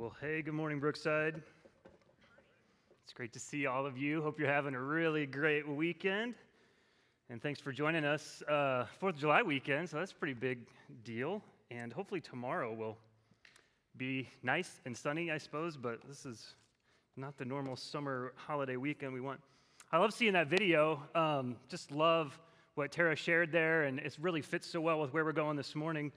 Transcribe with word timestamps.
Well, 0.00 0.14
hey, 0.20 0.42
good 0.42 0.54
morning, 0.54 0.78
Brookside. 0.78 1.42
It's 3.02 3.12
great 3.12 3.32
to 3.32 3.40
see 3.40 3.66
all 3.66 3.84
of 3.84 3.98
you. 3.98 4.22
Hope 4.22 4.38
you're 4.38 4.46
having 4.46 4.76
a 4.76 4.80
really 4.80 5.26
great 5.26 5.68
weekend. 5.68 6.36
And 7.30 7.42
thanks 7.42 7.58
for 7.58 7.72
joining 7.72 8.04
us. 8.04 8.40
Uh, 8.42 8.86
Fourth 9.00 9.16
of 9.16 9.20
July 9.20 9.42
weekend, 9.42 9.90
so 9.90 9.96
that's 9.96 10.12
a 10.12 10.14
pretty 10.14 10.34
big 10.34 10.60
deal. 11.02 11.42
And 11.72 11.92
hopefully 11.92 12.20
tomorrow 12.20 12.72
will 12.72 12.96
be 13.96 14.28
nice 14.44 14.80
and 14.84 14.96
sunny, 14.96 15.32
I 15.32 15.38
suppose, 15.38 15.76
but 15.76 15.98
this 16.06 16.24
is 16.24 16.54
not 17.16 17.36
the 17.36 17.44
normal 17.44 17.74
summer 17.74 18.34
holiday 18.36 18.76
weekend 18.76 19.12
we 19.12 19.20
want. 19.20 19.40
I 19.90 19.98
love 19.98 20.14
seeing 20.14 20.34
that 20.34 20.46
video. 20.46 21.02
Um, 21.16 21.56
just 21.68 21.90
love 21.90 22.38
what 22.76 22.92
Tara 22.92 23.16
shared 23.16 23.50
there, 23.50 23.82
and 23.82 23.98
it 23.98 24.16
really 24.20 24.42
fits 24.42 24.70
so 24.70 24.80
well 24.80 25.00
with 25.00 25.12
where 25.12 25.24
we're 25.24 25.32
going 25.32 25.56
this 25.56 25.74
morning. 25.74 26.12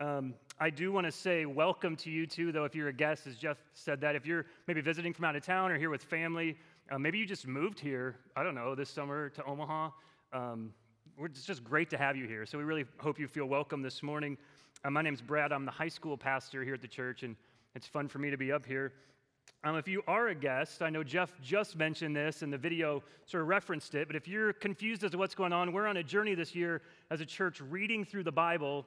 Um, 0.00 0.32
I 0.58 0.70
do 0.70 0.90
want 0.90 1.04
to 1.04 1.12
say 1.12 1.44
welcome 1.44 1.96
to 1.96 2.10
you 2.10 2.26
too, 2.26 2.50
though, 2.50 2.64
if 2.64 2.74
you're 2.74 2.88
a 2.88 2.92
guest, 2.92 3.26
as 3.26 3.36
Jeff 3.36 3.58
said 3.74 4.00
that. 4.00 4.16
If 4.16 4.24
you're 4.24 4.46
maybe 4.66 4.80
visiting 4.80 5.12
from 5.12 5.26
out 5.26 5.36
of 5.36 5.44
town 5.44 5.70
or 5.70 5.76
here 5.76 5.90
with 5.90 6.02
family, 6.02 6.56
uh, 6.90 6.98
maybe 6.98 7.18
you 7.18 7.26
just 7.26 7.46
moved 7.46 7.78
here, 7.78 8.16
I 8.36 8.42
don't 8.42 8.54
know, 8.54 8.74
this 8.74 8.88
summer 8.88 9.28
to 9.28 9.44
Omaha. 9.44 9.90
Um, 10.32 10.72
it's 11.20 11.44
just 11.44 11.62
great 11.62 11.90
to 11.90 11.98
have 11.98 12.16
you 12.16 12.26
here. 12.26 12.46
So 12.46 12.56
we 12.56 12.64
really 12.64 12.86
hope 12.96 13.18
you 13.18 13.28
feel 13.28 13.44
welcome 13.44 13.82
this 13.82 14.02
morning. 14.02 14.38
Uh, 14.82 14.88
my 14.88 15.02
name's 15.02 15.20
Brad. 15.20 15.52
I'm 15.52 15.66
the 15.66 15.70
high 15.70 15.88
school 15.88 16.16
pastor 16.16 16.64
here 16.64 16.72
at 16.72 16.80
the 16.80 16.88
church, 16.88 17.22
and 17.22 17.36
it's 17.74 17.86
fun 17.86 18.08
for 18.08 18.18
me 18.18 18.30
to 18.30 18.38
be 18.38 18.50
up 18.50 18.64
here. 18.64 18.94
Um, 19.62 19.76
if 19.76 19.86
you 19.86 20.02
are 20.08 20.28
a 20.28 20.34
guest, 20.34 20.80
I 20.80 20.88
know 20.88 21.04
Jeff 21.04 21.38
just 21.42 21.76
mentioned 21.76 22.16
this 22.16 22.40
and 22.40 22.50
the 22.50 22.58
video 22.58 23.02
sort 23.26 23.42
of 23.42 23.48
referenced 23.48 23.94
it, 23.94 24.06
but 24.06 24.16
if 24.16 24.26
you're 24.26 24.54
confused 24.54 25.04
as 25.04 25.10
to 25.10 25.18
what's 25.18 25.34
going 25.34 25.52
on, 25.52 25.72
we're 25.72 25.86
on 25.86 25.98
a 25.98 26.02
journey 26.02 26.34
this 26.34 26.54
year 26.54 26.80
as 27.10 27.20
a 27.20 27.26
church 27.26 27.60
reading 27.60 28.06
through 28.06 28.22
the 28.22 28.32
Bible 28.32 28.86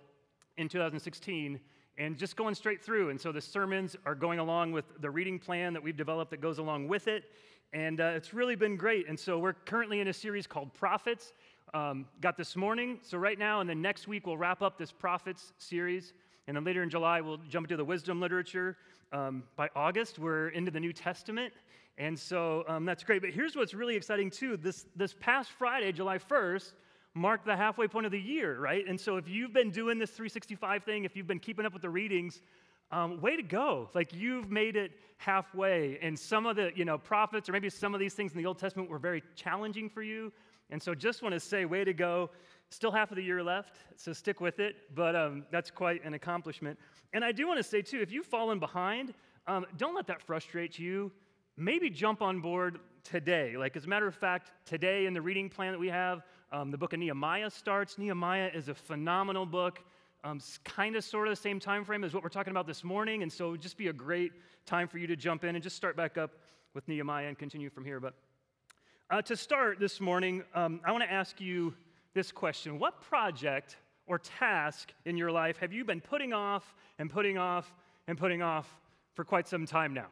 in 0.59 0.67
2016 0.67 1.59
and 1.97 2.17
just 2.17 2.35
going 2.35 2.53
straight 2.53 2.83
through. 2.83 3.09
And 3.09 3.19
so 3.19 3.31
the 3.31 3.41
sermons 3.41 3.95
are 4.05 4.15
going 4.15 4.39
along 4.39 4.71
with 4.71 4.85
the 5.01 5.09
reading 5.09 5.39
plan 5.39 5.73
that 5.73 5.81
we've 5.81 5.97
developed 5.97 6.31
that 6.31 6.41
goes 6.41 6.57
along 6.57 6.87
with 6.87 7.07
it. 7.07 7.23
And 7.73 8.01
uh, 8.01 8.13
it's 8.15 8.33
really 8.33 8.55
been 8.55 8.75
great. 8.75 9.07
And 9.07 9.19
so 9.19 9.39
we're 9.39 9.53
currently 9.53 9.99
in 9.99 10.07
a 10.07 10.13
series 10.13 10.47
called 10.47 10.73
Prophets. 10.73 11.33
Um, 11.73 12.05
got 12.19 12.35
this 12.35 12.55
morning. 12.55 12.99
So 13.03 13.17
right 13.17 13.37
now, 13.37 13.61
and 13.61 13.69
then 13.69 13.81
next 13.81 14.07
week, 14.07 14.27
we'll 14.27 14.37
wrap 14.37 14.61
up 14.61 14.77
this 14.77 14.91
Prophets 14.91 15.53
series. 15.57 16.13
And 16.47 16.57
then 16.57 16.63
later 16.63 16.83
in 16.83 16.89
July, 16.89 17.21
we'll 17.21 17.37
jump 17.49 17.65
into 17.65 17.77
the 17.77 17.85
wisdom 17.85 18.19
literature. 18.19 18.77
Um, 19.11 19.43
by 19.55 19.69
August, 19.75 20.19
we're 20.19 20.49
into 20.49 20.71
the 20.71 20.79
New 20.79 20.93
Testament. 20.93 21.53
And 21.97 22.17
so 22.17 22.63
um, 22.67 22.85
that's 22.85 23.03
great. 23.03 23.21
But 23.21 23.31
here's 23.31 23.55
what's 23.55 23.73
really 23.73 23.95
exciting, 23.95 24.31
too. 24.31 24.57
This, 24.57 24.85
this 24.95 25.13
past 25.19 25.51
Friday, 25.51 25.91
July 25.91 26.17
1st, 26.17 26.71
mark 27.13 27.45
the 27.45 27.55
halfway 27.55 27.87
point 27.87 28.05
of 28.05 28.11
the 28.11 28.19
year, 28.19 28.59
right? 28.59 28.85
And 28.87 28.99
so 28.99 29.17
if 29.17 29.27
you've 29.27 29.53
been 29.53 29.71
doing 29.71 29.97
this 29.97 30.11
365 30.11 30.83
thing, 30.83 31.05
if 31.05 31.15
you've 31.15 31.27
been 31.27 31.39
keeping 31.39 31.65
up 31.65 31.73
with 31.73 31.81
the 31.81 31.89
readings, 31.89 32.41
um, 32.91 33.21
way 33.21 33.35
to 33.35 33.43
go. 33.43 33.89
Like 33.93 34.13
you've 34.13 34.49
made 34.49 34.75
it 34.75 34.91
halfway. 35.17 35.99
And 36.01 36.17
some 36.17 36.45
of 36.45 36.55
the, 36.55 36.71
you 36.75 36.85
know, 36.85 36.97
prophets 36.97 37.49
or 37.49 37.51
maybe 37.51 37.69
some 37.69 37.93
of 37.93 37.99
these 37.99 38.13
things 38.13 38.31
in 38.31 38.37
the 38.37 38.45
Old 38.45 38.57
Testament 38.57 38.89
were 38.89 38.99
very 38.99 39.23
challenging 39.35 39.89
for 39.89 40.01
you. 40.01 40.31
And 40.71 40.81
so 40.81 40.93
just 40.93 41.21
want 41.21 41.33
to 41.33 41.39
say, 41.39 41.65
way 41.65 41.83
to 41.83 41.93
go. 41.93 42.29
Still 42.69 42.91
half 42.91 43.09
of 43.09 43.17
the 43.17 43.23
year 43.23 43.43
left, 43.43 43.77
so 43.95 44.13
stick 44.13 44.39
with 44.39 44.59
it. 44.59 44.75
But 44.93 45.15
um, 45.15 45.45
that's 45.51 45.71
quite 45.71 46.03
an 46.05 46.13
accomplishment. 46.13 46.77
And 47.13 47.25
I 47.25 47.31
do 47.31 47.47
want 47.47 47.57
to 47.57 47.63
say, 47.63 47.81
too, 47.81 47.99
if 47.99 48.11
you've 48.11 48.27
fallen 48.27 48.59
behind, 48.59 49.15
um, 49.47 49.65
don't 49.77 49.95
let 49.95 50.05
that 50.07 50.21
frustrate 50.21 50.77
you. 50.77 51.11
Maybe 51.57 51.89
jump 51.89 52.21
on 52.21 52.39
board 52.39 52.79
today. 53.03 53.57
Like, 53.57 53.75
as 53.75 53.85
a 53.85 53.87
matter 53.87 54.07
of 54.07 54.13
fact, 54.13 54.51
today 54.65 55.07
in 55.07 55.15
the 55.15 55.21
reading 55.21 55.49
plan 55.49 55.71
that 55.71 55.79
we 55.79 55.87
have, 55.87 56.21
um, 56.51 56.71
the 56.71 56.77
book 56.77 56.93
of 56.93 56.99
Nehemiah 56.99 57.49
starts. 57.49 57.97
Nehemiah 57.97 58.49
is 58.53 58.69
a 58.69 58.73
phenomenal 58.73 59.45
book. 59.45 59.79
Um, 60.23 60.41
kind 60.63 60.95
of 60.95 61.03
sort 61.03 61.27
of 61.27 61.31
the 61.31 61.41
same 61.41 61.59
time 61.59 61.85
frame 61.85 62.03
as 62.03 62.13
what 62.13 62.23
we're 62.23 62.29
talking 62.29 62.51
about 62.51 62.67
this 62.67 62.83
morning, 62.83 63.23
and 63.23 63.31
so 63.31 63.55
just 63.55 63.77
be 63.77 63.87
a 63.87 63.93
great 63.93 64.33
time 64.65 64.87
for 64.87 64.97
you 64.97 65.07
to 65.07 65.15
jump 65.15 65.43
in 65.43 65.55
and 65.55 65.63
just 65.63 65.75
start 65.75 65.95
back 65.95 66.17
up 66.17 66.31
with 66.73 66.87
Nehemiah 66.87 67.27
and 67.27 67.37
continue 67.37 67.69
from 67.69 67.85
here. 67.85 67.99
But 67.99 68.15
uh, 69.09 69.21
to 69.21 69.37
start 69.37 69.79
this 69.79 70.01
morning, 70.01 70.43
um, 70.53 70.81
I 70.83 70.91
want 70.91 71.03
to 71.03 71.11
ask 71.11 71.39
you 71.39 71.73
this 72.13 72.31
question 72.31 72.79
What 72.79 73.01
project 73.01 73.77
or 74.07 74.17
task 74.19 74.91
in 75.05 75.15
your 75.15 75.31
life 75.31 75.57
have 75.59 75.71
you 75.71 75.85
been 75.85 76.01
putting 76.01 76.33
off 76.33 76.75
and 76.97 77.09
putting 77.09 77.37
off 77.37 77.71
and 78.07 78.17
putting 78.17 78.41
off 78.41 78.67
for 79.13 79.23
quite 79.23 79.47
some 79.47 79.65
time 79.65 79.93
now? 79.93 80.07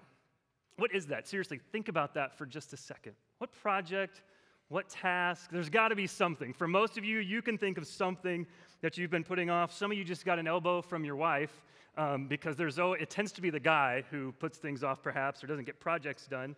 What 0.78 0.94
is 0.94 1.08
that? 1.08 1.28
Seriously, 1.28 1.60
think 1.72 1.90
about 1.90 2.14
that 2.14 2.38
for 2.38 2.46
just 2.46 2.72
a 2.74 2.78
second. 2.78 3.14
What 3.40 3.52
project 3.52 4.22
what 4.70 4.90
task? 4.90 5.50
There's 5.52 5.70
got 5.70 5.90
to 5.90 5.96
be 5.96 6.08
something. 6.08 6.54
For 6.54 6.68
most 6.68 6.98
of 6.98 7.06
you, 7.06 7.20
you 7.20 7.42
can 7.42 7.58
think 7.58 7.78
of 7.78 7.88
something 7.88 8.46
that 8.82 8.98
you've 8.98 9.12
been 9.12 9.24
putting 9.24 9.50
off. 9.50 9.72
Some 9.72 9.92
of 9.92 9.98
you 9.98 10.04
just 10.04 10.26
got 10.26 10.40
an 10.40 10.48
elbow 10.48 10.82
from 10.82 11.06
your 11.06 11.16
wife 11.16 11.64
um, 11.98 12.28
because 12.28 12.56
there's 12.56 12.78
oh, 12.78 12.94
it 12.94 13.10
tends 13.10 13.32
to 13.34 13.42
be 13.42 13.50
the 13.50 13.60
guy 13.60 14.04
who 14.12 14.34
puts 14.34 14.58
things 14.58 14.84
off, 14.84 15.02
perhaps, 15.02 15.44
or 15.44 15.48
doesn't 15.48 15.66
get 15.66 15.80
projects 15.80 16.28
done. 16.28 16.56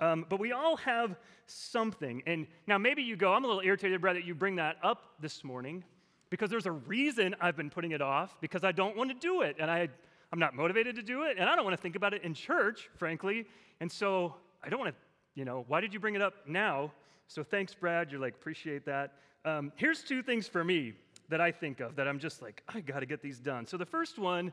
Um, 0.00 0.26
but 0.28 0.38
we 0.38 0.52
all 0.52 0.76
have 0.76 1.16
something. 1.46 2.22
And 2.26 2.46
now 2.66 2.76
maybe 2.76 3.02
you 3.02 3.16
go, 3.16 3.32
I'm 3.32 3.44
a 3.44 3.46
little 3.46 3.62
irritated, 3.62 4.00
Brad, 4.00 4.16
that 4.16 4.24
you 4.24 4.34
bring 4.34 4.56
that 4.56 4.76
up 4.82 5.14
this 5.20 5.42
morning 5.42 5.82
because 6.28 6.50
there's 6.50 6.66
a 6.66 6.72
reason 6.72 7.34
I've 7.40 7.56
been 7.56 7.70
putting 7.70 7.92
it 7.92 8.02
off 8.02 8.36
because 8.40 8.64
I 8.64 8.72
don't 8.72 8.96
want 8.96 9.10
to 9.10 9.16
do 9.16 9.40
it. 9.40 9.56
And 9.58 9.70
I, 9.70 9.88
I'm 10.32 10.38
not 10.38 10.54
motivated 10.54 10.96
to 10.96 11.02
do 11.02 11.22
it. 11.22 11.38
And 11.38 11.48
I 11.48 11.56
don't 11.56 11.64
want 11.64 11.76
to 11.76 11.80
think 11.80 11.96
about 11.96 12.12
it 12.12 12.22
in 12.22 12.34
church, 12.34 12.90
frankly. 12.96 13.46
And 13.80 13.90
so 13.90 14.34
I 14.62 14.68
don't 14.68 14.78
want 14.78 14.94
to, 14.94 15.00
you 15.34 15.46
know, 15.46 15.64
why 15.68 15.80
did 15.80 15.94
you 15.94 16.00
bring 16.00 16.14
it 16.14 16.22
up 16.22 16.34
now? 16.46 16.92
So 17.28 17.42
thanks, 17.42 17.74
Brad. 17.74 18.10
You're 18.10 18.20
like, 18.20 18.34
appreciate 18.34 18.84
that. 18.86 19.14
Um, 19.44 19.72
here's 19.76 20.02
two 20.02 20.22
things 20.22 20.48
for 20.48 20.64
me 20.64 20.94
that 21.28 21.40
I 21.40 21.50
think 21.50 21.80
of 21.80 21.96
that 21.96 22.06
I'm 22.06 22.18
just 22.18 22.42
like, 22.42 22.62
I 22.68 22.80
got 22.80 23.00
to 23.00 23.06
get 23.06 23.22
these 23.22 23.38
done. 23.38 23.66
So 23.66 23.76
the 23.76 23.86
first 23.86 24.18
one 24.18 24.52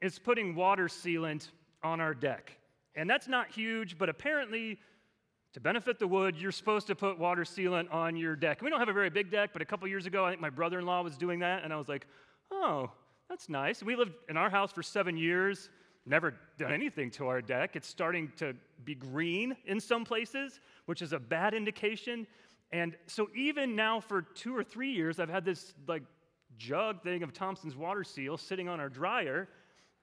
is 0.00 0.18
putting 0.18 0.54
water 0.54 0.86
sealant 0.86 1.48
on 1.82 2.00
our 2.00 2.14
deck. 2.14 2.52
And 2.94 3.08
that's 3.08 3.28
not 3.28 3.50
huge, 3.50 3.98
but 3.98 4.08
apparently, 4.08 4.78
to 5.54 5.60
benefit 5.60 5.98
the 5.98 6.06
wood, 6.06 6.36
you're 6.36 6.52
supposed 6.52 6.86
to 6.88 6.94
put 6.94 7.18
water 7.18 7.42
sealant 7.42 7.92
on 7.92 8.16
your 8.16 8.36
deck. 8.36 8.62
We 8.62 8.70
don't 8.70 8.78
have 8.78 8.88
a 8.88 8.92
very 8.92 9.10
big 9.10 9.30
deck, 9.30 9.50
but 9.52 9.62
a 9.62 9.64
couple 9.64 9.88
years 9.88 10.06
ago, 10.06 10.24
I 10.24 10.30
think 10.30 10.40
my 10.40 10.50
brother 10.50 10.78
in 10.78 10.86
law 10.86 11.02
was 11.02 11.16
doing 11.16 11.40
that, 11.40 11.64
and 11.64 11.72
I 11.72 11.76
was 11.76 11.88
like, 11.88 12.06
oh, 12.50 12.90
that's 13.28 13.48
nice. 13.48 13.82
We 13.82 13.96
lived 13.96 14.12
in 14.28 14.36
our 14.36 14.50
house 14.50 14.72
for 14.72 14.82
seven 14.82 15.16
years, 15.16 15.70
never 16.06 16.34
done 16.58 16.72
anything 16.72 17.10
to 17.12 17.28
our 17.28 17.42
deck. 17.42 17.76
It's 17.76 17.88
starting 17.88 18.32
to 18.38 18.54
be 18.84 18.94
green 18.94 19.56
in 19.66 19.80
some 19.80 20.04
places, 20.04 20.60
which 20.86 21.02
is 21.02 21.12
a 21.12 21.18
bad 21.18 21.54
indication. 21.54 22.26
And 22.72 22.96
so 23.06 23.28
even 23.34 23.76
now 23.76 24.00
for 24.00 24.22
two 24.22 24.56
or 24.56 24.64
three 24.64 24.92
years, 24.92 25.20
I've 25.20 25.28
had 25.28 25.44
this 25.44 25.74
like 25.86 26.02
jug 26.56 27.02
thing 27.02 27.22
of 27.22 27.32
Thompson's 27.32 27.76
water 27.76 28.04
seal 28.04 28.36
sitting 28.36 28.68
on 28.68 28.80
our 28.80 28.88
dryer, 28.88 29.48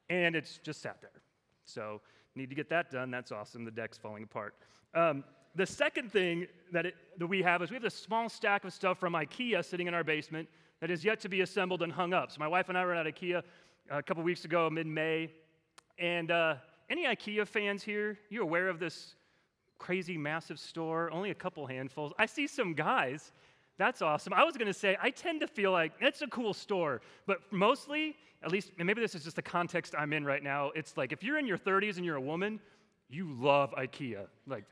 and 0.09 0.35
it's 0.35 0.57
just 0.57 0.81
sat 0.81 1.01
there. 1.01 1.21
So 1.65 2.01
need 2.35 2.49
to 2.49 2.55
get 2.55 2.69
that 2.69 2.91
done. 2.91 3.11
That's 3.11 3.31
awesome. 3.31 3.65
The 3.65 3.71
deck's 3.71 3.97
falling 3.97 4.23
apart. 4.23 4.55
Um, 4.93 5.23
the 5.55 5.65
second 5.65 6.11
thing 6.11 6.47
that, 6.71 6.85
it, 6.85 6.95
that 7.17 7.27
we 7.27 7.41
have 7.41 7.61
is 7.61 7.71
we 7.71 7.75
have 7.75 7.83
this 7.83 7.95
small 7.95 8.29
stack 8.29 8.63
of 8.63 8.71
stuff 8.71 8.99
from 8.99 9.13
IKEA 9.13 9.65
sitting 9.65 9.87
in 9.87 9.93
our 9.93 10.03
basement 10.03 10.47
that 10.81 10.91
is 10.91 11.03
yet 11.03 11.19
to 11.21 11.29
be 11.29 11.41
assembled 11.41 11.81
and 11.81 11.91
hung 11.91 12.13
up. 12.13 12.31
So 12.31 12.37
my 12.39 12.47
wife 12.47 12.69
and 12.69 12.77
I 12.77 12.85
were 12.85 12.93
at 12.93 13.07
IKEA 13.07 13.41
a 13.89 14.03
couple 14.03 14.21
weeks 14.23 14.45
ago, 14.45 14.69
mid-May, 14.69 15.31
and 15.99 16.31
uh, 16.31 16.55
any 16.89 17.05
IKEA 17.05 17.47
fans 17.47 17.83
here? 17.83 18.17
You 18.29 18.41
aware 18.41 18.69
of 18.69 18.79
this 18.79 19.15
crazy, 19.77 20.17
massive 20.17 20.59
store, 20.59 21.11
only 21.11 21.31
a 21.31 21.35
couple 21.35 21.65
handfuls. 21.67 22.13
I 22.17 22.25
see 22.25 22.47
some 22.47 22.73
guys. 22.73 23.31
That's 23.77 24.01
awesome. 24.01 24.33
I 24.33 24.43
was 24.43 24.57
going 24.57 24.67
to 24.67 24.73
say, 24.73 24.97
I 25.01 25.11
tend 25.11 25.41
to 25.41 25.47
feel 25.47 25.71
like 25.71 25.93
it's 25.99 26.21
a 26.21 26.27
cool 26.27 26.53
store, 26.53 27.01
but 27.27 27.37
mostly, 27.51 28.15
at 28.43 28.51
least, 28.51 28.71
and 28.79 28.87
maybe 28.87 29.01
this 29.01 29.13
is 29.13 29.23
just 29.23 29.35
the 29.35 29.41
context 29.41 29.93
I'm 29.97 30.13
in 30.13 30.25
right 30.25 30.41
now, 30.41 30.71
it's 30.75 30.97
like 30.97 31.11
if 31.11 31.23
you're 31.23 31.37
in 31.37 31.45
your 31.45 31.57
30s 31.57 31.97
and 31.97 32.05
you're 32.05 32.15
a 32.15 32.21
woman, 32.21 32.59
you 33.09 33.31
love 33.39 33.71
IKEA. 33.77 34.25
Like, 34.47 34.65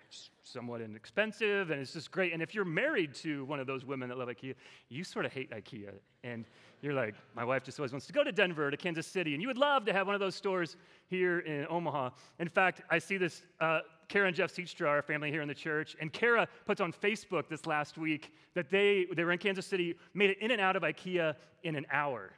somewhat 0.43 0.81
inexpensive 0.81 1.71
and 1.71 1.81
it's 1.81 1.93
just 1.93 2.11
great. 2.11 2.33
And 2.33 2.41
if 2.41 2.53
you're 2.53 2.65
married 2.65 3.13
to 3.15 3.45
one 3.45 3.59
of 3.59 3.67
those 3.67 3.85
women 3.85 4.09
that 4.09 4.17
love 4.17 4.29
IKEA, 4.29 4.55
you 4.89 5.03
sort 5.03 5.25
of 5.25 5.33
hate 5.33 5.51
IKEA. 5.51 5.93
And 6.23 6.45
you're 6.85 6.93
like, 6.93 7.15
my 7.35 7.43
wife 7.43 7.63
just 7.63 7.79
always 7.79 7.91
wants 7.91 8.05
to 8.05 8.13
go 8.13 8.23
to 8.23 8.31
Denver, 8.31 8.69
to 8.69 8.77
Kansas 8.77 9.07
City, 9.07 9.33
and 9.33 9.41
you 9.41 9.47
would 9.47 9.57
love 9.57 9.85
to 9.85 9.93
have 9.93 10.05
one 10.05 10.13
of 10.13 10.19
those 10.19 10.35
stores 10.35 10.77
here 11.07 11.39
in 11.39 11.65
Omaha. 11.69 12.11
In 12.39 12.47
fact, 12.47 12.81
I 12.89 12.99
see 12.99 13.17
this. 13.17 13.41
Uh, 13.59 13.79
Kara 14.07 14.27
and 14.27 14.35
Jeff 14.35 14.53
Seatstra, 14.53 14.87
our 14.87 15.01
family 15.01 15.31
here 15.31 15.41
in 15.41 15.47
the 15.47 15.55
church, 15.55 15.95
and 15.99 16.13
Kara 16.13 16.47
puts 16.65 16.79
on 16.79 16.93
Facebook 16.93 17.49
this 17.49 17.65
last 17.65 17.97
week 17.97 18.35
that 18.53 18.69
they, 18.69 19.07
they 19.15 19.23
were 19.23 19.31
in 19.31 19.39
Kansas 19.39 19.65
City, 19.65 19.95
made 20.13 20.29
it 20.29 20.37
in 20.41 20.51
and 20.51 20.61
out 20.61 20.75
of 20.75 20.83
IKEA 20.83 21.35
in 21.63 21.75
an 21.75 21.87
hour. 21.91 22.31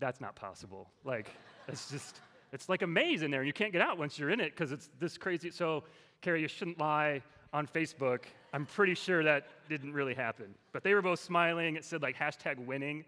That's 0.00 0.22
not 0.22 0.34
possible. 0.34 0.88
Like, 1.04 1.28
it's 1.68 1.90
just, 1.90 2.20
it's 2.52 2.70
like 2.70 2.80
a 2.80 2.86
maze 2.86 3.20
in 3.20 3.30
there, 3.30 3.40
and 3.40 3.46
you 3.46 3.52
can't 3.52 3.72
get 3.72 3.82
out 3.82 3.98
once 3.98 4.18
you're 4.18 4.30
in 4.30 4.40
it 4.40 4.52
because 4.56 4.72
it's 4.72 4.88
this 4.98 5.18
crazy. 5.18 5.50
So, 5.50 5.84
Kara, 6.22 6.40
you 6.40 6.48
shouldn't 6.48 6.80
lie 6.80 7.22
on 7.52 7.66
Facebook. 7.66 8.24
I'm 8.54 8.66
pretty 8.66 8.94
sure 8.94 9.24
that 9.24 9.48
didn't 9.68 9.92
really 9.92 10.14
happen. 10.14 10.54
But 10.72 10.84
they 10.84 10.94
were 10.94 11.02
both 11.02 11.18
smiling. 11.18 11.74
It 11.74 11.84
said 11.84 12.02
like 12.02 12.16
hashtag 12.16 12.64
winning. 12.64 13.04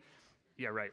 Yeah, 0.59 0.71
right. 0.71 0.91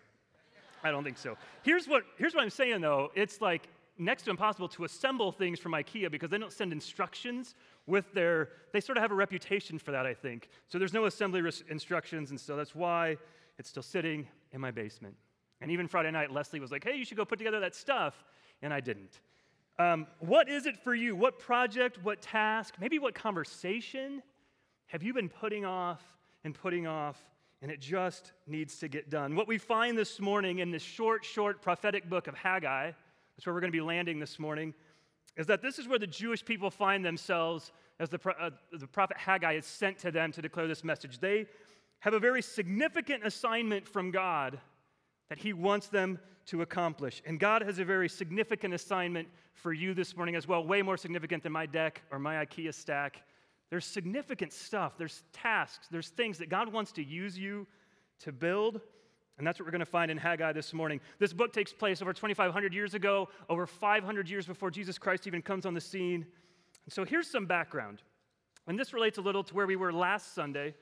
I 0.83 0.91
don't 0.91 1.03
think 1.03 1.17
so. 1.17 1.35
Here's 1.63 1.88
what, 1.88 2.03
here's 2.19 2.35
what 2.35 2.44
I'm 2.44 2.51
saying 2.51 2.81
though. 2.81 3.09
It's 3.15 3.41
like 3.41 3.67
next 3.97 4.23
to 4.23 4.29
impossible 4.29 4.67
to 4.67 4.83
assemble 4.83 5.31
things 5.31 5.59
from 5.59 5.71
IKEA 5.71 6.11
because 6.11 6.29
they 6.29 6.38
don't 6.38 6.53
send 6.53 6.71
instructions 6.71 7.55
with 7.88 8.13
their, 8.13 8.50
they 8.73 8.79
sort 8.79 8.95
of 8.95 9.01
have 9.01 9.11
a 9.11 9.15
reputation 9.15 9.79
for 9.79 9.89
that, 9.89 10.05
I 10.05 10.13
think. 10.13 10.50
So 10.67 10.77
there's 10.77 10.94
no 10.94 11.06
assembly 11.06 11.41
res- 11.41 11.63
instructions, 11.69 12.29
and 12.29 12.39
so 12.39 12.56
that's 12.56 12.75
why 12.75 13.17
it's 13.57 13.69
still 13.69 13.83
sitting 13.83 14.27
in 14.51 14.61
my 14.61 14.69
basement. 14.69 15.15
And 15.61 15.71
even 15.71 15.88
Friday 15.88 16.11
night, 16.11 16.31
Leslie 16.31 16.59
was 16.59 16.71
like, 16.71 16.83
hey, 16.83 16.95
you 16.95 17.06
should 17.06 17.17
go 17.17 17.25
put 17.25 17.39
together 17.39 17.59
that 17.61 17.73
stuff. 17.73 18.23
And 18.61 18.71
I 18.71 18.81
didn't. 18.81 19.19
Um, 19.79 20.06
what 20.19 20.47
is 20.47 20.67
it 20.67 20.77
for 20.77 20.94
you? 20.94 21.15
What 21.15 21.39
project, 21.39 21.97
what 22.03 22.21
task, 22.21 22.75
maybe 22.79 22.99
what 22.99 23.15
conversation 23.15 24.21
have 24.88 25.03
you 25.03 25.13
been 25.13 25.30
putting 25.30 25.65
off 25.65 26.01
and 26.44 26.53
putting 26.53 26.88
off, 26.88 27.18
and 27.62 27.71
it 27.71 27.80
just 27.80 28.33
needs 28.47 28.77
to 28.80 28.88
get 28.88 29.09
done? 29.09 29.35
What 29.35 29.47
we 29.47 29.57
find 29.57 29.97
this 29.97 30.19
morning 30.19 30.59
in 30.59 30.71
this 30.71 30.83
short, 30.83 31.24
short 31.25 31.62
prophetic 31.62 32.09
book 32.09 32.27
of 32.27 32.35
Haggai, 32.35 32.91
that's 33.35 33.45
where 33.45 33.53
we're 33.53 33.62
going 33.62 33.71
to 33.71 33.77
be 33.77 33.81
landing 33.81 34.19
this 34.19 34.38
morning, 34.39 34.74
is 35.38 35.47
that 35.47 35.62
this 35.62 35.80
is 35.80 35.88
where 35.88 36.00
the 36.00 36.07
Jewish 36.07 36.45
people 36.45 36.69
find 36.69 37.03
themselves 37.03 37.71
as 38.00 38.09
the, 38.09 38.19
uh, 38.39 38.50
the 38.71 38.88
prophet 38.88 39.18
Haggai 39.18 39.53
is 39.53 39.65
sent 39.65 39.97
to 40.00 40.12
them 40.12 40.31
to 40.33 40.41
declare 40.41 40.68
this 40.68 40.83
message. 40.83 41.19
They 41.19 41.47
have 42.00 42.13
a 42.13 42.19
very 42.19 42.41
significant 42.41 43.25
assignment 43.25 43.88
from 43.88 44.12
God 44.12 44.59
that 45.30 45.39
He 45.39 45.53
wants 45.53 45.88
them 45.88 46.19
to 46.47 46.62
accomplish. 46.62 47.21
And 47.25 47.39
God 47.39 47.62
has 47.62 47.80
a 47.80 47.85
very 47.85 48.09
significant 48.09 48.74
assignment 48.74 49.27
for 49.53 49.71
you 49.71 49.94
this 49.94 50.15
morning 50.15 50.35
as 50.35 50.47
well, 50.47 50.63
way 50.65 50.81
more 50.81 50.97
significant 50.97 51.44
than 51.44 51.51
my 51.51 51.65
deck 51.65 52.01
or 52.12 52.19
my 52.19 52.45
IKEA 52.45 52.74
stack. 52.74 53.24
There's 53.73 53.85
significant 53.85 54.53
stuff, 54.53 54.99
there's 54.99 55.23
tasks, 55.33 55.87
there's 55.89 56.09
things 56.09 56.37
that 56.37 56.47
God 56.47 56.71
wants 56.71 56.91
to 56.91 57.03
use 57.03 57.39
you 57.39 57.65
to 58.19 58.31
build. 58.31 58.79
And 59.39 59.47
that's 59.47 59.59
what 59.59 59.65
we're 59.65 59.71
going 59.71 59.79
to 59.79 59.85
find 59.87 60.11
in 60.11 60.17
Haggai 60.19 60.53
this 60.53 60.75
morning. 60.75 61.01
This 61.17 61.33
book 61.33 61.51
takes 61.51 61.73
place 61.73 61.99
over 61.99 62.13
2,500 62.13 62.71
years 62.71 62.93
ago, 62.93 63.29
over 63.49 63.65
500 63.65 64.29
years 64.29 64.45
before 64.45 64.69
Jesus 64.69 64.99
Christ 64.99 65.25
even 65.25 65.41
comes 65.41 65.65
on 65.65 65.73
the 65.73 65.81
scene. 65.81 66.23
And 66.85 66.93
so 66.93 67.03
here's 67.03 67.25
some 67.25 67.47
background. 67.47 68.03
And 68.67 68.77
this 68.77 68.93
relates 68.93 69.17
a 69.17 69.21
little 69.21 69.43
to 69.43 69.55
where 69.55 69.65
we 69.65 69.75
were 69.75 69.91
last 69.91 70.35
Sunday. 70.35 70.75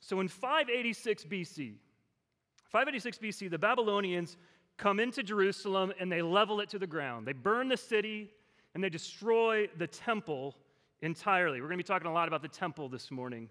So 0.00 0.20
in 0.20 0.28
586 0.28 1.24
BC, 1.24 1.76
586 2.66 3.18
BC, 3.20 3.50
the 3.50 3.58
Babylonians 3.58 4.36
come 4.76 5.00
into 5.00 5.22
Jerusalem 5.22 5.94
and 5.98 6.12
they 6.12 6.20
level 6.20 6.60
it 6.60 6.68
to 6.68 6.78
the 6.78 6.86
ground. 6.86 7.26
They 7.26 7.32
burn 7.32 7.68
the 7.68 7.78
city 7.78 8.34
and 8.74 8.84
they 8.84 8.90
destroy 8.90 9.66
the 9.78 9.86
temple 9.86 10.56
entirely. 11.02 11.60
We're 11.60 11.68
going 11.68 11.78
to 11.78 11.84
be 11.84 11.88
talking 11.88 12.08
a 12.08 12.12
lot 12.12 12.28
about 12.28 12.42
the 12.42 12.48
temple 12.48 12.88
this 12.88 13.10
morning. 13.10 13.48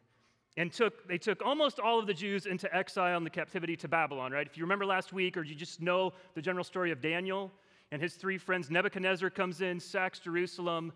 And 0.58 0.72
took, 0.72 1.08
they 1.08 1.20
took 1.20 1.44
almost 1.46 1.80
all 1.80 2.00
of 2.00 2.08
the 2.08 2.14
Jews 2.14 2.48
into 2.48 2.74
exile 2.76 3.16
and 3.16 3.26
the 3.26 3.30
captivity 3.30 3.76
to 3.78 3.88
Babylon, 3.88 4.32
right? 4.32 4.48
If 4.48 4.58
you 4.58 4.64
remember 4.64 4.86
last 4.86 5.14
week, 5.14 5.38
or 5.38 5.44
you 5.44 5.54
just 5.54 5.82
know 5.82 6.14
the 6.34 6.42
general 6.42 6.64
story 6.64 6.92
of 6.92 7.00
Daniel 7.00 7.52
and 7.92 8.02
his 8.02 8.16
three 8.16 8.40
friends, 8.40 8.72
Nebuchadnezzar 8.72 9.30
comes 9.30 9.62
in, 9.62 9.80
sacks 9.80 10.20
Jerusalem, 10.20 10.92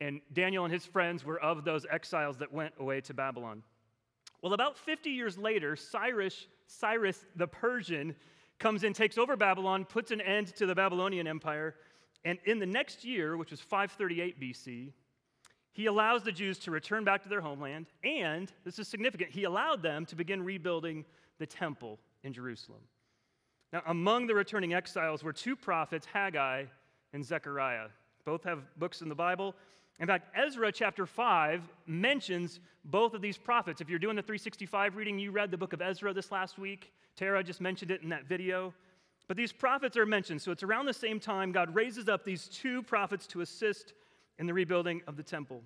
and 0.00 0.20
Daniel 0.34 0.64
and 0.64 0.72
his 0.72 0.84
friends 0.84 1.24
were 1.24 1.40
of 1.40 1.64
those 1.64 1.86
exiles 1.90 2.36
that 2.38 2.52
went 2.52 2.74
away 2.78 3.00
to 3.00 3.14
Babylon. 3.14 3.62
Well, 4.42 4.52
about 4.52 4.76
50 4.76 5.10
years 5.10 5.38
later, 5.38 5.76
Cyrus, 5.76 6.46
Cyrus 6.66 7.24
the 7.36 7.46
Persian 7.46 8.14
comes 8.58 8.84
in, 8.84 8.92
takes 8.92 9.16
over 9.16 9.34
Babylon, 9.34 9.86
puts 9.86 10.10
an 10.10 10.20
end 10.20 10.54
to 10.56 10.66
the 10.66 10.74
Babylonian 10.74 11.26
Empire, 11.26 11.74
and 12.24 12.38
in 12.44 12.58
the 12.58 12.66
next 12.66 13.04
year, 13.04 13.36
which 13.36 13.50
was 13.50 13.60
538 13.60 14.40
BC, 14.40 14.92
he 15.76 15.86
allows 15.86 16.22
the 16.22 16.32
Jews 16.32 16.58
to 16.60 16.70
return 16.70 17.04
back 17.04 17.22
to 17.24 17.28
their 17.28 17.42
homeland, 17.42 17.86
and 18.02 18.50
this 18.64 18.78
is 18.78 18.88
significant, 18.88 19.30
he 19.30 19.44
allowed 19.44 19.82
them 19.82 20.06
to 20.06 20.16
begin 20.16 20.42
rebuilding 20.42 21.04
the 21.38 21.44
temple 21.44 21.98
in 22.24 22.32
Jerusalem. 22.32 22.80
Now, 23.74 23.82
among 23.86 24.26
the 24.26 24.34
returning 24.34 24.72
exiles 24.72 25.22
were 25.22 25.34
two 25.34 25.54
prophets, 25.54 26.06
Haggai 26.10 26.64
and 27.12 27.22
Zechariah. 27.22 27.88
Both 28.24 28.42
have 28.44 28.60
books 28.78 29.02
in 29.02 29.10
the 29.10 29.14
Bible. 29.14 29.54
In 30.00 30.06
fact, 30.06 30.34
Ezra 30.34 30.72
chapter 30.72 31.04
5 31.04 31.62
mentions 31.86 32.60
both 32.86 33.12
of 33.12 33.20
these 33.20 33.36
prophets. 33.36 33.82
If 33.82 33.90
you're 33.90 33.98
doing 33.98 34.16
the 34.16 34.22
365 34.22 34.96
reading, 34.96 35.18
you 35.18 35.30
read 35.30 35.50
the 35.50 35.58
book 35.58 35.74
of 35.74 35.82
Ezra 35.82 36.14
this 36.14 36.32
last 36.32 36.58
week. 36.58 36.90
Tara 37.16 37.44
just 37.44 37.60
mentioned 37.60 37.90
it 37.90 38.02
in 38.02 38.08
that 38.08 38.24
video. 38.24 38.72
But 39.28 39.36
these 39.36 39.52
prophets 39.52 39.98
are 39.98 40.06
mentioned. 40.06 40.40
So 40.40 40.52
it's 40.52 40.62
around 40.62 40.86
the 40.86 40.94
same 40.94 41.20
time 41.20 41.52
God 41.52 41.74
raises 41.74 42.08
up 42.08 42.24
these 42.24 42.48
two 42.48 42.82
prophets 42.82 43.26
to 43.28 43.42
assist 43.42 43.92
in 44.38 44.46
the 44.46 44.54
rebuilding 44.54 45.02
of 45.06 45.16
the 45.16 45.22
temple. 45.22 45.62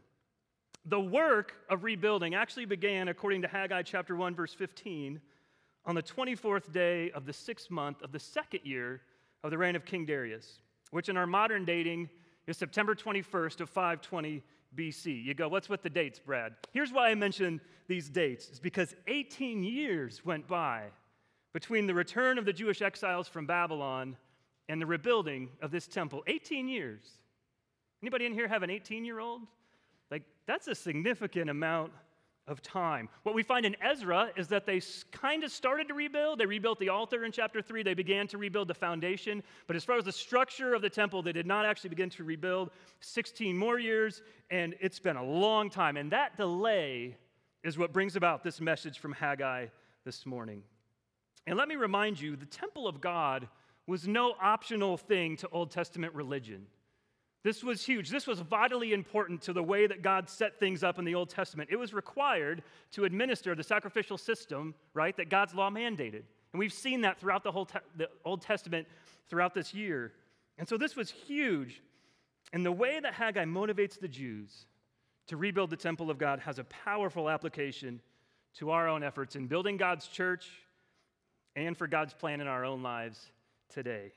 The 0.86 1.00
work 1.00 1.54
of 1.68 1.84
rebuilding 1.84 2.34
actually 2.34 2.64
began, 2.64 3.08
according 3.08 3.42
to 3.42 3.48
Haggai 3.48 3.82
chapter 3.82 4.16
1, 4.16 4.34
verse 4.34 4.54
15, 4.54 5.20
on 5.86 5.94
the 5.94 6.02
24th 6.02 6.72
day 6.72 7.10
of 7.10 7.26
the 7.26 7.32
sixth 7.32 7.70
month 7.70 8.02
of 8.02 8.12
the 8.12 8.18
second 8.18 8.60
year 8.64 9.02
of 9.42 9.50
the 9.50 9.58
reign 9.58 9.76
of 9.76 9.84
King 9.84 10.06
Darius, 10.06 10.60
which 10.90 11.08
in 11.08 11.16
our 11.16 11.26
modern 11.26 11.64
dating 11.64 12.08
is 12.46 12.56
September 12.56 12.94
21st 12.94 13.60
of 13.60 13.68
520 13.68 14.42
BC. 14.76 15.24
You 15.24 15.34
go, 15.34 15.48
what's 15.48 15.68
with 15.68 15.82
the 15.82 15.90
dates, 15.90 16.18
Brad? 16.18 16.54
Here's 16.72 16.92
why 16.92 17.10
I 17.10 17.14
mention 17.14 17.60
these 17.88 18.08
dates. 18.08 18.48
It's 18.48 18.60
because 18.60 18.94
18 19.06 19.62
years 19.62 20.24
went 20.24 20.46
by 20.46 20.84
between 21.52 21.86
the 21.86 21.94
return 21.94 22.38
of 22.38 22.44
the 22.44 22.52
Jewish 22.52 22.80
exiles 22.80 23.28
from 23.28 23.46
Babylon 23.46 24.16
and 24.68 24.80
the 24.80 24.86
rebuilding 24.86 25.48
of 25.60 25.70
this 25.70 25.86
temple. 25.86 26.22
18 26.26 26.68
years. 26.68 27.02
Anybody 28.02 28.26
in 28.26 28.32
here 28.32 28.48
have 28.48 28.62
an 28.62 28.70
18 28.70 29.04
year 29.04 29.20
old? 29.20 29.42
Like, 30.10 30.22
that's 30.46 30.68
a 30.68 30.74
significant 30.74 31.50
amount 31.50 31.92
of 32.46 32.60
time. 32.62 33.08
What 33.22 33.34
we 33.34 33.42
find 33.42 33.64
in 33.64 33.76
Ezra 33.80 34.30
is 34.36 34.48
that 34.48 34.66
they 34.66 34.80
kind 35.12 35.44
of 35.44 35.52
started 35.52 35.86
to 35.88 35.94
rebuild. 35.94 36.40
They 36.40 36.46
rebuilt 36.46 36.80
the 36.80 36.88
altar 36.88 37.24
in 37.24 37.30
chapter 37.30 37.62
3. 37.62 37.84
They 37.84 37.94
began 37.94 38.26
to 38.28 38.38
rebuild 38.38 38.68
the 38.68 38.74
foundation. 38.74 39.42
But 39.66 39.76
as 39.76 39.84
far 39.84 39.98
as 39.98 40.04
the 40.04 40.12
structure 40.12 40.74
of 40.74 40.82
the 40.82 40.90
temple, 40.90 41.22
they 41.22 41.32
did 41.32 41.46
not 41.46 41.64
actually 41.64 41.90
begin 41.90 42.10
to 42.10 42.24
rebuild. 42.24 42.70
16 43.00 43.56
more 43.56 43.78
years, 43.78 44.22
and 44.50 44.74
it's 44.80 44.98
been 44.98 45.16
a 45.16 45.24
long 45.24 45.70
time. 45.70 45.96
And 45.96 46.10
that 46.10 46.36
delay 46.36 47.16
is 47.62 47.78
what 47.78 47.92
brings 47.92 48.16
about 48.16 48.42
this 48.42 48.60
message 48.60 48.98
from 48.98 49.12
Haggai 49.12 49.66
this 50.04 50.26
morning. 50.26 50.62
And 51.46 51.56
let 51.56 51.68
me 51.68 51.76
remind 51.76 52.20
you 52.20 52.34
the 52.34 52.46
temple 52.46 52.88
of 52.88 53.00
God 53.00 53.48
was 53.86 54.08
no 54.08 54.34
optional 54.40 54.96
thing 54.96 55.36
to 55.36 55.48
Old 55.50 55.70
Testament 55.70 56.14
religion. 56.14 56.66
This 57.42 57.64
was 57.64 57.84
huge. 57.84 58.10
This 58.10 58.26
was 58.26 58.40
vitally 58.40 58.92
important 58.92 59.40
to 59.42 59.52
the 59.52 59.62
way 59.62 59.86
that 59.86 60.02
God 60.02 60.28
set 60.28 60.58
things 60.60 60.84
up 60.84 60.98
in 60.98 61.04
the 61.04 61.14
Old 61.14 61.30
Testament. 61.30 61.70
It 61.72 61.76
was 61.76 61.94
required 61.94 62.62
to 62.92 63.04
administer 63.04 63.54
the 63.54 63.62
sacrificial 63.62 64.18
system, 64.18 64.74
right, 64.92 65.16
that 65.16 65.30
God's 65.30 65.54
law 65.54 65.70
mandated. 65.70 66.22
And 66.52 66.58
we've 66.58 66.72
seen 66.72 67.00
that 67.02 67.18
throughout 67.18 67.42
the 67.42 67.52
whole 67.52 67.64
te- 67.64 67.78
the 67.96 68.08
Old 68.24 68.42
Testament 68.42 68.86
throughout 69.28 69.54
this 69.54 69.72
year. 69.72 70.12
And 70.58 70.68
so 70.68 70.76
this 70.76 70.96
was 70.96 71.10
huge. 71.10 71.82
And 72.52 72.66
the 72.66 72.72
way 72.72 73.00
that 73.00 73.14
Haggai 73.14 73.44
motivates 73.44 73.98
the 73.98 74.08
Jews 74.08 74.66
to 75.28 75.36
rebuild 75.36 75.70
the 75.70 75.76
temple 75.76 76.10
of 76.10 76.18
God 76.18 76.40
has 76.40 76.58
a 76.58 76.64
powerful 76.64 77.30
application 77.30 78.00
to 78.58 78.70
our 78.70 78.88
own 78.88 79.02
efforts 79.02 79.36
in 79.36 79.46
building 79.46 79.76
God's 79.76 80.08
church 80.08 80.46
and 81.56 81.76
for 81.76 81.86
God's 81.86 82.12
plan 82.12 82.40
in 82.40 82.48
our 82.48 82.64
own 82.64 82.82
lives 82.82 83.30
today. 83.68 84.12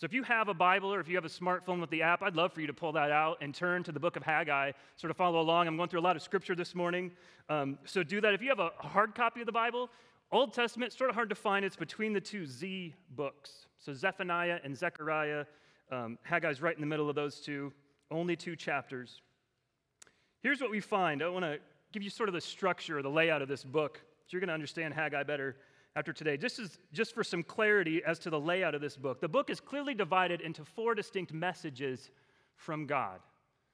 So 0.00 0.06
if 0.06 0.14
you 0.14 0.22
have 0.22 0.48
a 0.48 0.54
Bible 0.54 0.94
or 0.94 0.98
if 0.98 1.08
you 1.08 1.16
have 1.16 1.26
a 1.26 1.28
smartphone 1.28 1.78
with 1.78 1.90
the 1.90 2.00
app, 2.00 2.22
I'd 2.22 2.34
love 2.34 2.54
for 2.54 2.62
you 2.62 2.66
to 2.68 2.72
pull 2.72 2.92
that 2.92 3.10
out 3.10 3.36
and 3.42 3.54
turn 3.54 3.82
to 3.82 3.92
the 3.92 4.00
book 4.00 4.16
of 4.16 4.22
Haggai, 4.22 4.72
sort 4.96 5.10
of 5.10 5.18
follow 5.18 5.42
along. 5.42 5.68
I'm 5.68 5.76
going 5.76 5.90
through 5.90 6.00
a 6.00 6.08
lot 6.08 6.16
of 6.16 6.22
scripture 6.22 6.54
this 6.54 6.74
morning. 6.74 7.10
Um, 7.50 7.78
so 7.84 8.02
do 8.02 8.18
that. 8.22 8.32
If 8.32 8.40
you 8.40 8.48
have 8.48 8.60
a 8.60 8.70
hard 8.78 9.14
copy 9.14 9.40
of 9.40 9.46
the 9.46 9.52
Bible, 9.52 9.90
Old 10.32 10.54
Testament, 10.54 10.94
sort 10.94 11.10
of 11.10 11.16
hard 11.16 11.28
to 11.28 11.34
find. 11.34 11.66
It's 11.66 11.76
between 11.76 12.14
the 12.14 12.20
two 12.20 12.46
Z 12.46 12.94
books. 13.14 13.66
So 13.78 13.92
Zephaniah 13.92 14.60
and 14.64 14.74
Zechariah. 14.74 15.44
Um, 15.92 16.16
Haggai's 16.22 16.62
right 16.62 16.74
in 16.74 16.80
the 16.80 16.86
middle 16.86 17.10
of 17.10 17.14
those 17.14 17.38
two, 17.38 17.70
only 18.10 18.36
two 18.36 18.56
chapters. 18.56 19.20
Here's 20.42 20.62
what 20.62 20.70
we 20.70 20.80
find. 20.80 21.22
I 21.22 21.28
want 21.28 21.44
to 21.44 21.58
give 21.92 22.02
you 22.02 22.08
sort 22.08 22.30
of 22.30 22.32
the 22.34 22.40
structure, 22.40 22.96
or 22.96 23.02
the 23.02 23.10
layout 23.10 23.42
of 23.42 23.48
this 23.48 23.64
book, 23.64 23.98
so 23.98 24.28
you're 24.30 24.40
going 24.40 24.48
to 24.48 24.54
understand 24.54 24.94
Haggai 24.94 25.24
better 25.24 25.56
after 25.96 26.12
today. 26.12 26.36
Just, 26.36 26.58
as, 26.58 26.78
just 26.92 27.14
for 27.14 27.24
some 27.24 27.42
clarity 27.42 28.02
as 28.04 28.18
to 28.20 28.30
the 28.30 28.40
layout 28.40 28.74
of 28.74 28.80
this 28.80 28.96
book, 28.96 29.20
the 29.20 29.28
book 29.28 29.50
is 29.50 29.60
clearly 29.60 29.94
divided 29.94 30.40
into 30.40 30.64
four 30.64 30.94
distinct 30.94 31.32
messages 31.32 32.10
from 32.56 32.86
God. 32.86 33.20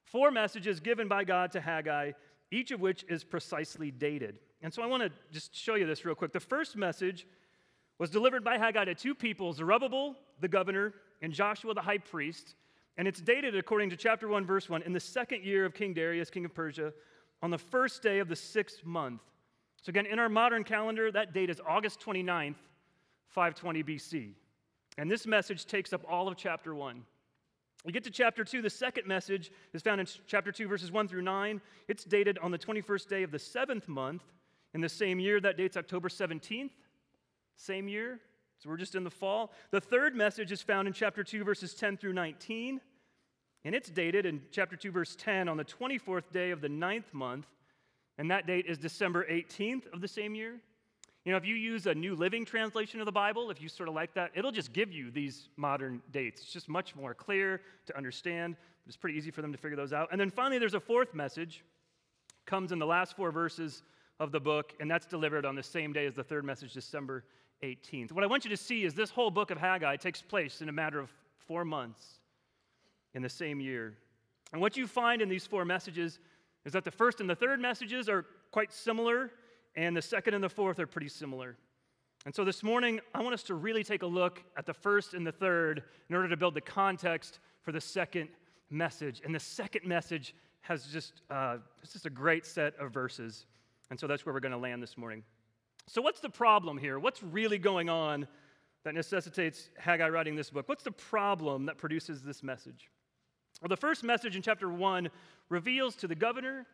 Four 0.04 0.30
messages 0.30 0.80
given 0.80 1.08
by 1.08 1.25
God 1.25 1.52
to 1.52 1.61
Haggai, 1.61 2.12
each 2.50 2.70
of 2.70 2.80
which 2.80 3.04
is 3.08 3.25
precisely 3.25 3.90
dated. 3.90 4.38
And 4.62 4.73
so 4.73 4.82
I 4.82 4.87
want 4.87 5.02
to 5.02 5.11
just 5.32 5.54
show 5.54 5.75
you 5.75 5.87
this 5.87 6.04
real 6.04 6.14
quick. 6.14 6.32
The 6.32 6.40
first 6.40 6.76
message 6.76 7.26
was 7.99 8.11
delivered 8.11 8.44
by 8.44 8.56
Haggai 8.58 8.85
to 8.87 8.94
two 8.94 9.14
people 9.14 9.52
Zerubbabel, 9.52 10.16
the 10.40 10.49
governor, 10.49 10.94
and 11.23 11.32
Joshua, 11.32 11.75
the 11.75 11.82
high 11.82 11.99
priest. 11.99 12.54
And 12.96 13.06
it's 13.06 13.20
dated, 13.20 13.54
according 13.54 13.90
to 13.90 13.96
chapter 13.96 14.26
1, 14.26 14.46
verse 14.46 14.70
1, 14.70 14.82
in 14.82 14.92
the 14.92 15.00
second 15.00 15.44
year 15.44 15.66
of 15.66 15.75
King 15.75 15.92
Darius, 15.92 16.30
king 16.30 16.46
of 16.46 16.54
Persia, 16.54 16.92
on 17.42 17.50
the 17.50 17.58
first 17.58 18.02
day 18.02 18.20
of 18.20 18.28
the 18.28 18.37
sixth 18.37 18.85
month 18.85 19.20
so, 19.87 19.90
again, 19.90 20.07
in 20.07 20.19
our 20.19 20.28
modern 20.28 20.64
calendar, 20.64 21.12
that 21.12 21.33
date 21.33 21.49
is 21.49 21.61
August 21.64 22.00
29th, 22.00 22.57
520 23.28 23.85
BC. 23.85 24.33
And 24.99 25.09
this 25.09 25.28
message 25.28 25.64
takes 25.64 25.93
up 25.93 26.05
all 26.11 26.26
of 26.26 26.37
chapter 26.37 26.75
1. 26.75 27.05
We 27.85 27.93
get 27.93 28.02
to 28.02 28.11
chapter 28.11 28.43
2. 28.43 28.62
The 28.62 28.69
second 28.69 29.07
message 29.07 29.52
is 29.75 29.83
found 29.83 30.00
in 30.00 30.09
chapter 30.26 30.50
2, 30.50 30.66
verses 30.66 30.90
1 30.90 31.07
through 31.07 31.23
9. 31.23 31.61
It's 31.87 32.02
dated 32.02 32.37
on 32.38 32.50
the 32.50 32.59
21st 32.59 33.09
day 33.09 33.23
of 33.23 33.31
the 33.31 33.38
seventh 33.38 33.87
month 33.87 34.25
in 34.75 34.81
the 34.81 34.88
same 34.88 35.21
year. 35.21 35.40
That 35.40 35.57
date's 35.57 35.76
October 35.76 36.09
17th, 36.09 36.71
same 37.55 37.87
year. 37.87 38.19
So 38.59 38.69
we're 38.69 38.78
just 38.78 38.97
in 38.97 39.05
the 39.05 39.11
fall. 39.12 39.52
The 39.71 39.81
third 39.81 40.16
message 40.16 40.50
is 40.50 40.62
found 40.62 40.88
in 40.88 40.95
chapter 40.95 41.23
2, 41.23 41.45
verses 41.45 41.75
10 41.75 41.97
through 41.97 42.14
19. 42.14 42.81
And 43.64 43.73
it's 43.73 43.88
dated 43.88 44.26
in 44.26 44.43
chapter 44.50 44.75
2, 44.75 44.90
verse 44.90 45.14
10 45.14 45.49
on 45.49 45.57
the 45.57 45.64
24th 45.64 46.33
day 46.33 46.50
of 46.50 46.61
the 46.61 46.69
ninth 46.69 47.14
month 47.14 47.47
and 48.18 48.30
that 48.30 48.46
date 48.46 48.66
is 48.66 48.78
December 48.78 49.26
18th 49.30 49.92
of 49.92 50.00
the 50.00 50.08
same 50.08 50.35
year. 50.35 50.54
You 51.25 51.32
know, 51.32 51.38
if 51.38 51.44
you 51.44 51.56
use 51.56 51.87
a 51.87 51.94
New 51.94 52.14
Living 52.14 52.44
Translation 52.44 53.00
of 53.00 53.06
the 53.06 53.12
Bible, 53.12 53.50
if 53.50 53.61
you 53.61 53.68
sort 53.68 53.88
of 53.88 53.96
like 53.96 54.14
that, 54.14 54.30
it'll 54.35 54.52
just 54.52 54.73
give 54.73 54.92
you 54.92 55.11
these 55.11 55.49
modern 55.56 56.00
dates. 56.12 56.40
It's 56.40 56.52
just 56.52 56.68
much 56.68 56.94
more 56.94 57.14
clear 57.14 57.61
to 57.87 57.96
understand. 57.96 58.56
It's 58.87 58.96
pretty 58.96 59.18
easy 59.18 59.32
for 59.32 59.42
them 59.42 59.50
to 59.50 59.58
figure 59.58 59.76
those 59.76 59.92
out. 59.92 60.08
And 60.12 60.20
then 60.20 60.30
finally, 60.30 60.58
there's 60.58 60.75
a 60.75 60.80
fourth 60.80 61.14
message, 61.14 61.64
comes 62.46 62.70
in 62.70 62.78
the 62.78 62.87
last 62.87 63.16
four 63.16 63.32
verses 63.32 63.82
of 64.20 64.30
the 64.30 64.38
book, 64.38 64.73
and 64.78 64.88
that's 64.88 65.04
delivered 65.04 65.44
on 65.44 65.56
the 65.56 65.62
same 65.62 65.92
day 65.92 66.06
as 66.06 66.14
the 66.14 66.23
third 66.23 66.44
message, 66.44 66.73
December 66.73 67.25
18th. 67.62 68.12
What 68.12 68.23
I 68.23 68.28
want 68.28 68.44
you 68.44 68.50
to 68.50 68.56
see 68.56 68.85
is 68.85 68.94
this 68.94 69.11
whole 69.11 69.30
book 69.30 69.50
of 69.50 69.58
Haggai 69.58 69.96
takes 69.96 70.23
place 70.23 70.62
in 70.62 70.68
a 70.68 70.73
matter 70.73 71.00
of 71.00 71.11
four 71.46 71.64
months 71.64 72.20
in 73.14 73.23
the 73.23 73.28
same 73.28 73.61
year. 73.61 73.94
And 74.52 74.61
what 74.61 74.76
you 74.76 74.87
find 74.87 75.20
in 75.20 75.28
these 75.28 75.46
four 75.46 75.64
messages 75.64 76.20
is 76.66 76.73
that 76.73 76.85
the 76.85 76.90
first 76.90 77.20
and 77.20 77.30
the 77.30 77.35
third 77.35 77.61
messages 77.61 78.08
are 78.08 78.26
quite 78.50 78.73
similar 78.73 79.30
and 79.76 79.96
the 79.96 80.02
second 80.02 80.35
and 80.35 80.42
the 80.42 80.49
fourth 80.49 80.80
are 80.80 80.87
pretty 80.87 81.08
similar. 81.08 81.56
And 82.25 82.35
so 82.35 82.44
this 82.44 82.64
morning, 82.64 82.99
I 83.14 83.23
want 83.23 83.35
us 83.35 83.44
to 83.44 83.54
really 83.54 83.85
take 83.85 84.02
a 84.02 84.06
look 84.06 84.42
at 84.56 84.66
the 84.66 84.75
first 84.75 85.14
and 85.14 85.25
the 85.25 85.30
third 85.30 85.85
in 86.11 86.16
order 86.16 86.28
to 86.28 86.37
build 86.37 86.54
the 86.54 86.61
context 86.61 87.38
for 87.62 87.70
the 87.70 87.80
second 87.80 88.28
message. 88.68 89.23
And 89.25 89.32
the 89.32 89.38
second 89.38 89.87
message 89.87 90.35
has 90.62 90.87
just, 90.87 91.23
uh, 91.30 91.58
it's 91.82 91.92
just 91.92 92.06
a 92.06 92.11
great 92.11 92.44
set 92.44 92.75
of 92.80 92.90
verses. 92.92 93.46
And 93.90 94.00
so 94.00 94.08
that's 94.08 94.26
where 94.26 94.35
we're 94.35 94.40
going 94.40 94.50
to 94.50 94.58
land 94.58 94.82
this 94.82 94.99
morning. 94.99 95.23
So, 95.87 96.02
what's 96.02 96.18
the 96.18 96.30
problem 96.30 96.78
here? 96.78 96.99
What's 96.99 97.23
really 97.23 97.58
going 97.58 97.88
on 97.88 98.26
that 98.82 98.94
necessitates 98.94 99.70
Haggai 99.78 100.08
writing 100.08 100.35
this 100.35 100.50
book? 100.50 100.68
What's 100.68 100.82
the 100.82 100.90
problem 100.90 101.66
that 101.66 101.78
produces 101.78 102.23
this 102.23 102.42
message? 102.42 102.90
Well, 103.60 103.68
the 103.68 103.76
first 103.76 104.04
message 104.04 104.36
in 104.36 104.42
chapter 104.42 104.68
one 104.68 105.08
reveals 105.48 105.96
to 105.96 106.08
the 106.08 106.14
governor 106.14 106.66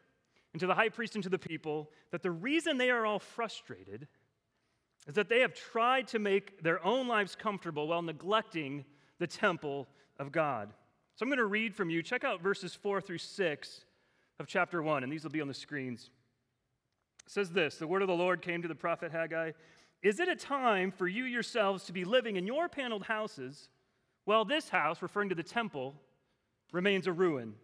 and 0.53 0.61
to 0.61 0.67
the 0.67 0.75
high 0.75 0.89
priest 0.89 1.15
and 1.15 1.23
to 1.23 1.31
the 1.31 1.39
people 1.39 1.91
that 2.11 2.23
the 2.23 2.31
reason 2.31 2.77
they 2.77 2.91
are 2.91 3.07
all 3.07 3.19
frustrated 3.19 4.09
is 5.07 5.15
that 5.15 5.29
they 5.29 5.41
have 5.41 5.55
tried 5.55 6.09
to 6.09 6.19
make 6.19 6.63
their 6.63 6.85
own 6.85 7.09
lives 7.09 7.35
comfortable 7.35 7.89
while 7.89 8.03
neglecting 8.03 8.85
the 9.19 9.27
temple 9.27 9.89
of 10.19 10.33
God. 10.33 10.73
So 11.17 11.25
I'm 11.25 11.29
going 11.29 11.39
to 11.39 11.47
read 11.47 11.75
from 11.75 11.91
you. 11.91 12.03
Check 12.03 12.25
out 12.25 12.41
verses 12.41 12.75
4 12.75 13.01
through 13.01 13.19
6 13.19 13.85
of 14.39 14.47
chapter 14.47 14.83
1, 14.83 15.03
and 15.03 15.13
these 15.13 15.25
will 15.25 15.31
be 15.31 15.41
on 15.41 15.49
the 15.49 15.55
screens. 15.55 16.11
It 17.27 17.33
says 17.33 17.51
this 17.51 17.77
The 17.77 17.87
word 17.87 18.03
of 18.03 18.09
the 18.09 18.15
Lord 18.15 18.43
came 18.43 18.63
to 18.63 18.69
the 18.69 18.75
prophet 18.75 19.13
Haggai 19.13 19.53
Is 20.03 20.21
it 20.21 20.29
a 20.29 20.37
time 20.37 20.91
for 20.91 21.07
you 21.07 21.25
yourselves 21.25 21.85
to 21.85 21.93
be 21.93 22.05
living 22.05 22.37
in 22.37 22.47
your 22.47 22.69
paneled 22.69 23.05
houses 23.05 23.69
while 24.25 24.45
this 24.45 24.69
house, 24.69 25.03
referring 25.03 25.29
to 25.31 25.35
the 25.35 25.43
temple, 25.43 25.95
remains 26.73 27.07
a 27.07 27.13
ruin? 27.13 27.55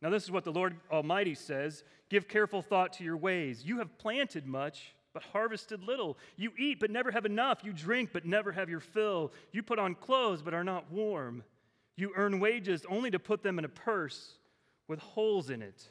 Now, 0.00 0.10
this 0.10 0.22
is 0.22 0.30
what 0.30 0.44
the 0.44 0.52
Lord 0.52 0.76
Almighty 0.90 1.34
says 1.34 1.82
Give 2.08 2.26
careful 2.26 2.62
thought 2.62 2.94
to 2.94 3.04
your 3.04 3.16
ways. 3.16 3.64
You 3.64 3.78
have 3.78 3.98
planted 3.98 4.46
much, 4.46 4.94
but 5.12 5.22
harvested 5.22 5.82
little. 5.82 6.16
You 6.36 6.52
eat, 6.58 6.80
but 6.80 6.90
never 6.90 7.10
have 7.10 7.26
enough. 7.26 7.60
You 7.62 7.72
drink, 7.72 8.10
but 8.12 8.24
never 8.24 8.52
have 8.52 8.70
your 8.70 8.80
fill. 8.80 9.32
You 9.52 9.62
put 9.62 9.78
on 9.78 9.94
clothes, 9.94 10.40
but 10.40 10.54
are 10.54 10.64
not 10.64 10.90
warm. 10.90 11.42
You 11.96 12.12
earn 12.16 12.40
wages 12.40 12.86
only 12.88 13.10
to 13.10 13.18
put 13.18 13.42
them 13.42 13.58
in 13.58 13.64
a 13.64 13.68
purse 13.68 14.38
with 14.86 15.00
holes 15.00 15.50
in 15.50 15.60
it. 15.60 15.84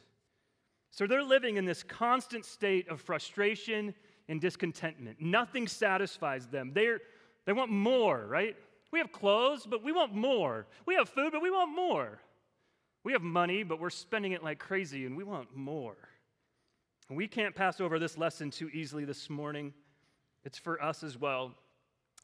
So 0.90 1.06
they're 1.06 1.22
living 1.22 1.56
in 1.56 1.64
this 1.64 1.82
constant 1.82 2.44
state 2.44 2.88
of 2.88 3.00
frustration 3.00 3.94
and 4.28 4.40
discontentment. 4.40 5.20
Nothing 5.20 5.68
satisfies 5.68 6.46
them. 6.46 6.72
They're, 6.74 7.00
they 7.44 7.52
want 7.52 7.70
more, 7.70 8.26
right? 8.26 8.56
We 8.90 8.98
have 8.98 9.12
clothes, 9.12 9.66
but 9.68 9.84
we 9.84 9.92
want 9.92 10.14
more. 10.14 10.66
We 10.86 10.94
have 10.94 11.08
food, 11.08 11.30
but 11.30 11.42
we 11.42 11.50
want 11.50 11.74
more. 11.74 12.20
We 13.04 13.12
have 13.12 13.22
money, 13.22 13.62
but 13.62 13.80
we're 13.80 13.90
spending 13.90 14.32
it 14.32 14.42
like 14.42 14.58
crazy 14.58 15.06
and 15.06 15.16
we 15.16 15.24
want 15.24 15.56
more. 15.56 15.96
And 17.08 17.16
we 17.16 17.26
can't 17.26 17.54
pass 17.54 17.80
over 17.80 17.98
this 17.98 18.18
lesson 18.18 18.50
too 18.50 18.68
easily 18.70 19.04
this 19.04 19.30
morning. 19.30 19.72
It's 20.44 20.58
for 20.58 20.82
us 20.82 21.02
as 21.02 21.16
well. 21.16 21.54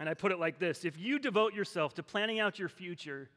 And 0.00 0.08
I 0.08 0.14
put 0.14 0.32
it 0.32 0.38
like 0.38 0.58
this 0.58 0.84
if 0.84 0.98
you 0.98 1.18
devote 1.18 1.54
yourself 1.54 1.94
to 1.94 2.02
planning 2.02 2.40
out 2.40 2.58
your 2.58 2.68
future 2.68 3.30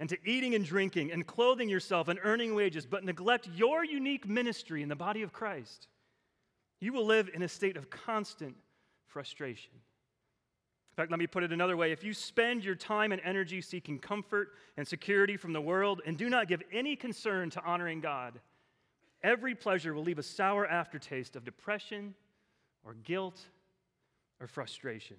and 0.00 0.08
to 0.08 0.18
eating 0.24 0.54
and 0.54 0.64
drinking 0.64 1.10
and 1.10 1.26
clothing 1.26 1.68
yourself 1.68 2.08
and 2.08 2.20
earning 2.22 2.54
wages, 2.54 2.86
but 2.86 3.04
neglect 3.04 3.48
your 3.54 3.84
unique 3.84 4.28
ministry 4.28 4.82
in 4.82 4.88
the 4.88 4.96
body 4.96 5.22
of 5.22 5.32
Christ, 5.32 5.88
you 6.80 6.92
will 6.92 7.04
live 7.04 7.30
in 7.34 7.42
a 7.42 7.48
state 7.48 7.76
of 7.76 7.90
constant 7.90 8.54
frustration 9.06 9.72
fact, 10.98 11.12
let 11.12 11.20
me 11.20 11.28
put 11.28 11.44
it 11.44 11.52
another 11.52 11.76
way. 11.76 11.92
If 11.92 12.02
you 12.02 12.12
spend 12.12 12.64
your 12.64 12.74
time 12.74 13.12
and 13.12 13.22
energy 13.24 13.60
seeking 13.60 14.00
comfort 14.00 14.48
and 14.76 14.86
security 14.86 15.36
from 15.36 15.52
the 15.52 15.60
world 15.60 16.02
and 16.04 16.18
do 16.18 16.28
not 16.28 16.48
give 16.48 16.60
any 16.72 16.96
concern 16.96 17.50
to 17.50 17.64
honoring 17.64 18.00
God, 18.00 18.40
every 19.22 19.54
pleasure 19.54 19.94
will 19.94 20.02
leave 20.02 20.18
a 20.18 20.24
sour 20.24 20.66
aftertaste 20.66 21.36
of 21.36 21.44
depression 21.44 22.14
or 22.84 22.94
guilt 22.94 23.40
or 24.40 24.48
frustration. 24.48 25.16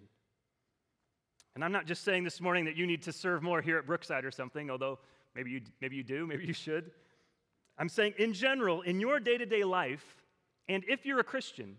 And 1.56 1.64
I'm 1.64 1.72
not 1.72 1.86
just 1.86 2.04
saying 2.04 2.26
this 2.26 2.42
morning 2.42 2.66
that 2.66 2.76
you 2.76 2.86
need 2.86 3.04
to 3.04 3.14
serve 3.14 3.42
more 3.42 3.62
here 3.62 3.78
at 3.78 3.86
Brookside 3.86 4.26
or 4.26 4.32
something, 4.32 4.70
although 4.70 5.00
maybe 5.34 5.52
you, 5.52 5.62
maybe 5.80 5.96
you 5.96 6.04
do, 6.04 6.28
maybe 6.28 6.46
you 6.46 6.54
should. 6.54 6.92
I'm 7.78 7.88
saying 7.90 8.16
in 8.18 8.34
general, 8.34 8.82
in 8.82 9.00
your 9.00 9.22
day 9.22 9.38
to 9.38 9.46
day 9.46 9.64
life, 9.64 10.18
and 10.68 10.84
if 10.90 11.06
you're 11.06 11.20
a 11.20 11.24
Christian, 11.24 11.78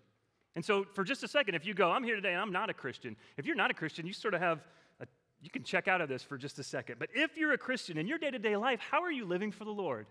and 0.57 0.65
so, 0.65 0.85
for 0.95 1.05
just 1.05 1.23
a 1.23 1.29
second, 1.29 1.55
if 1.55 1.65
you 1.65 1.75
go, 1.75 1.91
I'm 1.91 2.03
here 2.03 2.17
today 2.17 2.33
and 2.33 2.41
I'm 2.41 2.53
not 2.53 2.71
a 2.71 2.75
Christian, 2.75 3.17
if 3.37 3.47
you're 3.47 3.57
not 3.57 3.71
a 3.71 3.75
Christian, 3.75 4.07
you 4.07 4.13
sort 4.13 4.35
of 4.35 4.41
have, 4.41 4.61
a, 5.01 5.07
you 5.41 5.51
can 5.51 5.63
check 5.63 5.87
out 5.87 6.01
of 6.01 6.09
this 6.09 6.23
for 6.23 6.37
just 6.37 6.59
a 6.59 6.65
second. 6.65 6.97
But 6.99 7.11
if 7.15 7.37
you're 7.37 7.53
a 7.53 7.59
Christian 7.59 7.99
in 7.99 8.07
your 8.07 8.19
day 8.19 8.31
to 8.31 8.39
day 8.39 8.57
life, 8.57 8.81
how 8.81 9.03
are 9.03 9.13
you 9.13 9.25
living 9.25 9.53
for 9.53 9.65
the 9.65 9.71
Lord? 9.71 10.07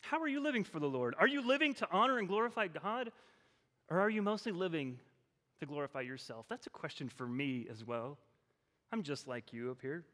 How 0.00 0.20
are 0.20 0.28
you 0.28 0.40
living 0.40 0.64
for 0.64 0.78
the 0.78 0.88
Lord? 0.88 1.14
Are 1.18 1.26
you 1.26 1.46
living 1.46 1.74
to 1.74 1.88
honor 1.90 2.18
and 2.18 2.28
glorify 2.28 2.68
God? 2.68 3.10
Or 3.90 4.00
are 4.00 4.10
you 4.10 4.22
mostly 4.22 4.52
living 4.52 4.98
to 5.60 5.66
glorify 5.66 6.02
yourself? 6.02 6.46
That's 6.48 6.66
a 6.66 6.70
question 6.70 7.08
for 7.08 7.26
me 7.26 7.66
as 7.70 7.84
well. 7.84 8.18
I'm 8.92 9.02
just 9.02 9.26
like 9.26 9.52
you 9.52 9.70
up 9.70 9.78
here. 9.80 10.04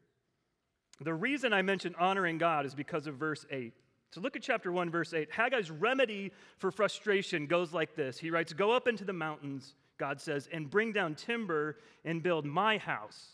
The 1.01 1.13
reason 1.13 1.53
I 1.53 1.61
mention 1.61 1.93
honoring 1.99 2.37
God 2.37 2.65
is 2.65 2.73
because 2.73 3.05
of 3.07 3.15
verse 3.15 3.45
8. 3.51 3.73
So 4.11 4.21
look 4.21 4.35
at 4.35 4.41
chapter 4.41 4.71
1, 4.71 4.89
verse 4.89 5.13
8. 5.13 5.29
Haggai's 5.31 5.69
remedy 5.69 6.31
for 6.57 6.71
frustration 6.71 7.47
goes 7.47 7.73
like 7.73 7.95
this 7.95 8.17
He 8.17 8.29
writes, 8.29 8.53
Go 8.53 8.71
up 8.71 8.87
into 8.87 9.05
the 9.05 9.13
mountains, 9.13 9.75
God 9.97 10.21
says, 10.21 10.47
and 10.51 10.69
bring 10.69 10.91
down 10.93 11.15
timber 11.15 11.77
and 12.03 12.23
build 12.23 12.45
my 12.45 12.77
house, 12.77 13.29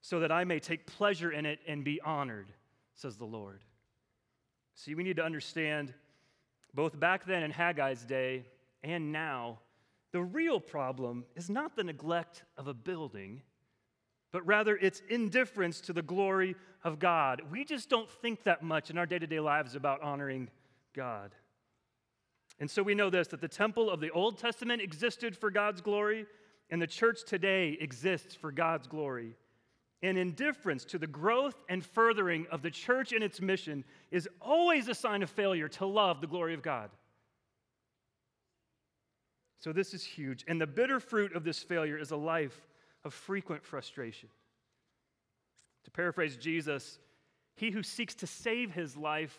so 0.00 0.20
that 0.20 0.32
I 0.32 0.44
may 0.44 0.60
take 0.60 0.86
pleasure 0.86 1.32
in 1.32 1.46
it 1.46 1.60
and 1.66 1.84
be 1.84 2.00
honored, 2.00 2.52
says 2.94 3.16
the 3.16 3.24
Lord. 3.24 3.60
See, 4.74 4.94
we 4.94 5.02
need 5.02 5.16
to 5.16 5.24
understand 5.24 5.92
both 6.74 6.98
back 6.98 7.26
then 7.26 7.42
in 7.42 7.52
Haggai's 7.52 8.04
day 8.04 8.46
and 8.82 9.12
now, 9.12 9.60
the 10.10 10.22
real 10.22 10.60
problem 10.60 11.24
is 11.36 11.48
not 11.48 11.76
the 11.76 11.84
neglect 11.84 12.42
of 12.56 12.66
a 12.66 12.74
building 12.74 13.42
but 14.32 14.46
rather 14.46 14.76
it's 14.76 15.02
indifference 15.08 15.80
to 15.82 15.92
the 15.92 16.02
glory 16.02 16.56
of 16.82 16.98
God. 16.98 17.42
We 17.50 17.64
just 17.64 17.88
don't 17.88 18.10
think 18.10 18.42
that 18.44 18.62
much 18.62 18.90
in 18.90 18.98
our 18.98 19.06
day 19.06 19.18
to 19.18 19.26
day 19.26 19.40
lives 19.40 19.74
about 19.74 20.02
honoring 20.02 20.48
God. 20.94 21.34
And 22.58 22.70
so 22.70 22.82
we 22.82 22.94
know 22.94 23.10
this 23.10 23.28
that 23.28 23.40
the 23.40 23.48
temple 23.48 23.90
of 23.90 24.00
the 24.00 24.10
Old 24.10 24.38
Testament 24.38 24.80
existed 24.82 25.36
for 25.36 25.50
God's 25.50 25.80
glory, 25.80 26.26
and 26.70 26.80
the 26.80 26.86
church 26.86 27.24
today 27.24 27.76
exists 27.80 28.34
for 28.34 28.50
God's 28.50 28.86
glory. 28.86 29.36
And 30.04 30.18
indifference 30.18 30.84
to 30.86 30.98
the 30.98 31.06
growth 31.06 31.54
and 31.68 31.84
furthering 31.84 32.46
of 32.50 32.62
the 32.62 32.72
church 32.72 33.12
and 33.12 33.22
its 33.22 33.40
mission 33.40 33.84
is 34.10 34.28
always 34.40 34.88
a 34.88 34.94
sign 34.94 35.22
of 35.22 35.30
failure 35.30 35.68
to 35.68 35.86
love 35.86 36.20
the 36.20 36.26
glory 36.26 36.54
of 36.54 36.62
God. 36.62 36.90
So, 39.60 39.72
this 39.72 39.94
is 39.94 40.02
huge. 40.02 40.44
And 40.48 40.60
the 40.60 40.66
bitter 40.66 40.98
fruit 40.98 41.36
of 41.36 41.44
this 41.44 41.62
failure 41.62 41.96
is 41.96 42.10
a 42.10 42.16
life 42.16 42.66
of 43.04 43.12
frequent 43.12 43.64
frustration. 43.64 44.28
To 45.84 45.90
paraphrase 45.90 46.36
Jesus, 46.36 46.98
he 47.56 47.70
who 47.70 47.82
seeks 47.82 48.14
to 48.16 48.26
save 48.26 48.72
his 48.72 48.96
life 48.96 49.38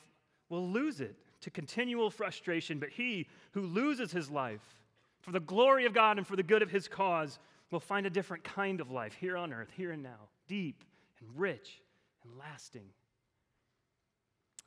will 0.50 0.68
lose 0.68 1.02
it 1.02 1.16
to 1.42 1.50
continual 1.50 2.10
frustration, 2.10 2.80
but 2.80 2.90
he 2.90 3.28
who 3.52 3.62
loses 3.62 4.12
his 4.12 4.30
life 4.30 4.76
for 5.22 5.32
the 5.32 5.40
glory 5.40 5.86
of 5.86 5.94
God 5.94 6.18
and 6.18 6.28
for 6.28 6.36
the 6.36 6.44
good 6.44 6.62
of 6.62 6.70
his 6.70 6.88
cause 6.88 7.40
will 7.72 7.80
find 7.80 8.06
a 8.06 8.10
different 8.10 8.44
kind 8.44 8.80
of 8.80 8.92
life 8.92 9.16
here 9.20 9.36
on 9.36 9.52
earth, 9.52 9.70
here 9.76 9.92
and 9.92 10.04
now, 10.04 10.30
deep 10.48 10.84
and 11.20 11.30
rich 11.36 11.82
and 12.24 12.38
lasting. 12.38 12.86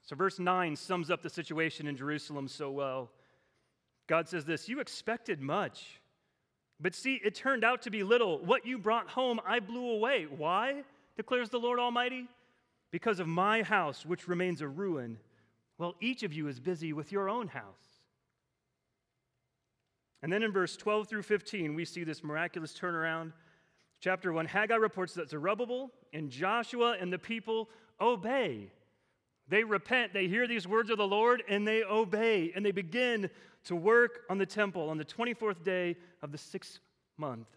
So, 0.03 0.17
verse 0.17 0.38
9 0.38 0.76
sums 0.76 1.11
up 1.11 1.23
the 1.23 1.31
situation 1.31 1.87
in 1.87 1.97
Jerusalem 1.97 2.49
so 2.49 2.71
well. 2.71 3.11
God 4.07 4.29
says 4.29 4.45
this 4.45 4.69
You 4.69 4.81
expected 4.81 5.41
much 5.41 6.00
but 6.80 6.95
see, 6.95 7.21
it 7.25 7.35
turned 7.35 7.64
out 7.64 7.83
to 7.83 7.90
be 7.90 8.02
little. 8.02 8.38
What 8.38 8.66
you 8.66 8.78
brought 8.78 9.09
home, 9.09 9.40
I 9.47 9.61
blew 9.61 9.90
away. 9.90 10.26
Why? 10.28 10.85
declares 11.16 11.49
the 11.49 11.59
Lord 11.59 11.78
Almighty. 11.78 12.26
Because 12.92 13.18
of 13.18 13.26
my 13.26 13.62
house, 13.62 14.06
which 14.06 14.28
remains 14.28 14.61
a 14.61 14.68
ruin. 14.68 15.18
Well, 15.78 15.95
each 16.00 16.23
of 16.23 16.33
you 16.33 16.49
is 16.49 16.61
busy 16.61 16.92
with 16.92 17.11
your 17.11 17.28
own 17.28 17.49
house. 17.49 17.64
And 20.23 20.33
then 20.33 20.42
in 20.42 20.52
verse 20.52 20.76
12 20.76 21.09
through 21.09 21.23
15, 21.23 21.75
we 21.75 21.85
see 21.85 22.04
this 22.04 22.23
miraculous 22.23 22.73
turnaround. 22.73 23.33
Chapter 24.00 24.33
1 24.33 24.47
Haggai 24.47 24.76
reports 24.76 25.14
that 25.14 25.30
Zerubbabel 25.30 25.90
and 26.12 26.30
Joshua 26.30 26.97
and 27.00 27.12
the 27.12 27.18
people 27.18 27.68
obey. 28.00 28.71
They 29.49 29.64
repent, 29.64 30.12
they 30.12 30.26
hear 30.26 30.47
these 30.47 30.66
words 30.66 30.90
of 30.90 30.99
the 30.99 31.06
Lord, 31.06 31.42
and 31.49 31.66
they 31.66 31.83
obey, 31.85 32.52
and 32.54 32.64
they 32.64 32.73
begin 32.73 33.30
to 33.66 33.76
work 33.76 34.20
on 34.30 34.38
the 34.38 34.46
temple 34.46 34.88
on 34.88 34.99
the 34.99 35.04
24th 35.04 35.62
day 35.62 35.96
of 36.23 36.32
the 36.32 36.38
sixth 36.38 36.78
month. 37.18 37.49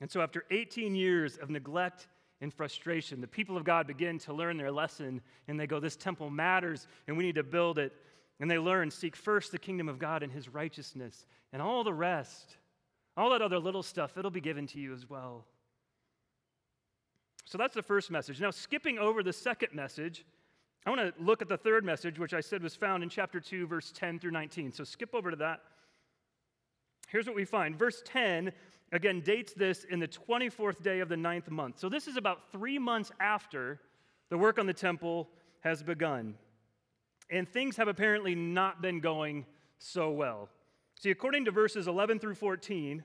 And 0.00 0.10
so, 0.10 0.20
after 0.20 0.44
18 0.50 0.94
years 0.94 1.36
of 1.36 1.48
neglect 1.48 2.08
and 2.40 2.52
frustration, 2.52 3.20
the 3.20 3.26
people 3.26 3.56
of 3.56 3.64
God 3.64 3.86
begin 3.86 4.18
to 4.20 4.34
learn 4.34 4.56
their 4.56 4.72
lesson 4.72 5.22
and 5.48 5.58
they 5.58 5.66
go, 5.66 5.80
This 5.80 5.96
temple 5.96 6.28
matters 6.28 6.86
and 7.06 7.16
we 7.16 7.24
need 7.24 7.36
to 7.36 7.42
build 7.42 7.78
it. 7.78 7.92
And 8.38 8.50
they 8.50 8.58
learn, 8.58 8.90
seek 8.90 9.16
first 9.16 9.50
the 9.52 9.58
kingdom 9.58 9.88
of 9.88 9.98
God 9.98 10.22
and 10.22 10.30
his 10.30 10.48
righteousness, 10.48 11.26
and 11.54 11.62
all 11.62 11.82
the 11.84 11.94
rest, 11.94 12.58
all 13.16 13.30
that 13.30 13.40
other 13.40 13.58
little 13.58 13.82
stuff, 13.82 14.18
it'll 14.18 14.30
be 14.30 14.42
given 14.42 14.66
to 14.68 14.78
you 14.78 14.92
as 14.92 15.08
well. 15.08 15.46
So 17.46 17.56
that's 17.56 17.74
the 17.74 17.82
first 17.82 18.10
message. 18.10 18.40
Now, 18.40 18.50
skipping 18.50 18.98
over 18.98 19.22
the 19.22 19.32
second 19.32 19.72
message, 19.72 20.26
I 20.86 20.90
want 20.90 21.00
to 21.00 21.22
look 21.22 21.42
at 21.42 21.48
the 21.48 21.56
third 21.56 21.84
message, 21.84 22.16
which 22.16 22.32
I 22.32 22.40
said 22.40 22.62
was 22.62 22.76
found 22.76 23.02
in 23.02 23.08
chapter 23.08 23.40
2, 23.40 23.66
verse 23.66 23.92
10 23.92 24.20
through 24.20 24.30
19. 24.30 24.70
So 24.70 24.84
skip 24.84 25.16
over 25.16 25.32
to 25.32 25.36
that. 25.38 25.60
Here's 27.08 27.26
what 27.26 27.34
we 27.34 27.44
find. 27.44 27.76
Verse 27.76 28.02
10, 28.06 28.52
again, 28.92 29.20
dates 29.20 29.52
this 29.52 29.82
in 29.82 29.98
the 29.98 30.06
24th 30.06 30.84
day 30.84 31.00
of 31.00 31.08
the 31.08 31.16
ninth 31.16 31.50
month. 31.50 31.80
So 31.80 31.88
this 31.88 32.06
is 32.06 32.16
about 32.16 32.52
three 32.52 32.78
months 32.78 33.10
after 33.18 33.80
the 34.30 34.38
work 34.38 34.60
on 34.60 34.66
the 34.66 34.72
temple 34.72 35.28
has 35.60 35.82
begun. 35.82 36.36
And 37.30 37.48
things 37.48 37.76
have 37.78 37.88
apparently 37.88 38.36
not 38.36 38.80
been 38.80 39.00
going 39.00 39.44
so 39.78 40.10
well. 40.12 40.48
See, 40.94 41.10
according 41.10 41.46
to 41.46 41.50
verses 41.50 41.88
11 41.88 42.20
through 42.20 42.36
14, 42.36 43.02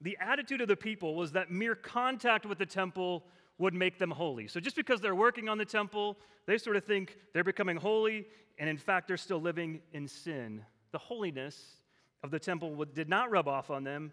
the 0.00 0.18
attitude 0.20 0.60
of 0.60 0.66
the 0.66 0.76
people 0.76 1.14
was 1.14 1.30
that 1.32 1.52
mere 1.52 1.76
contact 1.76 2.46
with 2.46 2.58
the 2.58 2.66
temple 2.66 3.22
would 3.58 3.74
make 3.74 3.98
them 3.98 4.10
holy. 4.10 4.48
So 4.48 4.60
just 4.60 4.76
because 4.76 5.00
they're 5.00 5.14
working 5.14 5.48
on 5.48 5.58
the 5.58 5.64
temple, 5.64 6.18
they 6.46 6.58
sort 6.58 6.76
of 6.76 6.84
think 6.84 7.16
they're 7.32 7.44
becoming 7.44 7.76
holy, 7.76 8.26
and 8.58 8.68
in 8.68 8.76
fact, 8.76 9.08
they're 9.08 9.16
still 9.16 9.40
living 9.40 9.80
in 9.92 10.08
sin. 10.08 10.64
The 10.92 10.98
holiness 10.98 11.76
of 12.22 12.30
the 12.30 12.38
temple 12.38 12.84
did 12.94 13.08
not 13.08 13.30
rub 13.30 13.48
off 13.48 13.70
on 13.70 13.84
them. 13.84 14.12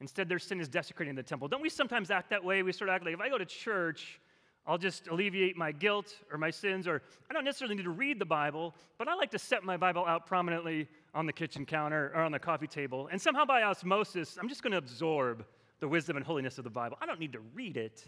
Instead, 0.00 0.28
their 0.28 0.38
sin 0.38 0.60
is 0.60 0.68
desecrating 0.68 1.14
the 1.14 1.22
temple. 1.22 1.48
Don't 1.48 1.62
we 1.62 1.70
sometimes 1.70 2.10
act 2.10 2.30
that 2.30 2.44
way? 2.44 2.62
We 2.62 2.72
sort 2.72 2.90
of 2.90 2.94
act 2.94 3.04
like 3.04 3.14
if 3.14 3.20
I 3.20 3.28
go 3.28 3.38
to 3.38 3.44
church, 3.44 4.20
I'll 4.66 4.78
just 4.78 5.08
alleviate 5.08 5.56
my 5.56 5.72
guilt 5.72 6.14
or 6.32 6.38
my 6.38 6.50
sins, 6.50 6.88
or 6.88 7.02
I 7.30 7.34
don't 7.34 7.44
necessarily 7.44 7.76
need 7.76 7.84
to 7.84 7.90
read 7.90 8.18
the 8.18 8.24
Bible, 8.24 8.74
but 8.98 9.08
I 9.08 9.14
like 9.14 9.30
to 9.32 9.38
set 9.38 9.62
my 9.62 9.76
Bible 9.76 10.04
out 10.06 10.26
prominently 10.26 10.88
on 11.14 11.26
the 11.26 11.32
kitchen 11.32 11.66
counter 11.66 12.12
or 12.14 12.22
on 12.22 12.32
the 12.32 12.38
coffee 12.38 12.66
table. 12.66 13.08
And 13.12 13.20
somehow 13.20 13.44
by 13.44 13.62
osmosis, 13.62 14.38
I'm 14.40 14.48
just 14.48 14.62
going 14.62 14.72
to 14.72 14.78
absorb 14.78 15.44
the 15.80 15.88
wisdom 15.88 16.16
and 16.16 16.24
holiness 16.24 16.56
of 16.56 16.64
the 16.64 16.70
Bible. 16.70 16.96
I 17.00 17.06
don't 17.06 17.20
need 17.20 17.32
to 17.34 17.40
read 17.54 17.76
it, 17.76 18.04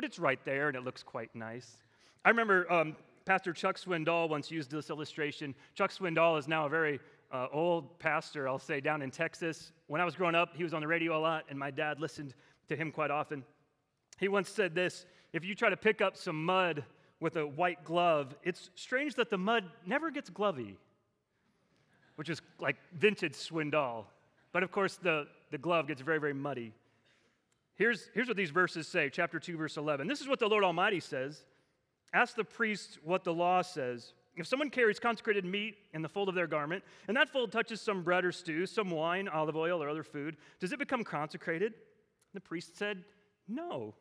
but 0.00 0.06
it's 0.06 0.18
right 0.18 0.42
there 0.46 0.68
and 0.68 0.78
it 0.78 0.82
looks 0.82 1.02
quite 1.02 1.28
nice. 1.34 1.76
I 2.24 2.30
remember 2.30 2.72
um, 2.72 2.96
Pastor 3.26 3.52
Chuck 3.52 3.76
Swindoll 3.76 4.30
once 4.30 4.50
used 4.50 4.70
this 4.70 4.88
illustration. 4.88 5.54
Chuck 5.74 5.90
Swindoll 5.90 6.38
is 6.38 6.48
now 6.48 6.64
a 6.64 6.70
very 6.70 7.00
uh, 7.30 7.48
old 7.52 7.98
pastor, 7.98 8.48
I'll 8.48 8.58
say, 8.58 8.80
down 8.80 9.02
in 9.02 9.10
Texas. 9.10 9.72
When 9.88 10.00
I 10.00 10.06
was 10.06 10.14
growing 10.14 10.34
up, 10.34 10.56
he 10.56 10.64
was 10.64 10.72
on 10.72 10.80
the 10.80 10.86
radio 10.86 11.18
a 11.18 11.20
lot, 11.20 11.44
and 11.50 11.58
my 11.58 11.70
dad 11.70 12.00
listened 12.00 12.32
to 12.70 12.76
him 12.76 12.92
quite 12.92 13.10
often. 13.10 13.44
He 14.18 14.28
once 14.28 14.48
said 14.48 14.74
this 14.74 15.04
if 15.34 15.44
you 15.44 15.54
try 15.54 15.68
to 15.68 15.76
pick 15.76 16.00
up 16.00 16.16
some 16.16 16.46
mud 16.46 16.82
with 17.20 17.36
a 17.36 17.46
white 17.46 17.84
glove, 17.84 18.34
it's 18.42 18.70
strange 18.76 19.16
that 19.16 19.28
the 19.28 19.36
mud 19.36 19.64
never 19.84 20.10
gets 20.10 20.30
glovy, 20.30 20.76
which 22.16 22.30
is 22.30 22.40
like 22.58 22.76
vintage 22.94 23.34
Swindoll. 23.34 24.06
But 24.52 24.62
of 24.62 24.72
course, 24.72 24.96
the, 24.96 25.26
the 25.50 25.58
glove 25.58 25.88
gets 25.88 26.00
very, 26.00 26.18
very 26.18 26.32
muddy. 26.32 26.72
Here's, 27.80 28.10
here's 28.12 28.28
what 28.28 28.36
these 28.36 28.50
verses 28.50 28.86
say, 28.86 29.08
chapter 29.08 29.40
2, 29.40 29.56
verse 29.56 29.78
11. 29.78 30.06
This 30.06 30.20
is 30.20 30.28
what 30.28 30.38
the 30.38 30.46
Lord 30.46 30.64
Almighty 30.64 31.00
says 31.00 31.46
Ask 32.12 32.36
the 32.36 32.44
priest 32.44 32.98
what 33.02 33.24
the 33.24 33.32
law 33.32 33.62
says. 33.62 34.12
If 34.36 34.46
someone 34.46 34.68
carries 34.68 34.98
consecrated 34.98 35.46
meat 35.46 35.76
in 35.94 36.02
the 36.02 36.08
fold 36.08 36.28
of 36.28 36.34
their 36.34 36.46
garment, 36.46 36.84
and 37.08 37.16
that 37.16 37.30
fold 37.30 37.52
touches 37.52 37.80
some 37.80 38.02
bread 38.02 38.26
or 38.26 38.32
stew, 38.32 38.66
some 38.66 38.90
wine, 38.90 39.28
olive 39.28 39.56
oil, 39.56 39.82
or 39.82 39.88
other 39.88 40.02
food, 40.02 40.36
does 40.60 40.72
it 40.72 40.78
become 40.78 41.02
consecrated? 41.02 41.72
The 42.34 42.40
priest 42.40 42.76
said, 42.76 43.02
No. 43.48 43.94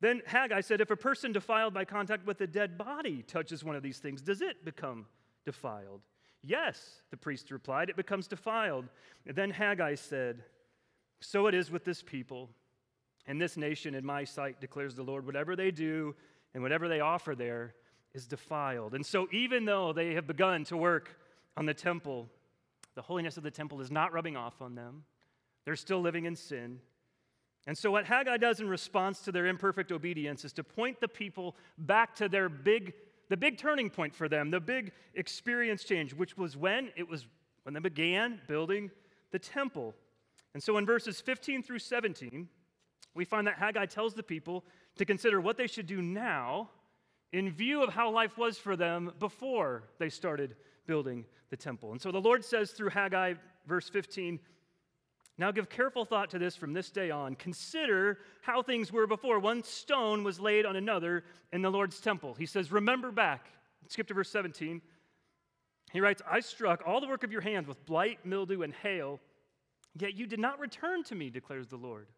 Then 0.00 0.22
Haggai 0.24 0.60
said, 0.60 0.80
If 0.80 0.92
a 0.92 0.96
person 0.96 1.32
defiled 1.32 1.74
by 1.74 1.84
contact 1.84 2.24
with 2.24 2.40
a 2.40 2.46
dead 2.46 2.78
body 2.78 3.24
touches 3.26 3.64
one 3.64 3.74
of 3.74 3.82
these 3.82 3.98
things, 3.98 4.22
does 4.22 4.42
it 4.42 4.64
become 4.64 5.06
defiled? 5.44 6.02
Yes, 6.44 7.02
the 7.10 7.16
priest 7.16 7.50
replied, 7.50 7.90
it 7.90 7.96
becomes 7.96 8.28
defiled. 8.28 8.84
And 9.26 9.34
then 9.34 9.50
Haggai 9.50 9.96
said, 9.96 10.44
So 11.20 11.48
it 11.48 11.54
is 11.54 11.68
with 11.68 11.84
this 11.84 12.00
people 12.00 12.50
and 13.26 13.40
this 13.40 13.56
nation 13.56 13.94
in 13.94 14.04
my 14.04 14.24
sight, 14.24 14.60
declares 14.60 14.94
the 14.94 15.02
Lord. 15.02 15.26
Whatever 15.26 15.56
they 15.56 15.70
do 15.70 16.14
and 16.54 16.62
whatever 16.62 16.88
they 16.88 17.00
offer 17.00 17.34
there 17.34 17.74
is 18.14 18.26
defiled. 18.26 18.94
And 18.94 19.04
so, 19.04 19.28
even 19.32 19.64
though 19.64 19.92
they 19.92 20.14
have 20.14 20.26
begun 20.26 20.64
to 20.64 20.76
work 20.76 21.18
on 21.56 21.66
the 21.66 21.74
temple, 21.74 22.28
the 22.94 23.02
holiness 23.02 23.36
of 23.36 23.42
the 23.42 23.50
temple 23.50 23.80
is 23.80 23.90
not 23.90 24.12
rubbing 24.12 24.36
off 24.36 24.62
on 24.62 24.74
them. 24.74 25.04
They're 25.64 25.76
still 25.76 26.00
living 26.00 26.24
in 26.24 26.36
sin. 26.36 26.80
And 27.66 27.76
so, 27.76 27.90
what 27.90 28.06
Haggai 28.06 28.36
does 28.36 28.60
in 28.60 28.68
response 28.68 29.20
to 29.22 29.32
their 29.32 29.46
imperfect 29.46 29.90
obedience 29.90 30.44
is 30.44 30.52
to 30.54 30.64
point 30.64 31.00
the 31.00 31.08
people 31.08 31.56
back 31.78 32.14
to 32.16 32.28
their 32.28 32.48
big, 32.48 32.94
the 33.28 33.36
big 33.36 33.58
turning 33.58 33.90
point 33.90 34.14
for 34.14 34.28
them, 34.28 34.50
the 34.50 34.60
big 34.60 34.92
experience 35.14 35.82
change, 35.82 36.14
which 36.14 36.36
was 36.36 36.56
when 36.56 36.90
it 36.96 37.08
was 37.08 37.26
when 37.64 37.74
they 37.74 37.80
began 37.80 38.40
building 38.46 38.90
the 39.32 39.38
temple. 39.38 39.94
And 40.54 40.62
so, 40.62 40.78
in 40.78 40.86
verses 40.86 41.20
15 41.20 41.64
through 41.64 41.80
17, 41.80 42.48
we 43.16 43.24
find 43.24 43.46
that 43.46 43.58
Haggai 43.58 43.86
tells 43.86 44.14
the 44.14 44.22
people 44.22 44.64
to 44.96 45.04
consider 45.04 45.40
what 45.40 45.56
they 45.56 45.66
should 45.66 45.86
do 45.86 46.02
now 46.02 46.70
in 47.32 47.50
view 47.50 47.82
of 47.82 47.92
how 47.92 48.10
life 48.10 48.38
was 48.38 48.58
for 48.58 48.76
them 48.76 49.12
before 49.18 49.84
they 49.98 50.08
started 50.08 50.54
building 50.86 51.24
the 51.50 51.56
temple. 51.56 51.92
And 51.92 52.00
so 52.00 52.12
the 52.12 52.20
Lord 52.20 52.44
says 52.44 52.70
through 52.70 52.90
Haggai, 52.90 53.34
verse 53.66 53.88
15, 53.88 54.38
now 55.38 55.50
give 55.50 55.68
careful 55.68 56.04
thought 56.04 56.30
to 56.30 56.38
this 56.38 56.56
from 56.56 56.72
this 56.72 56.90
day 56.90 57.10
on. 57.10 57.34
Consider 57.34 58.18
how 58.40 58.62
things 58.62 58.90
were 58.90 59.06
before. 59.06 59.38
One 59.38 59.62
stone 59.62 60.24
was 60.24 60.40
laid 60.40 60.64
on 60.64 60.76
another 60.76 61.24
in 61.52 61.60
the 61.60 61.70
Lord's 61.70 62.00
temple. 62.00 62.34
He 62.34 62.46
says, 62.46 62.72
Remember 62.72 63.10
back. 63.10 63.48
Skip 63.88 64.06
to 64.08 64.14
verse 64.14 64.30
17. 64.30 64.80
He 65.92 66.00
writes, 66.00 66.22
I 66.28 66.40
struck 66.40 66.82
all 66.86 67.00
the 67.00 67.06
work 67.06 67.22
of 67.22 67.30
your 67.30 67.42
hands 67.42 67.68
with 67.68 67.84
blight, 67.86 68.24
mildew, 68.24 68.62
and 68.62 68.72
hail, 68.72 69.20
yet 69.98 70.14
you 70.14 70.26
did 70.26 70.40
not 70.40 70.58
return 70.58 71.04
to 71.04 71.14
me, 71.14 71.30
declares 71.30 71.68
the 71.68 71.76
Lord. 71.76 72.08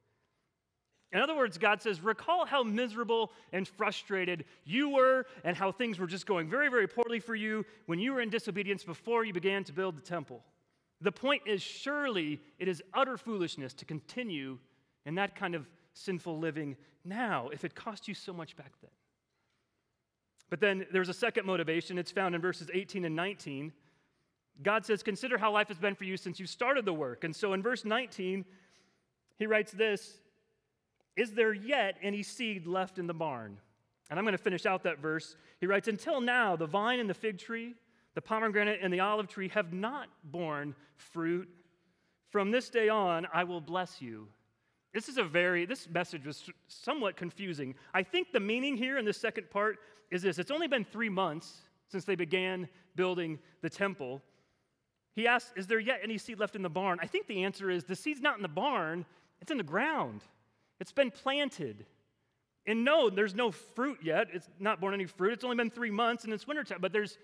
In 1.13 1.21
other 1.21 1.35
words, 1.35 1.57
God 1.57 1.81
says, 1.81 2.03
recall 2.03 2.45
how 2.45 2.63
miserable 2.63 3.33
and 3.53 3.67
frustrated 3.67 4.45
you 4.65 4.91
were 4.91 5.25
and 5.43 5.57
how 5.57 5.73
things 5.73 5.99
were 5.99 6.07
just 6.07 6.27
going 6.27 6.51
very, 6.51 6.69
very 6.69 6.87
poorly 6.87 7.19
for 7.19 7.35
you 7.35 7.65
when 7.87 7.99
you 7.99 8.13
were 8.13 8.21
in 8.21 8.29
disobedience 8.29 8.85
before 8.85 9.25
you 9.25 9.33
began 9.33 9.65
to 9.65 9.73
build 9.73 9.97
the 9.97 10.03
temple. 10.03 10.43
The 11.01 11.13
point 11.13 11.43
is, 11.47 11.63
surely 11.63 12.41
it 12.59 12.69
is 12.69 12.83
utter 12.93 13.17
foolishness 13.17 13.73
to 13.75 13.85
continue 13.85 14.59
in 15.07 15.15
that 15.15 15.35
kind 15.35 15.55
of 15.55 15.67
sinful 15.95 16.39
living 16.39 16.77
now 17.05 17.49
if 17.53 17.65
it 17.65 17.75
cost 17.75 18.07
you 18.07 18.15
so 18.15 18.33
much 18.33 18.57
back 18.57 18.73
then. 18.83 18.91
But 20.51 20.61
then 20.61 20.87
there's 20.93 21.09
a 21.09 21.15
second 21.15 21.47
motivation. 21.47 21.99
It's 21.99 22.11
found 22.11 22.35
in 22.35 22.41
verses 22.41 22.69
18 22.73 23.05
and 23.05 23.17
19. 23.17 23.73
God 24.63 24.85
says, 24.85 25.03
Consider 25.03 25.39
how 25.39 25.53
life 25.53 25.69
has 25.69 25.79
been 25.79 25.95
for 25.95 26.05
you 26.05 26.17
since 26.17 26.41
you 26.41 26.47
started 26.47 26.85
the 26.85 26.93
work. 26.93 27.25
And 27.25 27.35
so 27.35 27.53
in 27.53 27.63
verse 27.63 27.85
19, 27.85 28.45
he 29.39 29.47
writes 29.47 29.73
this 29.73 30.19
is 31.19 31.33
there 31.33 31.53
yet 31.53 31.99
any 32.01 32.23
seed 32.23 32.67
left 32.67 32.99
in 32.99 33.09
the 33.09 33.15
barn? 33.15 33.59
And 34.09 34.19
I'm 34.19 34.25
going 34.25 34.37
to 34.37 34.43
finish 34.43 34.65
out 34.67 34.85
that 34.85 35.01
verse. 35.01 35.35
He 35.61 35.67
writes, 35.67 35.89
Until 35.89 36.21
now, 36.21 36.55
the 36.55 36.67
vine 36.67 37.01
and 37.01 37.11
the 37.11 37.15
fig 37.15 37.39
tree, 37.39 37.75
the 38.15 38.23
pomegranate 38.23 38.79
and 38.81 38.95
the 38.95 39.01
olive 39.01 39.27
tree 39.27 39.49
have 39.49 39.73
not 39.73 40.09
borne 40.23 40.77
fruit. 40.97 41.49
From 42.31 42.53
this 42.53 42.71
day 42.71 42.89
on, 42.89 43.27
I 43.35 43.43
will 43.45 43.61
bless 43.61 44.01
you. 44.01 44.29
This 44.95 45.09
is 45.09 45.19
a 45.19 45.25
very, 45.25 45.67
this 45.67 45.89
message 45.89 46.25
was 46.25 46.49
somewhat 46.69 47.17
confusing. 47.17 47.75
I 47.93 48.05
think 48.05 48.33
the 48.33 48.41
meaning 48.41 48.77
here 48.77 48.97
in 48.97 49.05
the 49.05 49.13
second 49.13 49.51
part 49.51 49.79
is 50.11 50.23
this 50.23 50.39
it's 50.39 50.53
only 50.53 50.69
been 50.69 50.85
three 50.85 51.11
months 51.11 51.63
since 51.89 52.05
they 52.05 52.15
began 52.15 52.69
building 52.95 53.41
the 53.61 53.69
temple. 53.69 54.23
He 55.17 55.27
asks, 55.27 55.53
Is 55.57 55.67
there 55.67 55.81
yet 55.81 55.99
any 56.05 56.17
seed 56.17 56.39
left 56.39 56.55
in 56.55 56.63
the 56.63 56.71
barn? 56.71 57.01
I 57.03 57.09
think 57.09 57.27
the 57.27 57.43
answer 57.43 57.71
is 57.71 57.83
the 57.83 57.97
seed's 57.97 58.21
not 58.21 58.37
in 58.37 58.43
the 58.43 58.49
barn, 58.49 59.05
it's 59.41 59.51
in 59.51 59.59
the 59.59 59.65
ground. 59.65 60.23
It's 60.81 60.93
been 60.93 61.11
planted. 61.11 61.87
And 62.67 62.85
no, 62.85 63.09
there's 63.11 63.35
no 63.35 63.51
fruit 63.51 63.99
yet. 64.03 64.29
It's 64.33 64.49
not 64.59 64.81
born 64.81 64.95
any 64.95 65.07
fruit. 65.07 65.33
It's 65.33 65.45
only 65.45 65.57
been 65.57 65.71
three 65.71 65.91
months 65.91 66.25
and 66.25 66.33
it's 66.33 66.47
wintertime, 66.47 66.79
but 66.81 66.93
there's 66.93 67.19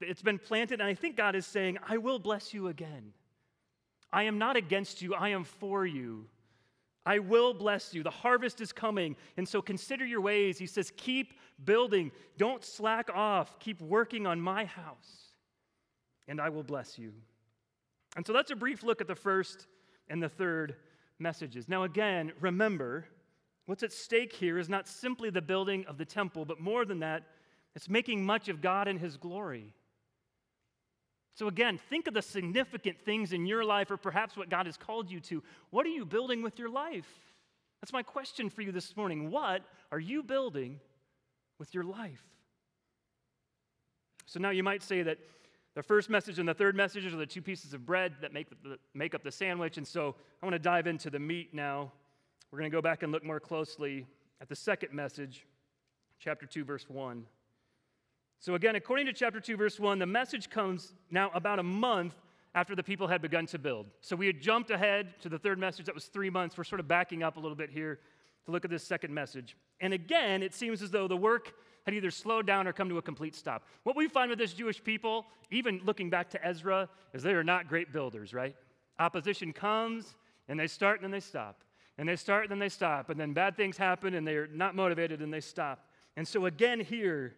it's 0.00 0.22
been 0.22 0.38
planted, 0.38 0.80
and 0.80 0.88
I 0.88 0.94
think 0.94 1.16
God 1.16 1.34
is 1.34 1.46
saying, 1.46 1.78
I 1.88 1.96
will 1.96 2.18
bless 2.18 2.52
you 2.52 2.68
again. 2.68 3.12
I 4.12 4.24
am 4.24 4.38
not 4.38 4.56
against 4.56 5.00
you, 5.02 5.14
I 5.14 5.30
am 5.30 5.44
for 5.44 5.86
you. 5.86 6.26
I 7.04 7.20
will 7.20 7.54
bless 7.54 7.94
you. 7.94 8.02
The 8.02 8.10
harvest 8.10 8.60
is 8.60 8.72
coming. 8.72 9.14
And 9.36 9.48
so 9.48 9.62
consider 9.62 10.04
your 10.04 10.20
ways. 10.20 10.58
He 10.58 10.66
says, 10.66 10.92
keep 10.96 11.34
building. 11.64 12.10
Don't 12.36 12.64
slack 12.64 13.10
off. 13.14 13.60
Keep 13.60 13.80
working 13.80 14.26
on 14.26 14.40
my 14.40 14.64
house, 14.64 15.32
and 16.26 16.40
I 16.40 16.48
will 16.48 16.64
bless 16.64 16.98
you. 16.98 17.12
And 18.16 18.26
so 18.26 18.32
that's 18.32 18.50
a 18.50 18.56
brief 18.56 18.82
look 18.82 19.00
at 19.00 19.06
the 19.06 19.14
first 19.14 19.66
and 20.08 20.22
the 20.22 20.28
third 20.28 20.76
messages. 21.18 21.68
Now, 21.68 21.84
again, 21.84 22.32
remember, 22.40 23.06
what's 23.66 23.82
at 23.82 23.92
stake 23.92 24.32
here 24.32 24.58
is 24.58 24.68
not 24.68 24.88
simply 24.88 25.30
the 25.30 25.42
building 25.42 25.84
of 25.86 25.98
the 25.98 26.04
temple, 26.04 26.44
but 26.44 26.60
more 26.60 26.84
than 26.84 27.00
that, 27.00 27.24
it's 27.74 27.88
making 27.88 28.24
much 28.24 28.48
of 28.48 28.62
God 28.62 28.88
and 28.88 28.98
His 28.98 29.16
glory. 29.16 29.74
So, 31.34 31.48
again, 31.48 31.78
think 31.90 32.06
of 32.06 32.14
the 32.14 32.22
significant 32.22 32.98
things 33.04 33.34
in 33.34 33.44
your 33.44 33.64
life 33.64 33.90
or 33.90 33.98
perhaps 33.98 34.36
what 34.36 34.48
God 34.48 34.64
has 34.64 34.78
called 34.78 35.10
you 35.10 35.20
to. 35.20 35.42
What 35.70 35.84
are 35.84 35.90
you 35.90 36.06
building 36.06 36.42
with 36.42 36.58
your 36.58 36.70
life? 36.70 37.08
That's 37.82 37.92
my 37.92 38.02
question 38.02 38.48
for 38.48 38.62
you 38.62 38.72
this 38.72 38.96
morning. 38.96 39.30
What 39.30 39.62
are 39.92 40.00
you 40.00 40.22
building 40.22 40.80
with 41.58 41.74
your 41.74 41.84
life? 41.84 42.24
So, 44.24 44.40
now 44.40 44.50
you 44.50 44.62
might 44.62 44.82
say 44.82 45.02
that 45.02 45.18
the 45.76 45.82
first 45.82 46.08
message 46.08 46.38
and 46.38 46.48
the 46.48 46.54
third 46.54 46.74
message 46.74 47.04
are 47.04 47.14
the 47.16 47.26
two 47.26 47.42
pieces 47.42 47.74
of 47.74 47.84
bread 47.84 48.14
that 48.22 48.32
make, 48.32 48.48
the, 48.62 48.78
make 48.94 49.14
up 49.14 49.22
the 49.22 49.30
sandwich. 49.30 49.76
And 49.76 49.86
so, 49.86 50.14
I 50.42 50.46
want 50.46 50.54
to 50.54 50.58
dive 50.58 50.86
into 50.86 51.10
the 51.10 51.18
meat 51.18 51.52
now. 51.52 51.92
We're 52.50 52.58
going 52.58 52.70
to 52.70 52.74
go 52.74 52.80
back 52.80 53.02
and 53.02 53.12
look 53.12 53.22
more 53.22 53.38
closely 53.38 54.06
at 54.40 54.48
the 54.48 54.56
second 54.56 54.94
message, 54.94 55.46
chapter 56.18 56.46
2, 56.46 56.64
verse 56.64 56.88
1. 56.88 57.26
So, 58.40 58.54
again, 58.54 58.74
according 58.74 59.04
to 59.04 59.12
chapter 59.12 59.38
2, 59.38 59.54
verse 59.58 59.78
1, 59.78 59.98
the 59.98 60.06
message 60.06 60.48
comes 60.48 60.94
now 61.10 61.30
about 61.34 61.58
a 61.58 61.62
month 61.62 62.14
after 62.54 62.74
the 62.74 62.82
people 62.82 63.06
had 63.06 63.20
begun 63.20 63.44
to 63.44 63.58
build. 63.58 63.84
So, 64.00 64.16
we 64.16 64.26
had 64.26 64.40
jumped 64.40 64.70
ahead 64.70 65.20
to 65.20 65.28
the 65.28 65.38
third 65.38 65.58
message. 65.58 65.84
That 65.84 65.94
was 65.94 66.06
three 66.06 66.30
months. 66.30 66.56
We're 66.56 66.64
sort 66.64 66.80
of 66.80 66.88
backing 66.88 67.22
up 67.22 67.36
a 67.36 67.40
little 67.40 67.54
bit 67.54 67.68
here 67.68 68.00
to 68.46 68.50
look 68.50 68.64
at 68.64 68.70
this 68.70 68.82
second 68.82 69.12
message. 69.12 69.58
And 69.80 69.92
again, 69.92 70.42
it 70.42 70.54
seems 70.54 70.80
as 70.80 70.90
though 70.90 71.06
the 71.06 71.18
work 71.18 71.52
had 71.86 71.94
either 71.94 72.10
slowed 72.10 72.46
down 72.46 72.66
or 72.66 72.72
come 72.72 72.88
to 72.88 72.98
a 72.98 73.02
complete 73.02 73.34
stop. 73.34 73.62
What 73.84 73.96
we 73.96 74.08
find 74.08 74.28
with 74.28 74.40
this 74.40 74.52
Jewish 74.52 74.82
people, 74.82 75.24
even 75.52 75.80
looking 75.84 76.10
back 76.10 76.28
to 76.30 76.44
Ezra, 76.44 76.88
is 77.14 77.22
they 77.22 77.32
are 77.32 77.44
not 77.44 77.68
great 77.68 77.92
builders, 77.92 78.34
right? 78.34 78.56
Opposition 78.98 79.52
comes, 79.52 80.16
and 80.48 80.58
they 80.58 80.66
start 80.66 80.96
and 80.96 81.04
then 81.04 81.12
they 81.12 81.20
stop. 81.20 81.62
And 81.96 82.08
they 82.08 82.16
start 82.16 82.42
and 82.42 82.50
then 82.50 82.58
they 82.58 82.68
stop. 82.68 83.08
And 83.08 83.18
then 83.18 83.32
bad 83.32 83.56
things 83.56 83.76
happen, 83.76 84.14
and 84.14 84.26
they're 84.26 84.48
not 84.48 84.74
motivated 84.74 85.22
and 85.22 85.32
they 85.32 85.40
stop. 85.40 85.88
And 86.16 86.26
so, 86.26 86.46
again, 86.46 86.80
here, 86.80 87.34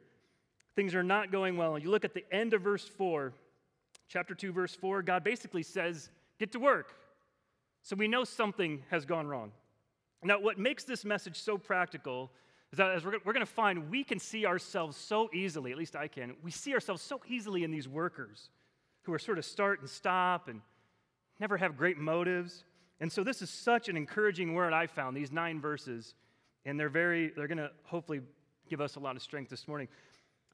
things 0.74 0.94
are 0.94 1.02
not 1.02 1.30
going 1.30 1.58
well. 1.58 1.74
And 1.74 1.84
you 1.84 1.90
look 1.90 2.06
at 2.06 2.14
the 2.14 2.24
end 2.32 2.54
of 2.54 2.62
verse 2.62 2.88
4, 2.88 3.34
chapter 4.08 4.34
2, 4.34 4.50
verse 4.50 4.74
4, 4.74 5.02
God 5.02 5.24
basically 5.24 5.62
says, 5.62 6.08
Get 6.38 6.52
to 6.52 6.58
work. 6.58 6.94
So 7.82 7.96
we 7.96 8.08
know 8.08 8.24
something 8.24 8.82
has 8.90 9.04
gone 9.04 9.26
wrong. 9.26 9.52
Now, 10.22 10.40
what 10.40 10.58
makes 10.58 10.84
this 10.84 11.04
message 11.04 11.38
so 11.38 11.58
practical 11.58 12.30
is 12.72 12.78
that 12.78 12.90
as 12.90 13.04
we're, 13.04 13.18
we're 13.24 13.32
going 13.32 13.44
to 13.44 13.52
find, 13.52 13.90
we 13.90 14.04
can 14.04 14.18
see 14.18 14.46
ourselves 14.46 14.96
so 14.96 15.30
easily, 15.32 15.72
at 15.72 15.78
least 15.78 15.96
I 15.96 16.08
can, 16.08 16.34
we 16.42 16.50
see 16.50 16.74
ourselves 16.74 17.02
so 17.02 17.20
easily 17.28 17.64
in 17.64 17.70
these 17.70 17.88
workers 17.88 18.50
who 19.02 19.12
are 19.12 19.18
sort 19.18 19.38
of 19.38 19.44
start 19.44 19.80
and 19.80 19.88
stop 19.88 20.48
and 20.48 20.60
never 21.40 21.56
have 21.56 21.76
great 21.76 21.96
motives. 21.96 22.64
And 23.00 23.10
so 23.10 23.24
this 23.24 23.40
is 23.40 23.48
such 23.48 23.88
an 23.88 23.96
encouraging 23.96 24.54
word 24.54 24.72
I 24.72 24.86
found, 24.86 25.16
these 25.16 25.32
nine 25.32 25.60
verses, 25.60 26.14
and 26.66 26.78
they're 26.78 26.88
very, 26.88 27.32
they're 27.34 27.46
going 27.46 27.58
to 27.58 27.70
hopefully 27.84 28.20
give 28.68 28.80
us 28.80 28.96
a 28.96 29.00
lot 29.00 29.16
of 29.16 29.22
strength 29.22 29.48
this 29.48 29.66
morning. 29.66 29.88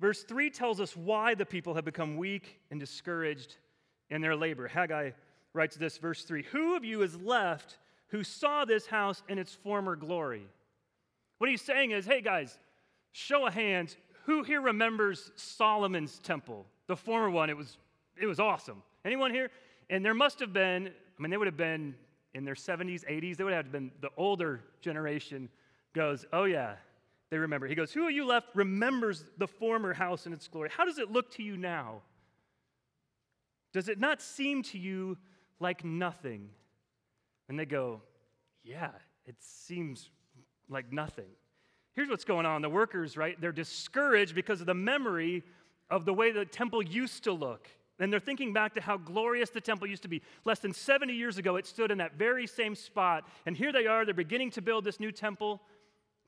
Verse 0.00 0.22
3 0.22 0.50
tells 0.50 0.80
us 0.80 0.96
why 0.96 1.34
the 1.34 1.46
people 1.46 1.74
have 1.74 1.84
become 1.84 2.16
weak 2.16 2.60
and 2.70 2.78
discouraged 2.78 3.56
in 4.10 4.20
their 4.20 4.36
labor. 4.36 4.68
Haggai 4.68 5.10
writes 5.52 5.76
this, 5.76 5.98
verse 5.98 6.22
3 6.24 6.44
Who 6.44 6.76
of 6.76 6.84
you 6.84 7.02
is 7.02 7.16
left 7.20 7.78
who 8.08 8.22
saw 8.22 8.64
this 8.64 8.86
house 8.86 9.22
in 9.28 9.38
its 9.38 9.54
former 9.54 9.96
glory? 9.96 10.46
What 11.38 11.50
he's 11.50 11.62
saying 11.62 11.90
is, 11.90 12.06
hey 12.06 12.20
guys, 12.20 12.58
show 13.12 13.46
of 13.46 13.54
hands, 13.54 13.96
who 14.24 14.42
here 14.42 14.60
remembers 14.60 15.30
Solomon's 15.36 16.18
temple? 16.18 16.66
The 16.86 16.96
former 16.96 17.30
one, 17.30 17.50
it 17.50 17.56
was, 17.56 17.78
it 18.20 18.26
was 18.26 18.40
awesome. 18.40 18.82
Anyone 19.04 19.30
here? 19.30 19.50
And 19.90 20.04
there 20.04 20.14
must 20.14 20.40
have 20.40 20.52
been, 20.52 20.88
I 20.88 21.22
mean, 21.22 21.30
they 21.30 21.36
would 21.36 21.46
have 21.46 21.56
been 21.56 21.94
in 22.34 22.44
their 22.44 22.54
70s, 22.54 23.04
80s, 23.08 23.36
they 23.36 23.44
would 23.44 23.52
have 23.52 23.70
been 23.70 23.92
the 24.00 24.10
older 24.16 24.60
generation 24.80 25.48
goes, 25.94 26.26
oh 26.32 26.44
yeah, 26.44 26.74
they 27.30 27.38
remember. 27.38 27.66
He 27.66 27.74
goes, 27.74 27.92
Who 27.92 28.06
of 28.06 28.12
you 28.12 28.26
left 28.26 28.48
remembers 28.54 29.24
the 29.38 29.48
former 29.48 29.92
house 29.92 30.26
and 30.26 30.34
its 30.34 30.46
glory? 30.48 30.70
How 30.76 30.84
does 30.84 30.98
it 30.98 31.10
look 31.10 31.32
to 31.32 31.42
you 31.42 31.56
now? 31.56 32.02
Does 33.72 33.88
it 33.88 33.98
not 33.98 34.22
seem 34.22 34.62
to 34.64 34.78
you 34.78 35.16
like 35.58 35.84
nothing? 35.84 36.50
And 37.48 37.58
they 37.58 37.66
go, 37.66 38.02
Yeah, 38.62 38.90
it 39.26 39.36
seems 39.40 40.10
like 40.68 40.92
nothing. 40.92 41.28
Here's 41.94 42.08
what's 42.08 42.24
going 42.24 42.46
on 42.46 42.62
the 42.62 42.68
workers, 42.68 43.16
right? 43.16 43.40
They're 43.40 43.52
discouraged 43.52 44.34
because 44.34 44.60
of 44.60 44.66
the 44.66 44.74
memory 44.74 45.42
of 45.90 46.04
the 46.04 46.14
way 46.14 46.32
the 46.32 46.44
temple 46.44 46.82
used 46.82 47.24
to 47.24 47.32
look. 47.32 47.68
And 48.00 48.12
they're 48.12 48.18
thinking 48.18 48.52
back 48.52 48.74
to 48.74 48.80
how 48.80 48.96
glorious 48.96 49.50
the 49.50 49.60
temple 49.60 49.86
used 49.86 50.02
to 50.02 50.08
be. 50.08 50.20
Less 50.44 50.58
than 50.58 50.72
70 50.72 51.12
years 51.12 51.38
ago, 51.38 51.54
it 51.56 51.66
stood 51.66 51.92
in 51.92 51.98
that 51.98 52.14
very 52.14 52.46
same 52.46 52.74
spot. 52.74 53.28
And 53.46 53.56
here 53.56 53.72
they 53.72 53.86
are, 53.86 54.04
they're 54.04 54.14
beginning 54.14 54.50
to 54.52 54.62
build 54.62 54.84
this 54.84 54.98
new 54.98 55.12
temple 55.12 55.60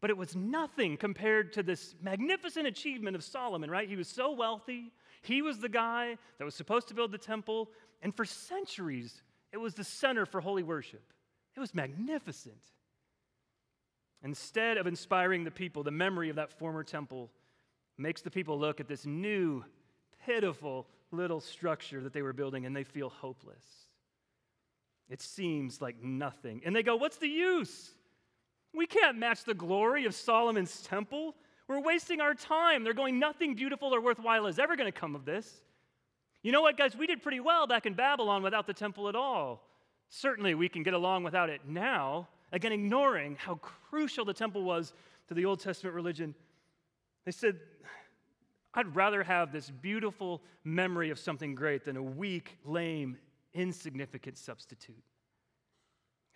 but 0.00 0.10
it 0.10 0.16
was 0.16 0.36
nothing 0.36 0.96
compared 0.96 1.52
to 1.54 1.62
this 1.62 1.94
magnificent 2.02 2.66
achievement 2.66 3.16
of 3.16 3.24
Solomon, 3.24 3.70
right? 3.70 3.88
He 3.88 3.96
was 3.96 4.08
so 4.08 4.32
wealthy. 4.32 4.92
He 5.22 5.42
was 5.42 5.58
the 5.58 5.68
guy 5.68 6.18
that 6.38 6.44
was 6.44 6.54
supposed 6.54 6.88
to 6.88 6.94
build 6.94 7.12
the 7.12 7.18
temple. 7.18 7.70
And 8.02 8.14
for 8.14 8.24
centuries, 8.24 9.22
it 9.52 9.56
was 9.56 9.74
the 9.74 9.84
center 9.84 10.26
for 10.26 10.40
holy 10.40 10.62
worship. 10.62 11.02
It 11.56 11.60
was 11.60 11.74
magnificent. 11.74 12.62
Instead 14.22 14.76
of 14.76 14.86
inspiring 14.86 15.44
the 15.44 15.50
people, 15.50 15.82
the 15.82 15.90
memory 15.90 16.30
of 16.30 16.36
that 16.36 16.52
former 16.52 16.82
temple 16.82 17.30
makes 17.98 18.22
the 18.22 18.30
people 18.30 18.58
look 18.58 18.80
at 18.80 18.88
this 18.88 19.06
new, 19.06 19.64
pitiful 20.24 20.86
little 21.10 21.40
structure 21.40 22.02
that 22.02 22.12
they 22.12 22.22
were 22.22 22.32
building 22.32 22.66
and 22.66 22.74
they 22.74 22.84
feel 22.84 23.08
hopeless. 23.08 23.64
It 25.08 25.20
seems 25.20 25.80
like 25.80 26.02
nothing. 26.02 26.62
And 26.64 26.74
they 26.74 26.82
go, 26.82 26.96
What's 26.96 27.18
the 27.18 27.28
use? 27.28 27.92
We 28.74 28.86
can't 28.86 29.16
match 29.16 29.44
the 29.44 29.54
glory 29.54 30.04
of 30.04 30.14
Solomon's 30.14 30.82
temple. 30.82 31.34
We're 31.68 31.80
wasting 31.80 32.20
our 32.20 32.34
time. 32.34 32.84
They're 32.84 32.92
going, 32.92 33.18
nothing 33.18 33.54
beautiful 33.54 33.94
or 33.94 34.00
worthwhile 34.00 34.46
is 34.46 34.58
ever 34.58 34.76
going 34.76 34.92
to 34.92 34.98
come 34.98 35.14
of 35.14 35.24
this. 35.24 35.62
You 36.42 36.52
know 36.52 36.60
what, 36.60 36.76
guys? 36.76 36.94
We 36.94 37.06
did 37.06 37.22
pretty 37.22 37.40
well 37.40 37.66
back 37.66 37.86
in 37.86 37.94
Babylon 37.94 38.42
without 38.42 38.66
the 38.66 38.74
temple 38.74 39.08
at 39.08 39.16
all. 39.16 39.66
Certainly, 40.08 40.54
we 40.54 40.68
can 40.68 40.82
get 40.82 40.94
along 40.94 41.24
without 41.24 41.50
it 41.50 41.62
now. 41.66 42.28
Again, 42.52 42.72
ignoring 42.72 43.36
how 43.36 43.56
crucial 43.56 44.24
the 44.24 44.34
temple 44.34 44.62
was 44.62 44.92
to 45.28 45.34
the 45.34 45.44
Old 45.44 45.60
Testament 45.60 45.94
religion. 45.94 46.34
They 47.24 47.32
said, 47.32 47.58
I'd 48.72 48.94
rather 48.94 49.22
have 49.22 49.52
this 49.52 49.70
beautiful 49.70 50.42
memory 50.62 51.10
of 51.10 51.18
something 51.18 51.54
great 51.54 51.84
than 51.84 51.96
a 51.96 52.02
weak, 52.02 52.58
lame, 52.64 53.16
insignificant 53.54 54.38
substitute. 54.38 55.02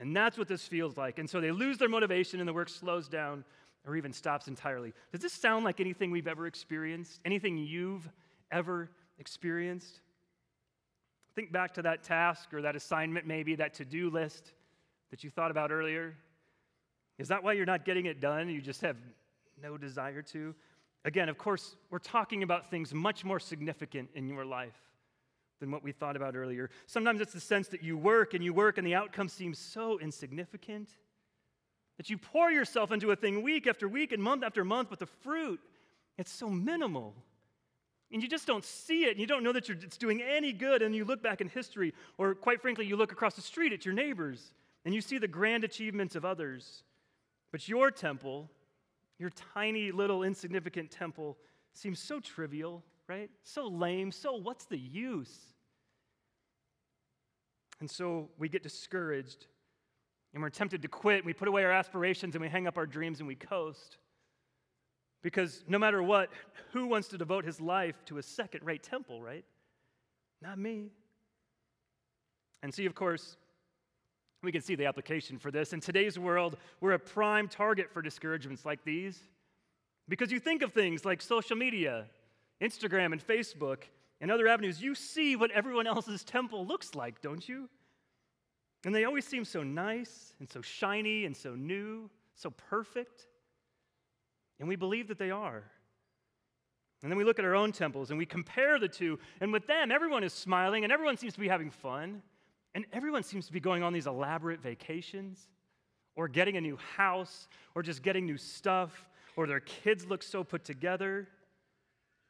And 0.01 0.17
that's 0.17 0.39
what 0.39 0.49
this 0.49 0.67
feels 0.67 0.97
like. 0.97 1.19
And 1.19 1.29
so 1.29 1.41
they 1.41 1.53
lose 1.53 1.77
their 1.77 1.89
motivation 1.89 2.41
and 2.41 2.49
the 2.49 2.55
work 2.55 2.71
slows 2.71 3.09
down 3.09 3.45
or 3.87 3.97
even 3.97 4.13
stops 4.13 4.49
entirely. 4.49 4.95
Does 5.13 5.21
this 5.21 5.33
sound 5.33 5.65
like 5.65 5.81
anything 5.81 6.11
we've 6.11 6.27
ever 6.27 6.47
experienced? 6.47 7.21
Anything 7.25 7.59
you've 7.59 8.09
ever 8.51 8.91
experienced? 9.19 10.01
Think 11.35 11.53
back 11.53 11.75
to 11.75 11.83
that 11.83 12.03
task 12.03 12.53
or 12.55 12.63
that 12.63 12.75
assignment, 12.75 13.27
maybe, 13.27 13.55
that 13.57 13.75
to 13.75 13.85
do 13.85 14.11
list 14.11 14.53
that 15.11 15.25
you 15.25 15.31
thought 15.31 15.51
about 15.51 15.71
earlier. 15.71 16.15
Is 17.19 17.29
that 17.29 17.43
why 17.43 17.53
you're 17.53 17.67
not 17.67 17.85
getting 17.85 18.07
it 18.07 18.21
done? 18.21 18.49
You 18.49 18.61
just 18.61 18.81
have 18.81 18.97
no 19.63 19.77
desire 19.77 20.23
to? 20.23 20.55
Again, 21.05 21.29
of 21.29 21.39
course, 21.39 21.77
we're 21.91 21.99
talking 21.99 22.43
about 22.43 22.71
things 22.71 22.93
much 22.93 23.25
more 23.25 23.41
significant 23.41 24.11
in 24.15 24.29
your 24.29 24.45
life 24.45 24.79
than 25.61 25.71
what 25.71 25.83
we 25.83 25.93
thought 25.93 26.17
about 26.17 26.35
earlier. 26.35 26.71
Sometimes 26.87 27.21
it's 27.21 27.33
the 27.33 27.41
sense 27.41 27.69
that 27.69 27.83
you 27.83 27.97
work 27.97 28.35
and 28.35 28.43
you 28.43 28.53
work 28.53 28.79
and 28.79 28.87
the 28.87 28.95
outcome 28.95 29.29
seems 29.29 29.59
so 29.59 29.99
insignificant 29.99 30.89
that 31.99 32.09
you 32.09 32.17
pour 32.17 32.51
yourself 32.51 32.93
into 32.93 33.11
a 33.11 33.17
thing 33.17 33.43
week 33.43 33.67
after 33.67 33.87
week 33.87 34.13
and 34.13 34.23
month 34.23 34.43
after 34.43 34.65
month, 34.65 34.89
but 34.89 34.99
the 34.99 35.07
fruit, 35.07 35.61
it's 36.17 36.33
so 36.33 36.49
minimal. 36.49 37.15
And 38.11 38.23
you 38.23 38.29
just 38.29 38.47
don't 38.47 38.65
see 38.65 39.05
it, 39.05 39.11
and 39.11 39.21
you 39.21 39.27
don't 39.27 39.45
know 39.45 39.53
that 39.53 39.69
it's 39.69 39.99
doing 39.99 40.23
any 40.23 40.53
good. 40.53 40.83
And 40.83 40.97
you 40.97 41.05
look 41.05 41.23
back 41.23 41.41
in 41.41 41.49
history, 41.49 41.93
or 42.19 42.35
quite 42.35 42.61
frankly, 42.61 42.87
you 42.87 42.97
look 42.97 43.13
across 43.13 43.35
the 43.35 43.43
street 43.43 43.73
at 43.73 43.85
your 43.85 43.95
neighbors, 43.95 44.53
and 44.85 44.95
you 44.95 45.01
see 45.01 45.19
the 45.19 45.29
grand 45.29 45.65
achievements 45.65 46.17
of 46.17 46.25
others. 46.25 46.83
But 47.53 47.69
your 47.69 47.91
temple, 47.91 48.51
your 49.19 49.31
tiny 49.55 49.93
little 49.93 50.23
insignificant 50.23 50.91
temple, 50.91 51.37
seems 51.73 51.99
so 51.99 52.21
trivial, 52.21 52.83
right? 53.09 53.31
So 53.43 53.69
lame. 53.69 54.13
So 54.13 54.35
what's 54.35 54.67
the 54.67 54.79
use? 54.79 55.37
And 57.81 57.91
so 57.91 58.29
we 58.39 58.49
get 58.49 58.63
discouraged 58.63 59.47
and 60.33 60.43
we're 60.43 60.51
tempted 60.51 60.83
to 60.83 60.89
quit. 60.89 61.25
We 61.25 61.33
put 61.33 61.49
away 61.49 61.65
our 61.65 61.73
aspirations 61.73 62.35
and 62.35 62.43
we 62.43 62.49
hang 62.49 62.67
up 62.67 62.77
our 62.77 62.87
dreams 62.87 63.19
and 63.19 63.27
we 63.27 63.35
coast. 63.35 63.97
Because 65.23 65.65
no 65.67 65.79
matter 65.79 66.03
what, 66.03 66.31
who 66.73 66.87
wants 66.87 67.09
to 67.09 67.19
devote 67.19 67.45
his 67.45 67.61
life 67.61 67.97
to 68.07 68.19
a 68.19 68.23
second 68.23 68.65
rate 68.65 68.83
temple, 68.83 69.21
right? 69.21 69.45
Not 70.41 70.59
me. 70.59 70.91
And 72.63 72.73
see, 72.73 72.87
of 72.87 72.95
course, 72.95 73.37
we 74.43 74.53
can 74.53 74.63
see 74.63 74.75
the 74.75 74.87
application 74.87 75.39
for 75.39 75.51
this. 75.51 75.73
In 75.73 75.81
today's 75.81 76.19
world, 76.19 76.57
we're 76.81 76.93
a 76.93 76.99
prime 76.99 77.49
target 77.49 77.91
for 77.93 78.01
discouragements 78.01 78.65
like 78.65 78.85
these. 78.85 79.21
Because 80.09 80.33
you 80.33 80.41
think 80.41 80.63
of 80.63 80.73
things 80.73 81.05
like 81.05 81.21
social 81.23 81.57
media, 81.57 82.07
Instagram, 82.61 83.13
and 83.13 83.25
Facebook, 83.25 83.83
and 84.21 84.31
other 84.31 84.49
avenues, 84.49 84.83
you 84.83 84.95
see 84.95 85.37
what 85.37 85.51
everyone 85.51 85.87
else's 85.87 86.25
temple 86.25 86.67
looks 86.67 86.95
like, 86.95 87.21
don't 87.23 87.49
you? 87.49 87.69
And 88.85 88.95
they 88.95 89.05
always 89.05 89.27
seem 89.27 89.45
so 89.45 89.63
nice 89.63 90.35
and 90.41 90.49
so 90.49 90.63
shiny 90.63 91.27
and 91.27 91.37
so 91.37 91.55
new, 91.55 92.11
so 92.35 92.51
perfect. 92.51 93.27
And 94.59 94.69
we 94.69 94.77
believe 94.77 95.09
that 95.09 95.19
they 95.19 95.31
are. 95.31 95.65
And 97.03 97.11
then 97.11 97.17
we 97.17 97.25
look 97.25 97.39
at 97.39 97.45
our 97.45 97.55
own 97.55 97.73
temples 97.73 98.11
and 98.11 98.19
we 98.19 98.27
compare 98.27 98.79
the 98.79 98.89
two. 98.89 99.19
And 99.41 99.53
with 99.53 99.67
them, 99.67 99.91
everyone 99.91 100.23
is 100.23 100.33
smiling 100.33 100.85
and 100.85 100.93
everyone 100.93 101.17
seems 101.17 101.35
to 101.35 101.41
be 101.41 101.49
having 101.49 101.71
fun. 101.71 102.23
And 102.75 102.87
everyone 102.93 103.23
seems 103.23 103.47
to 103.47 103.53
be 103.53 103.61
going 103.61 103.83
on 103.83 103.93
these 103.93 104.07
elaborate 104.07 104.61
vacations 104.61 105.49
or 106.17 106.29
getting 106.29 106.57
a 106.57 106.61
new 106.61 106.79
house 106.97 107.49
or 107.75 107.83
just 107.83 108.03
getting 108.03 108.27
new 108.27 108.37
stuff 108.37 109.09
or 109.37 109.47
their 109.47 109.61
kids 109.61 110.07
look 110.07 110.23
so 110.23 110.45
put 110.45 110.65
together. 110.65 111.29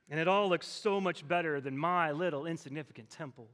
And 0.08 0.18
it 0.18 0.28
all 0.28 0.48
looks 0.48 0.66
so 0.66 1.00
much 1.00 1.26
better 1.26 1.60
than 1.60 1.76
my 1.76 2.10
little 2.10 2.46
insignificant 2.46 3.10
temple. 3.10 3.48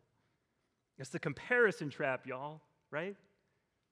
It's 0.98 1.10
the 1.10 1.18
comparison 1.18 1.90
trap, 1.90 2.26
y'all, 2.26 2.60
right? 2.90 3.16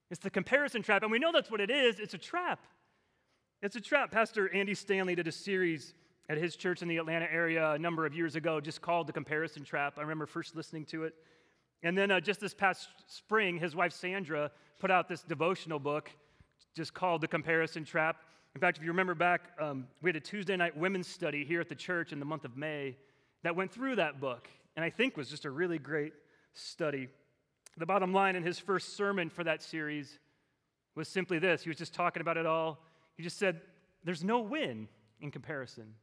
It's 0.09 0.19
the 0.19 0.29
comparison 0.29 0.81
trap. 0.81 1.03
And 1.03 1.11
we 1.11 1.19
know 1.19 1.31
that's 1.31 1.51
what 1.51 1.61
it 1.61 1.69
is. 1.69 1.99
It's 1.99 2.13
a 2.13 2.17
trap. 2.17 2.65
It's 3.61 3.75
a 3.75 3.81
trap. 3.81 4.11
Pastor 4.11 4.53
Andy 4.53 4.73
Stanley 4.73 5.15
did 5.15 5.27
a 5.27 5.31
series 5.31 5.93
at 6.29 6.37
his 6.37 6.55
church 6.55 6.81
in 6.81 6.87
the 6.87 6.97
Atlanta 6.97 7.31
area 7.31 7.71
a 7.71 7.79
number 7.79 8.05
of 8.05 8.13
years 8.15 8.35
ago 8.35 8.59
just 8.59 8.81
called 8.81 9.07
The 9.07 9.13
Comparison 9.13 9.63
Trap. 9.63 9.95
I 9.97 10.01
remember 10.01 10.25
first 10.25 10.55
listening 10.55 10.85
to 10.85 11.03
it. 11.03 11.13
And 11.83 11.97
then 11.97 12.11
uh, 12.11 12.19
just 12.19 12.39
this 12.39 12.53
past 12.53 12.89
spring, 13.07 13.57
his 13.57 13.75
wife 13.75 13.93
Sandra 13.93 14.51
put 14.79 14.91
out 14.91 15.07
this 15.07 15.21
devotional 15.21 15.79
book 15.79 16.09
just 16.75 16.93
called 16.93 17.21
The 17.21 17.27
Comparison 17.27 17.85
Trap. 17.85 18.17
In 18.53 18.61
fact, 18.61 18.77
if 18.77 18.83
you 18.83 18.89
remember 18.89 19.15
back, 19.15 19.51
um, 19.59 19.87
we 20.01 20.09
had 20.09 20.15
a 20.15 20.21
Tuesday 20.21 20.55
night 20.57 20.75
women's 20.75 21.07
study 21.07 21.45
here 21.45 21.61
at 21.61 21.69
the 21.69 21.75
church 21.75 22.11
in 22.11 22.19
the 22.19 22.25
month 22.25 22.45
of 22.45 22.57
May 22.57 22.97
that 23.43 23.55
went 23.55 23.71
through 23.71 23.97
that 23.97 24.19
book, 24.19 24.49
and 24.75 24.83
I 24.83 24.89
think 24.89 25.15
was 25.15 25.29
just 25.29 25.45
a 25.45 25.51
really 25.51 25.77
great 25.77 26.13
study. 26.53 27.07
The 27.77 27.85
bottom 27.85 28.13
line 28.13 28.35
in 28.35 28.43
his 28.43 28.59
first 28.59 28.95
sermon 28.95 29.29
for 29.29 29.43
that 29.43 29.61
series 29.61 30.19
was 30.95 31.07
simply 31.09 31.39
this 31.39 31.63
he 31.63 31.69
was 31.69 31.77
just 31.77 31.93
talking 31.93 32.21
about 32.21 32.37
it 32.37 32.45
all. 32.45 32.79
He 33.17 33.23
just 33.23 33.37
said, 33.37 33.61
There's 34.03 34.23
no 34.23 34.39
win 34.39 34.87
in 35.21 35.31
comparison. 35.31 35.93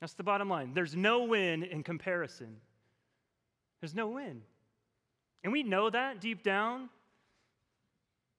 That's 0.00 0.14
the 0.14 0.24
bottom 0.24 0.48
line. 0.48 0.72
There's 0.74 0.96
no 0.96 1.24
win 1.24 1.62
in 1.62 1.82
comparison. 1.82 2.56
There's 3.80 3.94
no 3.94 4.08
win. 4.08 4.42
And 5.44 5.52
we 5.52 5.62
know 5.62 5.90
that 5.90 6.20
deep 6.20 6.42
down. 6.42 6.88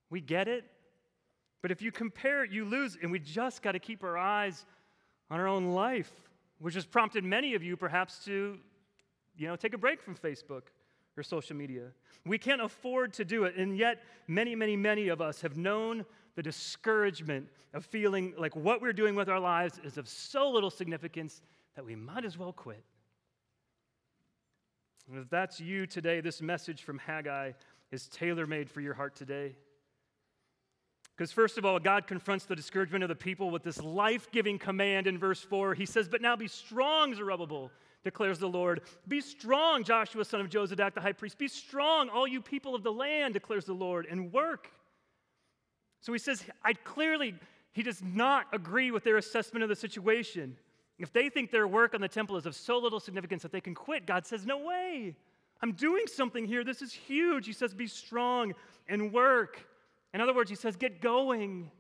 We 0.09 0.21
get 0.21 0.47
it. 0.47 0.63
But 1.61 1.71
if 1.71 1.81
you 1.81 1.91
compare 1.91 2.43
it, 2.43 2.51
you 2.51 2.65
lose. 2.65 2.97
And 3.01 3.11
we 3.11 3.19
just 3.19 3.61
got 3.61 3.73
to 3.73 3.79
keep 3.79 4.03
our 4.03 4.17
eyes 4.17 4.65
on 5.29 5.39
our 5.39 5.47
own 5.47 5.71
life, 5.71 6.11
which 6.59 6.75
has 6.75 6.85
prompted 6.85 7.23
many 7.23 7.55
of 7.55 7.63
you 7.63 7.75
perhaps 7.75 8.23
to, 8.25 8.57
you 9.37 9.47
know, 9.47 9.55
take 9.55 9.73
a 9.73 9.77
break 9.77 10.01
from 10.01 10.15
Facebook 10.15 10.63
or 11.17 11.23
social 11.23 11.55
media. 11.55 11.87
We 12.25 12.37
can't 12.37 12.61
afford 12.61 13.13
to 13.13 13.25
do 13.25 13.43
it. 13.45 13.55
And 13.55 13.77
yet, 13.77 14.03
many, 14.27 14.55
many, 14.55 14.75
many 14.75 15.09
of 15.09 15.21
us 15.21 15.41
have 15.41 15.57
known 15.57 16.05
the 16.35 16.43
discouragement 16.43 17.47
of 17.73 17.85
feeling 17.85 18.33
like 18.37 18.55
what 18.55 18.81
we're 18.81 18.93
doing 18.93 19.15
with 19.15 19.29
our 19.29 19.39
lives 19.39 19.79
is 19.83 19.97
of 19.97 20.07
so 20.07 20.49
little 20.49 20.69
significance 20.69 21.41
that 21.75 21.85
we 21.85 21.95
might 21.95 22.25
as 22.25 22.37
well 22.37 22.53
quit. 22.53 22.83
And 25.09 25.19
if 25.19 25.29
that's 25.29 25.59
you 25.59 25.85
today, 25.85 26.21
this 26.21 26.41
message 26.41 26.83
from 26.83 26.97
Haggai 26.97 27.51
is 27.91 28.07
tailor 28.07 28.47
made 28.47 28.69
for 28.69 28.81
your 28.81 28.93
heart 28.93 29.15
today. 29.15 29.55
Because, 31.15 31.31
first 31.31 31.57
of 31.57 31.65
all, 31.65 31.79
God 31.79 32.07
confronts 32.07 32.45
the 32.45 32.55
discouragement 32.55 33.03
of 33.03 33.07
the 33.07 33.15
people 33.15 33.51
with 33.51 33.63
this 33.63 33.81
life 33.81 34.31
giving 34.31 34.57
command 34.57 35.05
in 35.05 35.19
verse 35.19 35.41
4. 35.41 35.75
He 35.75 35.85
says, 35.85 36.09
But 36.09 36.21
now 36.21 36.35
be 36.35 36.47
strong, 36.47 37.13
Zerubbabel, 37.13 37.71
declares 38.03 38.39
the 38.39 38.47
Lord. 38.47 38.81
Be 39.07 39.21
strong, 39.21 39.83
Joshua, 39.83 40.25
son 40.25 40.41
of 40.41 40.49
Jozadak, 40.49 40.95
the 40.95 41.01
high 41.01 41.11
priest. 41.11 41.37
Be 41.37 41.47
strong, 41.47 42.09
all 42.09 42.27
you 42.27 42.41
people 42.41 42.73
of 42.73 42.81
the 42.81 42.91
land, 42.91 43.35
declares 43.35 43.65
the 43.65 43.73
Lord, 43.73 44.07
and 44.09 44.33
work. 44.33 44.71
So 46.01 46.11
he 46.13 46.19
says, 46.19 46.43
I 46.65 46.73
clearly, 46.73 47.35
he 47.73 47.83
does 47.83 48.01
not 48.01 48.47
agree 48.51 48.89
with 48.89 49.03
their 49.03 49.17
assessment 49.17 49.61
of 49.61 49.69
the 49.69 49.75
situation. 49.75 50.57
If 50.99 51.11
they 51.11 51.29
think 51.29 51.51
their 51.51 51.67
work 51.67 51.95
on 51.95 52.01
the 52.01 52.07
temple 52.07 52.37
is 52.37 52.45
of 52.45 52.55
so 52.55 52.77
little 52.77 52.99
significance 52.99 53.41
that 53.43 53.51
they 53.51 53.61
can 53.61 53.73
quit, 53.73 54.05
God 54.05 54.25
says, 54.25 54.45
No 54.45 54.59
way. 54.59 55.15
I'm 55.61 55.71
doing 55.71 56.03
something 56.07 56.45
here. 56.45 56.63
This 56.63 56.81
is 56.81 56.93
huge. 56.93 57.45
He 57.45 57.53
says, 57.53 57.73
Be 57.73 57.87
strong 57.87 58.53
and 58.87 59.11
work. 59.11 59.65
In 60.13 60.21
other 60.21 60.33
words, 60.33 60.49
he 60.49 60.55
says, 60.55 60.75
Get 60.75 61.01
going. 61.01 61.71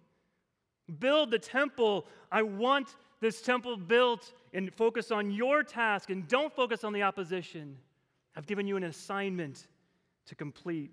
Build 0.99 1.31
the 1.31 1.39
temple. 1.39 2.07
I 2.31 2.41
want 2.41 2.95
this 3.21 3.41
temple 3.41 3.77
built 3.77 4.33
and 4.53 4.73
focus 4.73 5.11
on 5.11 5.31
your 5.31 5.63
task 5.63 6.09
and 6.09 6.27
don't 6.27 6.53
focus 6.53 6.83
on 6.83 6.91
the 6.91 7.03
opposition. 7.03 7.77
I've 8.35 8.47
given 8.47 8.67
you 8.67 8.75
an 8.77 8.83
assignment 8.83 9.67
to 10.25 10.35
complete. 10.35 10.91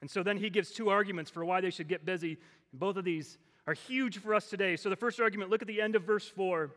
And 0.00 0.10
so 0.10 0.22
then 0.22 0.36
he 0.36 0.50
gives 0.50 0.70
two 0.70 0.90
arguments 0.90 1.30
for 1.30 1.44
why 1.44 1.60
they 1.60 1.70
should 1.70 1.88
get 1.88 2.04
busy. 2.04 2.36
Both 2.72 2.96
of 2.96 3.04
these 3.04 3.38
are 3.66 3.74
huge 3.74 4.18
for 4.18 4.34
us 4.34 4.48
today. 4.48 4.76
So 4.76 4.90
the 4.90 4.96
first 4.96 5.18
argument, 5.18 5.50
look 5.50 5.62
at 5.62 5.68
the 5.68 5.80
end 5.80 5.96
of 5.96 6.02
verse 6.02 6.28
4 6.28 6.70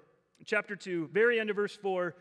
chapter 0.45 0.75
2, 0.75 1.09
very 1.13 1.39
end 1.39 1.49
of 1.49 1.55
verse 1.55 1.75
4. 1.75 2.15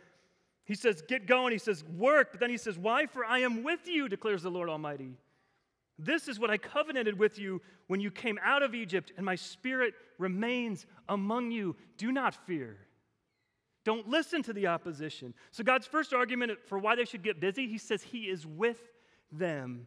He 0.64 0.74
says, 0.74 1.02
Get 1.02 1.26
going. 1.26 1.52
He 1.52 1.59
says, 1.59 1.85
Work. 1.85 2.28
But 2.33 2.40
then 2.40 2.50
he 2.50 2.59
says, 2.59 2.78
Why? 2.78 3.07
For 3.07 3.24
I 3.24 3.40
am 3.40 3.62
with 3.62 3.88
you, 3.88 4.09
declares 4.09 4.42
the 4.42 4.50
Lord 4.50 4.68
Almighty. 4.68 5.14
This 5.98 6.28
is 6.28 6.38
what 6.38 6.50
I 6.50 6.59
covenanted 6.59 7.18
with 7.18 7.38
you 7.38 7.61
when 7.88 8.00
you 8.00 8.11
came 8.11 8.38
out 8.44 8.62
of 8.62 8.74
Egypt, 8.74 9.12
and 9.16 9.26
my 9.26 9.35
spirit 9.35 9.94
remains 10.18 10.87
among 11.09 11.50
you. 11.50 11.74
Do 11.96 12.12
not 12.12 12.35
fear. 12.46 12.76
Don't 13.85 14.09
listen 14.09 14.42
to 14.42 14.52
the 14.52 14.66
opposition. 14.66 15.35
So, 15.50 15.64
God's 15.64 15.87
first 15.87 16.12
argument 16.12 16.52
for 16.66 16.78
why 16.78 16.94
they 16.94 17.07
should 17.07 17.22
get 17.22 17.40
busy, 17.40 17.66
he 17.66 17.78
says 17.78 18.02
he 18.02 18.24
is 18.24 18.46
with 18.46 18.81
them. 19.33 19.87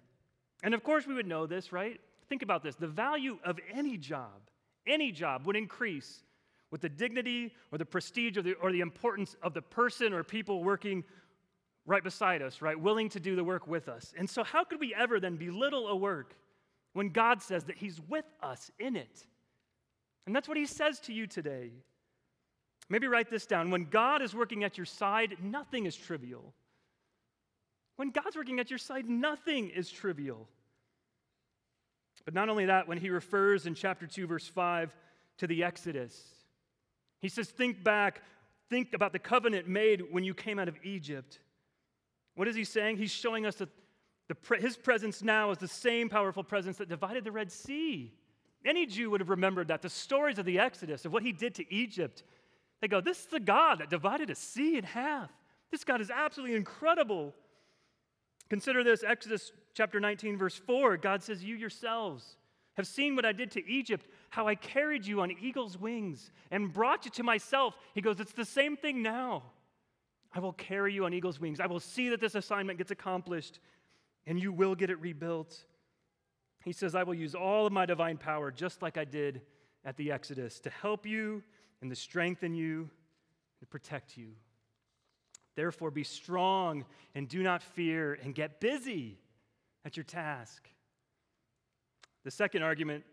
And 0.63 0.73
of 0.73 0.83
course, 0.83 1.07
we 1.07 1.13
would 1.13 1.27
know 1.27 1.45
this, 1.45 1.71
right? 1.71 1.99
Think 2.27 2.41
about 2.41 2.63
this 2.63 2.75
the 2.75 2.87
value 2.87 3.37
of 3.45 3.59
any 3.73 3.97
job, 3.97 4.49
any 4.87 5.11
job 5.11 5.45
would 5.45 5.55
increase 5.55 6.23
with 6.71 6.81
the 6.81 6.89
dignity 6.89 7.53
or 7.71 7.77
the 7.77 7.85
prestige 7.85 8.37
or 8.37 8.41
the, 8.41 8.53
or 8.55 8.71
the 8.71 8.79
importance 8.79 9.35
of 9.43 9.53
the 9.53 9.61
person 9.61 10.13
or 10.13 10.23
people 10.23 10.63
working 10.63 11.03
right 11.85 12.03
beside 12.03 12.41
us, 12.41 12.61
right? 12.61 12.79
Willing 12.79 13.09
to 13.09 13.19
do 13.19 13.35
the 13.35 13.43
work 13.43 13.67
with 13.67 13.89
us. 13.89 14.13
And 14.17 14.29
so, 14.29 14.43
how 14.43 14.63
could 14.63 14.79
we 14.79 14.95
ever 14.95 15.19
then 15.19 15.35
belittle 15.35 15.87
a 15.89 15.95
work 15.95 16.35
when 16.93 17.09
God 17.09 17.41
says 17.41 17.65
that 17.65 17.77
He's 17.77 17.99
with 18.07 18.25
us 18.41 18.71
in 18.79 18.95
it? 18.95 19.25
And 20.25 20.35
that's 20.35 20.47
what 20.47 20.57
He 20.57 20.65
says 20.65 20.99
to 21.01 21.13
you 21.13 21.27
today. 21.27 21.71
Maybe 22.89 23.07
write 23.07 23.29
this 23.29 23.45
down. 23.45 23.71
When 23.71 23.85
God 23.85 24.21
is 24.21 24.33
working 24.33 24.63
at 24.63 24.77
your 24.77 24.85
side, 24.85 25.37
nothing 25.41 25.85
is 25.85 25.95
trivial. 25.95 26.53
When 27.95 28.09
God's 28.09 28.35
working 28.35 28.59
at 28.59 28.69
your 28.69 28.79
side, 28.79 29.07
nothing 29.09 29.69
is 29.69 29.89
trivial. 29.89 30.47
But 32.25 32.33
not 32.33 32.49
only 32.49 32.65
that, 32.65 32.87
when 32.87 32.97
he 32.97 33.09
refers 33.09 33.65
in 33.65 33.75
chapter 33.75 34.07
2, 34.07 34.27
verse 34.27 34.47
5 34.47 34.95
to 35.37 35.47
the 35.47 35.63
Exodus, 35.63 36.21
he 37.21 37.29
says, 37.29 37.49
Think 37.49 37.83
back, 37.83 38.21
think 38.69 38.93
about 38.93 39.13
the 39.13 39.19
covenant 39.19 39.67
made 39.67 40.03
when 40.11 40.23
you 40.23 40.33
came 40.33 40.59
out 40.59 40.67
of 40.67 40.75
Egypt. 40.83 41.39
What 42.35 42.47
is 42.47 42.55
he 42.55 42.63
saying? 42.63 42.97
He's 42.97 43.11
showing 43.11 43.45
us 43.45 43.55
that 43.55 43.69
his 44.59 44.77
presence 44.77 45.21
now 45.21 45.51
is 45.51 45.57
the 45.57 45.67
same 45.67 46.09
powerful 46.09 46.43
presence 46.43 46.77
that 46.77 46.89
divided 46.89 47.23
the 47.23 47.31
Red 47.31 47.51
Sea. 47.51 48.13
Any 48.65 48.85
Jew 48.85 49.09
would 49.09 49.19
have 49.19 49.29
remembered 49.29 49.67
that. 49.67 49.81
The 49.81 49.89
stories 49.89 50.37
of 50.37 50.45
the 50.45 50.59
Exodus, 50.59 51.05
of 51.05 51.11
what 51.11 51.23
he 51.23 51.31
did 51.31 51.55
to 51.55 51.73
Egypt, 51.73 52.23
they 52.79 52.87
go, 52.87 53.01
This 53.01 53.19
is 53.19 53.25
the 53.25 53.39
God 53.39 53.79
that 53.79 53.89
divided 53.89 54.29
a 54.29 54.35
sea 54.35 54.77
in 54.77 54.83
half. 54.83 55.29
This 55.71 55.83
God 55.83 56.01
is 56.01 56.09
absolutely 56.09 56.55
incredible. 56.55 57.33
Consider 58.49 58.83
this 58.83 59.03
Exodus 59.03 59.51
chapter 59.73 59.99
19, 59.99 60.37
verse 60.37 60.55
4. 60.55 60.97
God 60.97 61.23
says, 61.23 61.43
You 61.43 61.55
yourselves 61.55 62.37
have 62.75 62.87
seen 62.87 63.15
what 63.15 63.25
I 63.25 63.31
did 63.31 63.51
to 63.51 63.69
Egypt, 63.69 64.07
how 64.29 64.47
I 64.47 64.55
carried 64.55 65.05
you 65.05 65.21
on 65.21 65.31
eagle's 65.31 65.77
wings 65.77 66.31
and 66.51 66.71
brought 66.71 67.05
you 67.05 67.11
to 67.11 67.23
myself. 67.23 67.75
He 67.93 68.01
goes, 68.01 68.19
It's 68.19 68.33
the 68.33 68.45
same 68.45 68.77
thing 68.77 69.01
now. 69.01 69.43
I 70.33 70.39
will 70.39 70.53
carry 70.53 70.93
you 70.93 71.05
on 71.05 71.13
eagle's 71.13 71.39
wings. 71.39 71.59
I 71.59 71.67
will 71.67 71.81
see 71.81 72.09
that 72.09 72.21
this 72.21 72.35
assignment 72.35 72.77
gets 72.77 72.91
accomplished 72.91 73.59
and 74.25 74.39
you 74.39 74.53
will 74.53 74.75
get 74.75 74.89
it 74.89 74.99
rebuilt. 75.01 75.65
He 76.63 76.71
says, 76.71 76.95
I 76.95 77.03
will 77.03 77.13
use 77.13 77.35
all 77.35 77.65
of 77.65 77.73
my 77.73 77.85
divine 77.85 78.17
power, 78.17 78.51
just 78.51 78.81
like 78.81 78.97
I 78.97 79.03
did 79.03 79.41
at 79.83 79.97
the 79.97 80.11
Exodus, 80.11 80.59
to 80.61 80.69
help 80.69 81.05
you 81.05 81.43
and 81.81 81.89
to 81.89 81.95
strengthen 81.95 82.53
you 82.53 82.89
and 83.59 83.69
protect 83.69 84.15
you. 84.15 84.29
Therefore, 85.55 85.91
be 85.91 86.03
strong 86.03 86.85
and 87.13 87.27
do 87.27 87.43
not 87.43 87.61
fear 87.61 88.17
and 88.23 88.33
get 88.33 88.61
busy 88.61 89.19
at 89.83 89.97
your 89.97 90.03
task. 90.05 90.69
The 92.23 92.31
second 92.31 92.63
argument 92.63 93.03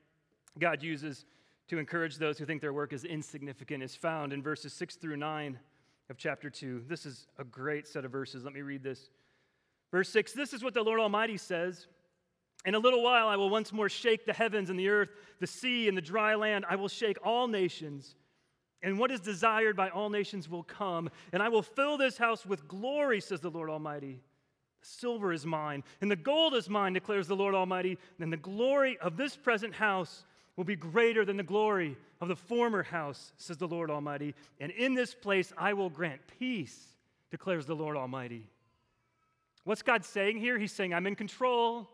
God 0.59 0.83
uses 0.83 1.25
to 1.69 1.79
encourage 1.79 2.17
those 2.17 2.39
who 2.39 2.47
think 2.47 2.61
their 2.61 2.73
work 2.73 2.93
is 2.93 3.05
insignificant 3.05 3.83
is 3.83 3.95
found 3.95 4.33
in 4.33 4.43
verses 4.43 4.73
6 4.73 4.97
through 4.97 5.17
9 5.17 5.59
of 6.11 6.17
chapter 6.17 6.49
2. 6.51 6.85
This 6.89 7.07
is 7.07 7.27
a 7.39 7.45
great 7.45 7.87
set 7.87 8.05
of 8.05 8.13
verses. 8.13 8.45
Let 8.45 8.55
me 8.55 8.63
read 8.63 8.83
this. 8.83 9.11
Verse 9.91 10.09
6 10.11 10.33
This 10.33 10.53
is 10.53 10.63
what 10.63 10.75
the 10.75 10.83
Lord 10.83 11.01
Almighty 11.01 11.37
says. 11.37 11.87
In 12.65 12.75
a 12.75 12.79
little 12.79 13.03
while, 13.03 13.29
I 13.29 13.37
will 13.37 13.51
once 13.51 13.73
more 13.73 13.89
shake 13.89 14.27
the 14.27 14.33
heavens 14.33 14.69
and 14.69 14.79
the 14.79 14.89
earth, 14.89 15.11
the 15.39 15.47
sea 15.47 15.89
and 15.89 15.97
the 15.97 16.03
dry 16.03 16.35
land. 16.35 16.65
I 16.69 16.75
will 16.75 16.89
shake 16.89 17.17
all 17.25 17.47
nations, 17.47 18.17
and 18.83 18.99
what 18.99 19.13
is 19.13 19.21
desired 19.21 19.77
by 19.77 19.91
all 19.91 20.11
nations 20.11 20.49
will 20.49 20.65
come. 20.65 21.09
And 21.33 21.43
I 21.43 21.49
will 21.49 21.63
fill 21.63 21.97
this 21.97 22.19
house 22.19 22.45
with 22.45 22.67
glory, 22.67 23.21
says 23.21 23.41
the 23.41 23.51
Lord 23.51 23.71
Almighty. 23.71 24.21
The 24.81 24.87
silver 24.87 25.33
is 25.33 25.45
mine, 25.45 25.83
and 26.01 26.11
the 26.11 26.17
gold 26.17 26.55
is 26.55 26.69
mine, 26.69 26.93
declares 26.93 27.27
the 27.27 27.37
Lord 27.37 27.55
Almighty. 27.55 27.99
Then 28.19 28.31
the 28.31 28.37
glory 28.37 28.99
of 28.99 29.17
this 29.17 29.37
present 29.37 29.75
house 29.75 30.25
will 30.57 30.65
be 30.65 30.77
greater 30.77 31.25
than 31.25 31.37
the 31.37 31.43
glory 31.43 31.97
of 32.21 32.29
the 32.29 32.37
former 32.37 32.83
house, 32.83 33.33
says 33.37 33.57
the 33.57 33.69
Lord 33.69 33.91
Almighty, 33.91 34.35
and 34.61 34.73
in 34.73 34.95
this 34.95 35.15
place 35.15 35.53
I 35.57 35.73
will 35.73 35.89
grant 35.89 36.21
peace, 36.39 36.95
declares 37.31 37.67
the 37.67 37.77
Lord 37.77 37.97
Almighty. 37.97 38.45
What's 39.65 39.83
God 39.83 40.05
saying 40.05 40.39
here? 40.39 40.59
He's 40.59 40.73
saying, 40.73 40.95
I'm 40.95 41.07
in 41.07 41.15
control. 41.15 41.89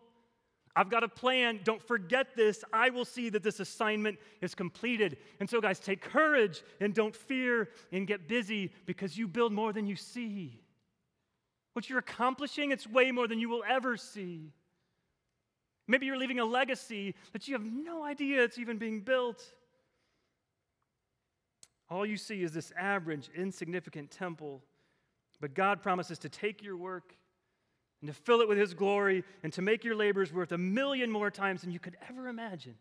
I've 0.77 0.91
got 0.91 1.05
a 1.05 1.09
plan. 1.09 1.61
Don't 1.63 1.83
forget 1.83 2.35
this. 2.37 2.65
I 2.73 2.91
will 2.91 3.05
see 3.05 3.29
that 3.31 3.43
this 3.43 3.61
assignment 3.61 4.19
is 4.41 4.55
completed. 4.55 5.19
And 5.41 5.49
so, 5.49 5.61
guys, 5.61 5.79
take 5.79 6.01
courage 6.01 6.63
and 6.81 6.95
don't 6.95 7.15
fear 7.15 7.69
and 7.93 8.07
get 8.07 8.29
busy 8.29 8.73
because 8.87 9.17
you 9.17 9.29
build 9.29 9.53
more 9.53 9.73
than 9.73 9.87
you 9.87 9.97
see. 9.97 10.61
What 11.75 11.91
you're 11.91 11.99
accomplishing, 11.99 12.71
it's 12.71 12.87
way 12.87 13.11
more 13.11 13.29
than 13.29 13.39
you 13.39 13.49
will 13.49 13.65
ever 13.69 13.97
see. 13.97 14.53
Maybe 15.87 16.07
you're 16.07 16.17
leaving 16.17 16.41
a 16.41 16.45
legacy 16.45 17.15
that 17.33 17.47
you 17.47 17.55
have 17.55 17.65
no 17.65 18.05
idea 18.05 18.43
it's 18.43 18.59
even 18.59 18.79
being 18.79 19.01
built. 19.01 19.43
All 21.91 22.07
you 22.07 22.17
see 22.17 22.43
is 22.43 22.53
this 22.53 22.73
average, 22.79 23.29
insignificant 23.37 24.11
temple. 24.11 24.63
But 25.41 25.55
God 25.55 25.83
promises 25.83 26.19
to 26.21 26.29
take 26.29 26.63
your 26.63 26.77
work 26.77 27.15
and 28.01 28.09
to 28.09 28.15
fill 28.15 28.41
it 28.41 28.49
with 28.49 28.57
His 28.57 28.73
glory 28.73 29.25
and 29.43 29.53
to 29.53 29.63
make 29.63 29.85
your 29.85 29.97
labors 29.97 30.33
worth 30.33 30.53
a 30.53 30.59
million 30.59 31.11
more 31.11 31.31
times 31.31 31.61
than 31.63 31.71
you 31.71 31.79
could 31.79 31.97
ever 32.09 32.29
imagine. 32.29 32.77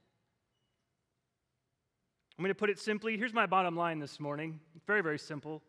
I'm 2.37 2.43
going 2.43 2.49
to 2.49 2.55
put 2.55 2.69
it 2.69 2.79
simply. 2.79 3.17
Here's 3.17 3.33
my 3.33 3.45
bottom 3.45 3.75
line 3.75 3.99
this 3.99 4.19
morning. 4.19 4.59
Very, 4.87 5.01
very 5.01 5.19
simple. 5.19 5.61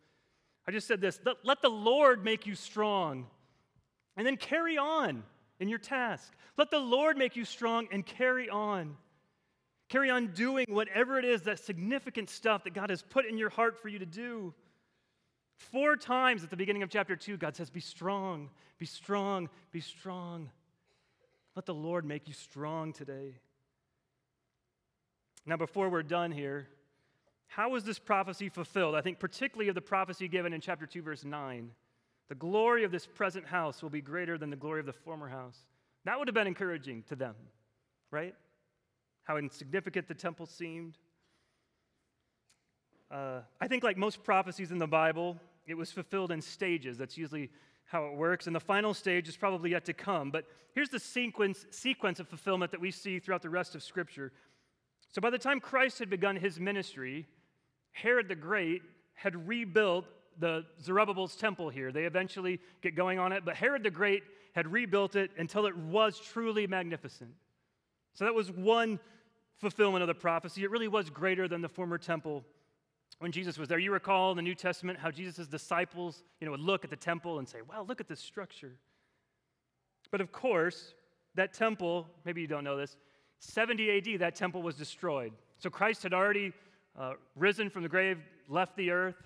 I 0.67 0.71
just 0.71 0.87
said 0.87 1.01
this 1.01 1.19
let, 1.43 1.61
the 1.61 1.69
Lord 1.69 2.23
make 2.23 2.45
you 2.45 2.55
strong, 2.55 3.27
and 4.17 4.25
then 4.25 4.37
carry 4.37 4.77
on 4.77 5.23
in 5.59 5.69
your 5.69 5.79
task. 5.79 6.33
Let 6.57 6.71
the 6.71 6.79
Lord 6.79 7.17
make 7.17 7.35
you 7.35 7.45
strong 7.45 7.87
and 7.91 8.05
carry 8.05 8.49
on. 8.49 8.97
Carry 9.87 10.09
on 10.09 10.27
doing 10.27 10.65
whatever 10.69 11.19
it 11.19 11.25
is, 11.25 11.43
that 11.43 11.59
significant 11.59 12.29
stuff 12.29 12.63
that 12.63 12.73
God 12.73 12.89
has 12.89 13.03
put 13.03 13.25
in 13.25 13.37
your 13.37 13.49
heart 13.49 13.79
for 13.79 13.87
you 13.87 13.99
to 13.99 14.05
do. 14.05 14.53
Four 15.57 15.95
times 15.95 16.43
at 16.43 16.49
the 16.49 16.57
beginning 16.57 16.81
of 16.81 16.89
chapter 16.89 17.15
2, 17.15 17.37
God 17.37 17.55
says, 17.55 17.69
Be 17.69 17.79
strong, 17.79 18.49
be 18.79 18.85
strong, 18.85 19.47
be 19.71 19.81
strong. 19.81 20.49
Let 21.55 21.65
the 21.65 21.73
Lord 21.73 22.03
make 22.03 22.27
you 22.27 22.33
strong 22.33 22.93
today. 22.93 23.35
Now, 25.45 25.57
before 25.57 25.89
we're 25.89 26.03
done 26.03 26.31
here, 26.31 26.67
how 27.47 27.75
is 27.75 27.83
this 27.83 27.99
prophecy 27.99 28.49
fulfilled? 28.49 28.95
I 28.95 29.01
think 29.01 29.19
particularly 29.19 29.69
of 29.69 29.75
the 29.75 29.81
prophecy 29.81 30.27
given 30.27 30.53
in 30.53 30.61
chapter 30.61 30.85
2, 30.85 31.01
verse 31.01 31.23
9. 31.23 31.71
The 32.27 32.35
glory 32.35 32.83
of 32.83 32.91
this 32.91 33.05
present 33.05 33.45
house 33.45 33.83
will 33.83 33.89
be 33.89 34.01
greater 34.01 34.37
than 34.37 34.49
the 34.49 34.55
glory 34.55 34.79
of 34.79 34.85
the 34.85 34.93
former 34.93 35.27
house. 35.27 35.57
That 36.05 36.17
would 36.17 36.27
have 36.27 36.35
been 36.35 36.47
encouraging 36.47 37.03
to 37.09 37.15
them, 37.15 37.35
right? 38.11 38.35
How 39.23 39.37
insignificant 39.37 40.07
the 40.07 40.15
temple 40.15 40.45
seemed. 40.45 40.97
Uh, 43.11 43.41
I 43.61 43.67
think, 43.67 43.83
like 43.83 43.97
most 43.97 44.23
prophecies 44.23 44.71
in 44.71 44.79
the 44.79 44.87
Bible, 44.87 45.37
it 45.67 45.75
was 45.75 45.91
fulfilled 45.91 46.31
in 46.31 46.41
stages. 46.41 46.97
That's 46.97 47.17
usually 47.17 47.51
how 47.85 48.05
it 48.07 48.15
works. 48.15 48.47
And 48.47 48.55
the 48.55 48.59
final 48.59 48.93
stage 48.93 49.27
is 49.29 49.37
probably 49.37 49.71
yet 49.71 49.85
to 49.85 49.93
come. 49.93 50.31
But 50.31 50.45
here's 50.73 50.89
the 50.89 50.99
sequence, 50.99 51.65
sequence 51.69 52.19
of 52.19 52.27
fulfillment 52.27 52.71
that 52.71 52.81
we 52.81 52.91
see 52.91 53.19
throughout 53.19 53.43
the 53.43 53.49
rest 53.49 53.75
of 53.75 53.83
Scripture. 53.83 54.31
So 55.11 55.21
by 55.21 55.29
the 55.29 55.37
time 55.37 55.59
Christ 55.59 55.99
had 55.99 56.09
begun 56.09 56.35
his 56.35 56.59
ministry, 56.59 57.27
Herod 57.95 58.27
the 58.27 58.35
Great 58.35 58.81
had 59.13 59.47
rebuilt 59.47 60.05
the 60.37 60.65
Zerubbabel's 60.81 61.37
temple 61.37 61.69
here. 61.69 61.93
They 61.93 62.03
eventually 62.03 62.59
get 62.81 62.93
going 62.93 63.19
on 63.19 63.31
it, 63.31 63.45
but 63.45 63.55
Herod 63.55 63.83
the 63.83 63.89
Great 63.89 64.23
had 64.53 64.67
rebuilt 64.67 65.15
it 65.15 65.31
until 65.37 65.65
it 65.65 65.77
was 65.77 66.19
truly 66.19 66.67
magnificent. 66.67 67.31
So 68.13 68.25
that 68.25 68.35
was 68.35 68.51
one 68.51 68.99
fulfillment 69.59 70.01
of 70.01 70.07
the 70.07 70.13
prophecy. 70.13 70.63
It 70.63 70.71
really 70.71 70.89
was 70.89 71.09
greater 71.09 71.47
than 71.47 71.61
the 71.61 71.69
former 71.69 71.97
temple 71.97 72.43
when 73.19 73.31
Jesus 73.31 73.57
was 73.57 73.69
there. 73.69 73.79
You 73.79 73.93
recall 73.93 74.31
in 74.31 74.35
the 74.35 74.43
New 74.43 74.55
Testament 74.55 74.99
how 74.99 75.09
Jesus' 75.09 75.47
disciples, 75.47 76.21
you 76.41 76.45
know, 76.45 76.51
would 76.51 76.59
look 76.59 76.83
at 76.83 76.89
the 76.89 76.97
temple 76.97 77.39
and 77.39 77.47
say, 77.47 77.61
"Wow, 77.61 77.83
look 77.83 78.01
at 78.01 78.09
this 78.09 78.19
structure." 78.19 78.77
But 80.11 80.19
of 80.19 80.33
course, 80.33 80.93
that 81.35 81.53
temple, 81.53 82.09
maybe 82.25 82.41
you 82.41 82.47
don't 82.47 82.65
know 82.65 82.75
this, 82.75 82.97
70 83.39 83.89
AD, 83.89 84.17
that 84.17 84.35
temple 84.35 84.61
was 84.61 84.75
destroyed. 84.75 85.31
So 85.59 85.69
Christ 85.69 86.03
had 86.03 86.13
already 86.13 86.51
uh, 86.97 87.13
risen 87.35 87.69
from 87.69 87.83
the 87.83 87.89
grave, 87.89 88.19
left 88.47 88.75
the 88.77 88.91
earth, 88.91 89.21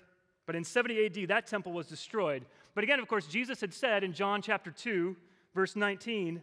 but 0.46 0.56
in 0.56 0.64
70 0.64 1.06
AD, 1.06 1.28
that 1.28 1.46
temple 1.46 1.72
was 1.72 1.86
destroyed. 1.86 2.44
But 2.74 2.84
again, 2.84 2.98
of 2.98 3.06
course, 3.06 3.26
Jesus 3.26 3.60
had 3.60 3.72
said 3.72 4.02
in 4.02 4.12
John 4.12 4.42
chapter 4.42 4.70
2, 4.70 5.16
verse 5.54 5.76
19, 5.76 6.42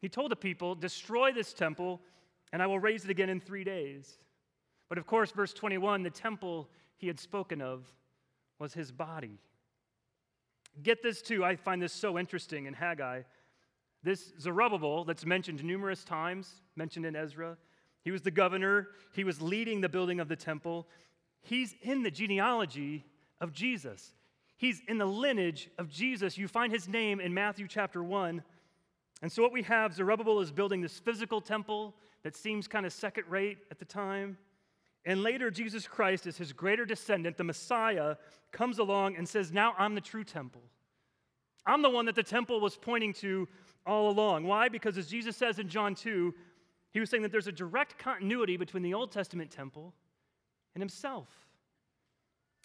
he 0.00 0.08
told 0.08 0.30
the 0.30 0.36
people, 0.36 0.74
Destroy 0.74 1.32
this 1.32 1.52
temple, 1.52 2.00
and 2.52 2.62
I 2.62 2.66
will 2.66 2.78
raise 2.78 3.04
it 3.04 3.10
again 3.10 3.28
in 3.28 3.40
three 3.40 3.64
days. 3.64 4.18
But 4.88 4.98
of 4.98 5.06
course, 5.06 5.30
verse 5.30 5.52
21, 5.52 6.02
the 6.02 6.10
temple 6.10 6.68
he 6.96 7.06
had 7.06 7.18
spoken 7.18 7.60
of 7.60 7.84
was 8.58 8.74
his 8.74 8.92
body. 8.92 9.38
Get 10.82 11.02
this 11.02 11.22
too, 11.22 11.44
I 11.44 11.56
find 11.56 11.80
this 11.80 11.92
so 11.92 12.18
interesting 12.18 12.66
in 12.66 12.74
Haggai. 12.74 13.22
This 14.02 14.32
Zerubbabel 14.38 15.04
that's 15.04 15.24
mentioned 15.24 15.64
numerous 15.64 16.04
times, 16.04 16.62
mentioned 16.76 17.06
in 17.06 17.16
Ezra, 17.16 17.56
he 18.04 18.10
was 18.10 18.22
the 18.22 18.30
governor, 18.30 18.88
he 19.14 19.24
was 19.24 19.40
leading 19.40 19.80
the 19.80 19.88
building 19.88 20.20
of 20.20 20.28
the 20.28 20.36
temple. 20.36 20.86
He's 21.42 21.74
in 21.82 22.02
the 22.02 22.10
genealogy 22.10 23.04
of 23.40 23.52
Jesus. 23.52 24.12
He's 24.56 24.80
in 24.86 24.98
the 24.98 25.06
lineage 25.06 25.70
of 25.78 25.88
Jesus. 25.88 26.38
You 26.38 26.46
find 26.46 26.72
his 26.72 26.86
name 26.86 27.18
in 27.18 27.34
Matthew 27.34 27.66
chapter 27.66 28.02
1. 28.02 28.42
And 29.22 29.32
so, 29.32 29.42
what 29.42 29.52
we 29.52 29.62
have, 29.62 29.94
Zerubbabel 29.94 30.40
is 30.40 30.52
building 30.52 30.82
this 30.82 30.98
physical 30.98 31.40
temple 31.40 31.94
that 32.22 32.36
seems 32.36 32.68
kind 32.68 32.84
of 32.84 32.92
second 32.92 33.24
rate 33.28 33.58
at 33.70 33.78
the 33.78 33.84
time. 33.84 34.36
And 35.06 35.22
later, 35.22 35.50
Jesus 35.50 35.86
Christ, 35.86 36.26
as 36.26 36.36
his 36.36 36.52
greater 36.52 36.84
descendant, 36.84 37.36
the 37.36 37.44
Messiah, 37.44 38.16
comes 38.52 38.78
along 38.78 39.16
and 39.16 39.28
says, 39.28 39.52
Now 39.52 39.74
I'm 39.78 39.94
the 39.94 40.00
true 40.00 40.24
temple. 40.24 40.62
I'm 41.66 41.82
the 41.82 41.90
one 41.90 42.06
that 42.06 42.14
the 42.14 42.22
temple 42.22 42.60
was 42.60 42.76
pointing 42.76 43.12
to 43.14 43.48
all 43.86 44.10
along. 44.10 44.44
Why? 44.44 44.68
Because 44.68 44.98
as 44.98 45.06
Jesus 45.06 45.36
says 45.36 45.58
in 45.58 45.68
John 45.68 45.94
2, 45.94 46.34
he 46.94 47.00
was 47.00 47.10
saying 47.10 47.24
that 47.24 47.32
there's 47.32 47.48
a 47.48 47.52
direct 47.52 47.98
continuity 47.98 48.56
between 48.56 48.84
the 48.84 48.94
Old 48.94 49.10
Testament 49.10 49.50
temple 49.50 49.92
and 50.74 50.80
himself. 50.80 51.26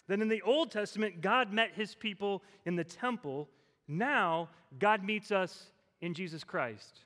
Then 0.06 0.22
in 0.22 0.28
the 0.28 0.40
Old 0.42 0.70
Testament, 0.70 1.20
God 1.20 1.52
met 1.52 1.72
his 1.74 1.96
people 1.96 2.44
in 2.64 2.76
the 2.76 2.84
temple. 2.84 3.48
Now, 3.88 4.48
God 4.78 5.04
meets 5.04 5.32
us 5.32 5.72
in 6.00 6.14
Jesus 6.14 6.44
Christ, 6.44 7.00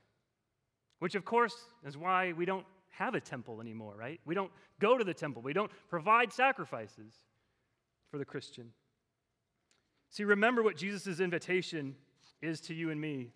which, 0.98 1.14
of 1.14 1.24
course, 1.24 1.56
is 1.86 1.96
why 1.96 2.32
we 2.32 2.44
don't 2.44 2.66
have 2.90 3.14
a 3.14 3.20
temple 3.20 3.60
anymore, 3.60 3.94
right? 3.98 4.20
We 4.26 4.34
don't 4.34 4.52
go 4.78 4.98
to 4.98 5.02
the 5.04 5.14
temple, 5.14 5.40
we 5.40 5.54
don't 5.54 5.70
provide 5.88 6.30
sacrifices 6.30 7.14
for 8.10 8.18
the 8.18 8.24
Christian. 8.26 8.70
See, 10.10 10.24
remember 10.24 10.62
what 10.62 10.76
Jesus' 10.76 11.20
invitation 11.20 11.96
is 12.42 12.60
to 12.62 12.74
you 12.74 12.90
and 12.90 13.00
me. 13.00 13.32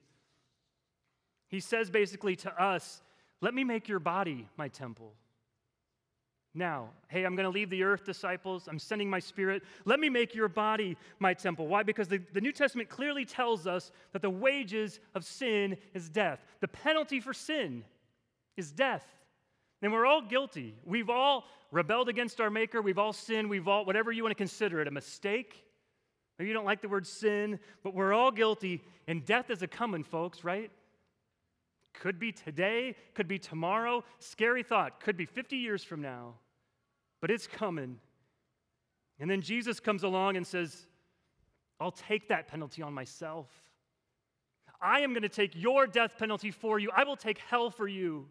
He 1.48 1.58
says 1.58 1.90
basically 1.90 2.36
to 2.36 2.62
us, 2.62 3.00
Let 3.40 3.54
me 3.54 3.64
make 3.64 3.88
your 3.88 4.00
body 4.00 4.48
my 4.56 4.68
temple. 4.68 5.14
Now, 6.54 6.88
hey, 7.08 7.24
I'm 7.24 7.36
going 7.36 7.44
to 7.44 7.50
leave 7.50 7.70
the 7.70 7.84
earth, 7.84 8.04
disciples. 8.04 8.68
I'm 8.68 8.78
sending 8.78 9.08
my 9.08 9.20
spirit. 9.20 9.62
Let 9.84 10.00
me 10.00 10.08
make 10.08 10.34
your 10.34 10.48
body 10.48 10.96
my 11.20 11.34
temple. 11.34 11.68
Why? 11.68 11.82
Because 11.82 12.08
the, 12.08 12.18
the 12.32 12.40
New 12.40 12.52
Testament 12.52 12.88
clearly 12.88 13.24
tells 13.24 13.66
us 13.66 13.92
that 14.12 14.22
the 14.22 14.30
wages 14.30 14.98
of 15.14 15.24
sin 15.24 15.76
is 15.94 16.08
death. 16.08 16.44
The 16.60 16.68
penalty 16.68 17.20
for 17.20 17.32
sin 17.32 17.84
is 18.56 18.72
death. 18.72 19.06
And 19.82 19.92
we're 19.92 20.06
all 20.06 20.22
guilty. 20.22 20.74
We've 20.84 21.10
all 21.10 21.44
rebelled 21.70 22.08
against 22.08 22.40
our 22.40 22.50
Maker. 22.50 22.82
We've 22.82 22.98
all 22.98 23.12
sinned. 23.12 23.48
We've 23.48 23.68
all, 23.68 23.84
whatever 23.84 24.10
you 24.10 24.24
want 24.24 24.32
to 24.32 24.42
consider 24.42 24.80
it, 24.80 24.88
a 24.88 24.90
mistake. 24.90 25.64
Maybe 26.38 26.48
you 26.48 26.54
don't 26.54 26.64
like 26.64 26.80
the 26.80 26.88
word 26.88 27.06
sin, 27.06 27.60
but 27.84 27.94
we're 27.94 28.12
all 28.12 28.32
guilty. 28.32 28.82
And 29.06 29.24
death 29.24 29.50
is 29.50 29.62
a 29.62 29.68
coming, 29.68 30.02
folks, 30.02 30.42
right? 30.42 30.70
Could 31.98 32.18
be 32.18 32.32
today, 32.32 32.96
could 33.14 33.28
be 33.28 33.38
tomorrow. 33.38 34.04
Scary 34.18 34.62
thought. 34.62 35.00
Could 35.00 35.16
be 35.16 35.26
50 35.26 35.56
years 35.56 35.82
from 35.84 36.00
now 36.00 36.34
but 37.20 37.30
it's 37.30 37.46
coming. 37.46 37.98
And 39.20 39.30
then 39.30 39.40
Jesus 39.40 39.80
comes 39.80 40.04
along 40.04 40.36
and 40.36 40.46
says, 40.46 40.86
I'll 41.80 41.90
take 41.90 42.28
that 42.28 42.48
penalty 42.48 42.82
on 42.82 42.92
myself. 42.92 43.48
I 44.80 45.00
am 45.00 45.12
going 45.12 45.22
to 45.22 45.28
take 45.28 45.52
your 45.56 45.86
death 45.86 46.16
penalty 46.18 46.50
for 46.50 46.78
you. 46.78 46.90
I 46.94 47.04
will 47.04 47.16
take 47.16 47.38
hell 47.38 47.70
for 47.70 47.88
you 47.88 48.26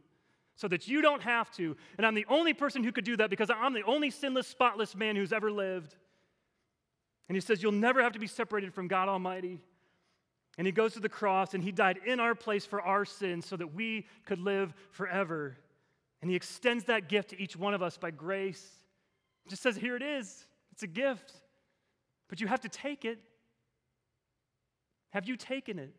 so 0.55 0.67
that 0.69 0.87
you 0.87 1.01
don't 1.01 1.21
have 1.21 1.51
to. 1.51 1.75
And 1.97 2.07
I'm 2.07 2.15
the 2.15 2.25
only 2.29 2.53
person 2.53 2.83
who 2.83 2.91
could 2.91 3.03
do 3.03 3.17
that 3.17 3.29
because 3.29 3.49
I'm 3.49 3.73
the 3.73 3.83
only 3.83 4.09
sinless, 4.09 4.47
spotless 4.47 4.95
man 4.95 5.15
who's 5.15 5.33
ever 5.33 5.51
lived. 5.51 5.95
And 7.27 7.35
he 7.35 7.41
says, 7.41 7.61
You'll 7.61 7.73
never 7.73 8.01
have 8.01 8.13
to 8.13 8.19
be 8.19 8.27
separated 8.27 8.73
from 8.73 8.87
God 8.87 9.09
Almighty. 9.09 9.59
And 10.57 10.65
he 10.65 10.71
goes 10.71 10.93
to 10.93 10.99
the 10.99 11.09
cross 11.09 11.53
and 11.53 11.63
he 11.63 11.71
died 11.71 11.99
in 12.05 12.19
our 12.19 12.33
place 12.33 12.65
for 12.65 12.81
our 12.81 13.05
sins 13.05 13.45
so 13.45 13.55
that 13.57 13.75
we 13.75 14.07
could 14.25 14.39
live 14.39 14.73
forever. 14.91 15.57
And 16.21 16.31
he 16.31 16.35
extends 16.35 16.85
that 16.85 17.09
gift 17.09 17.29
to 17.29 17.41
each 17.41 17.55
one 17.55 17.73
of 17.73 17.83
us 17.83 17.97
by 17.97 18.11
grace. 18.11 18.67
He 19.43 19.49
just 19.49 19.61
says, 19.61 19.75
Here 19.75 19.95
it 19.95 20.01
is. 20.01 20.45
It's 20.71 20.83
a 20.83 20.87
gift. 20.87 21.33
But 22.27 22.41
you 22.41 22.47
have 22.47 22.61
to 22.61 22.69
take 22.69 23.05
it. 23.05 23.19
Have 25.11 25.27
you 25.27 25.35
taken 25.35 25.79
it? 25.79 25.93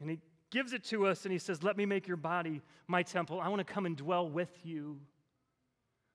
And 0.00 0.10
he 0.10 0.18
gives 0.50 0.72
it 0.72 0.84
to 0.84 1.06
us 1.06 1.24
and 1.24 1.32
he 1.32 1.38
says, 1.38 1.62
Let 1.62 1.76
me 1.76 1.84
make 1.84 2.08
your 2.08 2.16
body 2.16 2.62
my 2.86 3.02
temple. 3.02 3.40
I 3.40 3.48
want 3.48 3.66
to 3.66 3.70
come 3.70 3.84
and 3.84 3.96
dwell 3.96 4.28
with 4.28 4.50
you. 4.64 4.98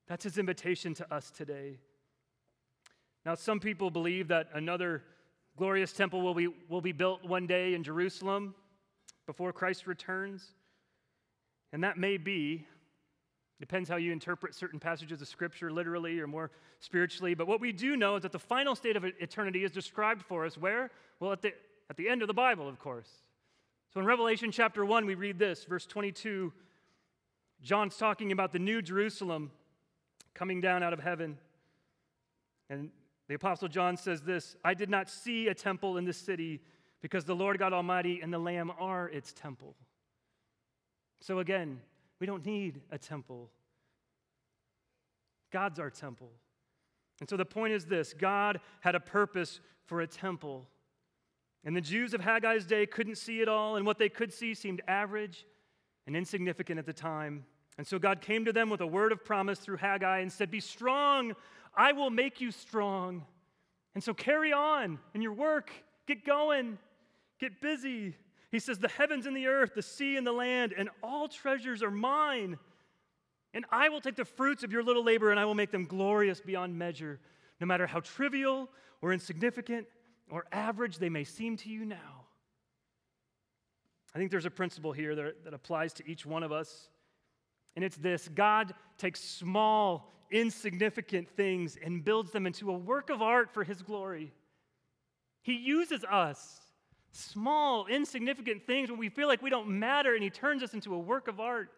That's 0.07 0.23
his 0.23 0.39
invitation 0.39 0.95
to 0.95 1.13
us 1.13 1.29
today. 1.29 1.77
Now, 3.25 3.35
some 3.35 3.59
people 3.59 3.91
believe 3.91 4.29
that 4.29 4.47
another 4.53 5.03
glorious 5.59 5.91
temple 5.91 6.21
will 6.21 6.33
be, 6.33 6.47
will 6.69 6.81
be 6.81 6.93
built 6.93 7.23
one 7.25 7.45
day 7.45 7.73
in 7.73 7.83
Jerusalem 7.83 8.55
before 9.27 9.51
Christ 9.51 9.87
returns. 9.87 10.53
And 11.73 11.83
that 11.83 11.97
may 11.97 12.15
be, 12.15 12.65
depends 13.59 13.89
how 13.89 13.97
you 13.97 14.13
interpret 14.13 14.55
certain 14.55 14.79
passages 14.79 15.21
of 15.21 15.27
Scripture, 15.27 15.69
literally 15.69 16.17
or 16.19 16.27
more 16.27 16.49
spiritually. 16.79 17.33
But 17.33 17.47
what 17.47 17.59
we 17.59 17.73
do 17.73 17.97
know 17.97 18.15
is 18.15 18.23
that 18.23 18.31
the 18.31 18.39
final 18.39 18.73
state 18.73 18.95
of 18.95 19.03
eternity 19.03 19.65
is 19.65 19.69
described 19.69 20.23
for 20.23 20.45
us 20.45 20.57
where? 20.57 20.91
Well, 21.19 21.33
at 21.33 21.41
the, 21.41 21.53
at 21.89 21.97
the 21.97 22.07
end 22.07 22.21
of 22.21 22.29
the 22.29 22.33
Bible, 22.33 22.69
of 22.69 22.79
course. 22.79 23.09
So 23.93 23.99
in 23.99 24.05
Revelation 24.05 24.51
chapter 24.51 24.85
1, 24.85 25.05
we 25.05 25.15
read 25.15 25.37
this, 25.37 25.65
verse 25.65 25.85
22. 25.85 26.53
John's 27.61 27.97
talking 27.97 28.31
about 28.31 28.53
the 28.53 28.59
new 28.59 28.81
Jerusalem 28.81 29.51
coming 30.33 30.61
down 30.61 30.83
out 30.83 30.93
of 30.93 31.01
heaven. 31.01 31.37
And 32.69 32.91
the 33.29 33.35
Apostle 33.35 33.67
John 33.67 33.95
says 33.95 34.23
this 34.23 34.57
I 34.65 34.73
did 34.73 34.89
not 34.89 35.07
see 35.07 35.47
a 35.47 35.53
temple 35.53 35.97
in 35.97 36.03
this 36.03 36.17
city 36.17 36.59
because 37.01 37.23
the 37.23 37.35
Lord 37.35 37.57
God 37.59 37.71
Almighty 37.71 38.19
and 38.21 38.33
the 38.33 38.39
Lamb 38.39 38.73
are 38.77 39.07
its 39.07 39.31
temple. 39.31 39.75
So 41.21 41.39
again, 41.39 41.79
we 42.19 42.27
don't 42.27 42.45
need 42.45 42.81
a 42.91 42.97
temple. 42.97 43.49
God's 45.51 45.79
our 45.79 45.89
temple. 45.89 46.31
And 47.19 47.29
so 47.29 47.37
the 47.37 47.45
point 47.45 47.73
is 47.73 47.85
this 47.85 48.13
God 48.13 48.59
had 48.81 48.95
a 48.95 48.99
purpose 48.99 49.61
for 49.85 50.01
a 50.01 50.07
temple. 50.07 50.67
And 51.63 51.75
the 51.75 51.81
Jews 51.81 52.13
of 52.13 52.21
Haggai's 52.21 52.65
day 52.65 52.85
couldn't 52.85 53.17
see 53.17 53.41
it 53.41 53.49
all, 53.49 53.75
and 53.75 53.85
what 53.85 53.99
they 53.99 54.09
could 54.09 54.33
see 54.33 54.53
seemed 54.53 54.81
average 54.87 55.45
and 56.07 56.15
insignificant 56.15 56.79
at 56.79 56.85
the 56.85 56.93
time. 56.93 57.43
And 57.77 57.85
so 57.85 57.99
God 57.99 58.21
came 58.21 58.45
to 58.45 58.53
them 58.53 58.69
with 58.69 58.81
a 58.81 58.87
word 58.87 59.11
of 59.11 59.23
promise 59.23 59.59
through 59.59 59.77
Haggai 59.77 60.19
and 60.19 60.31
said, 60.31 60.49
Be 60.49 60.59
strong, 60.59 61.35
I 61.79 61.93
will 61.93 62.09
make 62.09 62.41
you 62.41 62.51
strong. 62.51 63.23
And 63.95 64.03
so 64.03 64.13
carry 64.13 64.51
on 64.51 64.99
in 65.13 65.21
your 65.21 65.31
work, 65.31 65.71
get 66.07 66.25
going, 66.25 66.77
get 67.39 67.61
busy. 67.61 68.15
He 68.51 68.59
says, 68.59 68.79
The 68.79 68.89
heavens 68.89 69.25
and 69.25 69.35
the 69.35 69.47
earth, 69.47 69.75
the 69.75 69.81
sea 69.81 70.17
and 70.17 70.27
the 70.27 70.33
land, 70.33 70.73
and 70.77 70.89
all 71.01 71.29
treasures 71.29 71.81
are 71.81 71.89
mine. 71.89 72.59
And 73.53 73.65
I 73.71 73.87
will 73.87 74.01
take 74.01 74.17
the 74.17 74.25
fruits 74.25 74.63
of 74.63 74.73
your 74.73 74.83
little 74.83 75.05
labor 75.05 75.31
and 75.31 75.39
I 75.39 75.45
will 75.45 75.55
make 75.55 75.71
them 75.71 75.85
glorious 75.85 76.41
beyond 76.41 76.77
measure, 76.77 77.17
no 77.61 77.65
matter 77.65 77.87
how 77.87 78.01
trivial 78.01 78.69
or 79.01 79.13
insignificant 79.13 79.87
or 80.29 80.45
average 80.51 80.97
they 80.97 81.09
may 81.09 81.23
seem 81.23 81.55
to 81.57 81.69
you 81.69 81.85
now. 81.85 82.25
I 84.13 84.17
think 84.19 84.31
there's 84.31 84.45
a 84.45 84.51
principle 84.51 84.91
here 84.91 85.15
that, 85.15 85.45
that 85.45 85.53
applies 85.53 85.93
to 85.93 86.07
each 86.07 86.25
one 86.25 86.43
of 86.43 86.51
us. 86.51 86.89
And 87.77 87.85
it's 87.85 87.95
this 87.95 88.27
God 88.27 88.73
takes 88.97 89.21
small, 89.21 90.11
insignificant 90.31 91.29
things 91.35 91.77
and 91.83 92.03
builds 92.03 92.31
them 92.31 92.45
into 92.45 92.69
a 92.69 92.77
work 92.77 93.09
of 93.09 93.21
art 93.21 93.53
for 93.53 93.63
his 93.63 93.81
glory. 93.81 94.31
He 95.41 95.53
uses 95.53 96.03
us, 96.03 96.59
small, 97.11 97.87
insignificant 97.87 98.65
things 98.65 98.89
when 98.89 98.99
we 98.99 99.09
feel 99.09 99.27
like 99.27 99.41
we 99.41 99.49
don't 99.49 99.69
matter, 99.69 100.13
and 100.13 100.23
he 100.23 100.29
turns 100.29 100.63
us 100.63 100.73
into 100.73 100.93
a 100.93 100.99
work 100.99 101.27
of 101.27 101.39
art. 101.39 101.71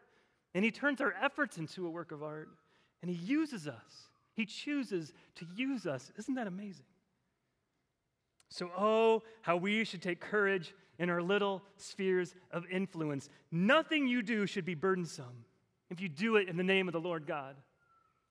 And 0.53 0.65
he 0.65 0.71
turns 0.71 0.99
our 0.99 1.13
efforts 1.21 1.57
into 1.57 1.87
a 1.87 1.89
work 1.89 2.11
of 2.11 2.23
art. 2.23 2.49
And 3.01 3.09
he 3.09 3.17
uses 3.17 3.67
us. 3.67 4.09
He 4.33 4.45
chooses 4.45 5.13
to 5.35 5.45
use 5.55 5.85
us. 5.85 6.11
Isn't 6.17 6.35
that 6.35 6.47
amazing? 6.47 6.85
So, 8.49 8.69
oh, 8.77 9.23
how 9.41 9.55
we 9.55 9.85
should 9.85 10.01
take 10.01 10.19
courage 10.19 10.73
in 10.99 11.09
our 11.09 11.21
little 11.21 11.63
spheres 11.77 12.35
of 12.51 12.65
influence. 12.69 13.29
Nothing 13.51 14.07
you 14.07 14.21
do 14.21 14.45
should 14.45 14.65
be 14.65 14.75
burdensome 14.75 15.45
if 15.89 16.01
you 16.01 16.09
do 16.09 16.35
it 16.35 16.49
in 16.49 16.57
the 16.57 16.63
name 16.63 16.87
of 16.87 16.93
the 16.93 16.99
Lord 16.99 17.25
God. 17.25 17.55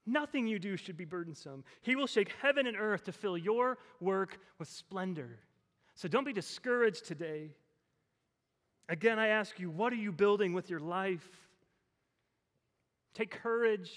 Nothing 0.07 0.46
you 0.46 0.59
do 0.59 0.76
should 0.76 0.96
be 0.96 1.05
burdensome. 1.05 1.64
He 1.82 1.94
will 1.94 2.07
shake 2.07 2.32
heaven 2.40 2.66
and 2.66 2.76
earth 2.76 3.05
to 3.05 3.12
fill 3.12 3.36
your 3.36 3.78
work 4.01 4.38
with 4.59 4.68
splendor. 4.68 5.38
So 5.94 6.09
don't 6.09 6.24
be 6.24 6.32
discouraged 6.32 7.07
today. 7.07 7.51
Again, 8.88 9.18
I 9.18 9.28
ask 9.28 9.61
you, 9.61 9.70
what 9.70 9.92
are 9.92 9.96
you 9.96 10.11
building 10.11 10.53
with 10.53 10.68
your 10.68 10.80
life? 10.80 11.28
Take 13.14 13.30
courage. 13.30 13.90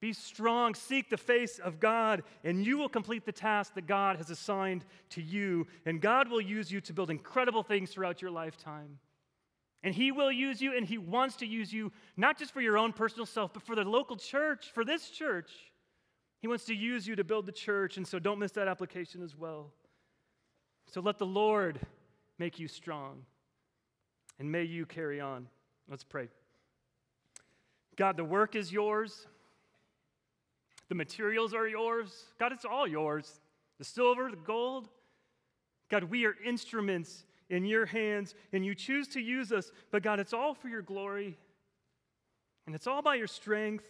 Be 0.00 0.12
strong. 0.12 0.74
Seek 0.74 1.10
the 1.10 1.16
face 1.16 1.58
of 1.58 1.80
God, 1.80 2.22
and 2.44 2.64
you 2.64 2.78
will 2.78 2.88
complete 2.88 3.26
the 3.26 3.32
task 3.32 3.74
that 3.74 3.86
God 3.86 4.16
has 4.16 4.30
assigned 4.30 4.84
to 5.10 5.20
you. 5.20 5.66
And 5.84 6.00
God 6.00 6.30
will 6.30 6.40
use 6.40 6.70
you 6.70 6.80
to 6.82 6.92
build 6.92 7.10
incredible 7.10 7.62
things 7.62 7.90
throughout 7.90 8.22
your 8.22 8.30
lifetime. 8.30 9.00
And 9.82 9.94
He 9.94 10.10
will 10.10 10.32
use 10.32 10.60
you, 10.60 10.76
and 10.76 10.84
He 10.84 10.98
wants 10.98 11.36
to 11.36 11.46
use 11.46 11.72
you, 11.72 11.92
not 12.16 12.38
just 12.38 12.52
for 12.52 12.60
your 12.60 12.76
own 12.76 12.92
personal 12.92 13.26
self, 13.26 13.52
but 13.52 13.62
for 13.62 13.74
the 13.74 13.84
local 13.84 14.16
church, 14.16 14.70
for 14.72 14.84
this 14.84 15.10
church. 15.10 15.50
He 16.40 16.48
wants 16.48 16.64
to 16.66 16.74
use 16.74 17.06
you 17.06 17.16
to 17.16 17.24
build 17.24 17.46
the 17.46 17.52
church, 17.52 17.96
and 17.96 18.06
so 18.06 18.18
don't 18.18 18.38
miss 18.38 18.52
that 18.52 18.68
application 18.68 19.22
as 19.22 19.36
well. 19.36 19.72
So 20.90 21.00
let 21.00 21.18
the 21.18 21.26
Lord 21.26 21.80
make 22.38 22.58
you 22.58 22.68
strong, 22.68 23.24
and 24.38 24.50
may 24.50 24.64
you 24.64 24.86
carry 24.86 25.20
on. 25.20 25.48
Let's 25.88 26.04
pray. 26.04 26.28
God, 27.96 28.16
the 28.16 28.24
work 28.24 28.54
is 28.54 28.72
yours, 28.72 29.26
the 30.88 30.94
materials 30.94 31.52
are 31.52 31.66
yours. 31.66 32.26
God, 32.38 32.52
it's 32.52 32.64
all 32.64 32.86
yours 32.86 33.40
the 33.78 33.84
silver, 33.84 34.28
the 34.30 34.36
gold. 34.36 34.88
God, 35.88 36.04
we 36.04 36.26
are 36.26 36.34
instruments 36.44 37.24
in 37.50 37.64
your 37.64 37.86
hands 37.86 38.34
and 38.52 38.64
you 38.64 38.74
choose 38.74 39.08
to 39.08 39.20
use 39.20 39.52
us. 39.52 39.70
But 39.90 40.02
God, 40.02 40.20
it's 40.20 40.32
all 40.32 40.54
for 40.54 40.68
your 40.68 40.82
glory 40.82 41.38
and 42.66 42.74
it's 42.74 42.86
all 42.86 43.02
by 43.02 43.14
your 43.14 43.26
strength. 43.26 43.84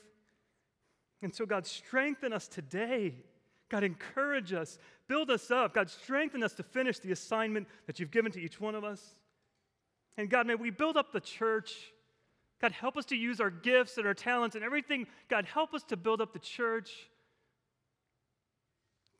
And 1.22 1.34
so, 1.34 1.46
God, 1.46 1.66
strengthen 1.66 2.32
us 2.32 2.46
today. 2.46 3.14
God, 3.68 3.82
encourage 3.82 4.52
us, 4.52 4.78
build 5.08 5.30
us 5.30 5.50
up. 5.50 5.74
God, 5.74 5.90
strengthen 5.90 6.42
us 6.42 6.54
to 6.54 6.62
finish 6.62 7.00
the 7.00 7.12
assignment 7.12 7.66
that 7.86 7.98
you've 7.98 8.10
given 8.10 8.32
to 8.32 8.40
each 8.40 8.60
one 8.60 8.74
of 8.74 8.84
us. 8.84 9.02
And 10.16 10.30
God, 10.30 10.46
may 10.46 10.54
we 10.54 10.70
build 10.70 10.96
up 10.96 11.12
the 11.12 11.20
church. 11.20 11.74
God, 12.60 12.72
help 12.72 12.96
us 12.96 13.04
to 13.06 13.16
use 13.16 13.40
our 13.40 13.50
gifts 13.50 13.98
and 13.98 14.06
our 14.06 14.14
talents 14.14 14.56
and 14.56 14.64
everything. 14.64 15.06
God, 15.28 15.44
help 15.44 15.74
us 15.74 15.82
to 15.84 15.96
build 15.96 16.20
up 16.20 16.32
the 16.32 16.38
church. 16.38 16.90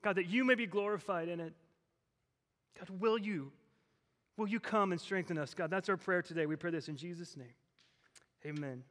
God, 0.03 0.16
that 0.16 0.26
you 0.26 0.45
may 0.45 0.55
be 0.55 0.66
glorified 0.66 1.28
in 1.28 1.41
it. 1.41 1.53
God, 2.78 3.01
will 3.01 3.18
you 3.18 3.53
Will 4.39 4.49
you 4.49 4.61
come 4.61 4.93
and 4.93 5.01
strengthen 5.01 5.36
us? 5.36 5.53
God, 5.53 5.68
that's 5.68 5.89
our 5.89 5.97
prayer 5.97 6.22
today. 6.22 6.47
We 6.47 6.55
pray 6.55 6.70
this 6.70 6.89
in 6.89 6.97
Jesus' 6.97 7.36
name. 7.36 7.55
Amen. 8.47 8.84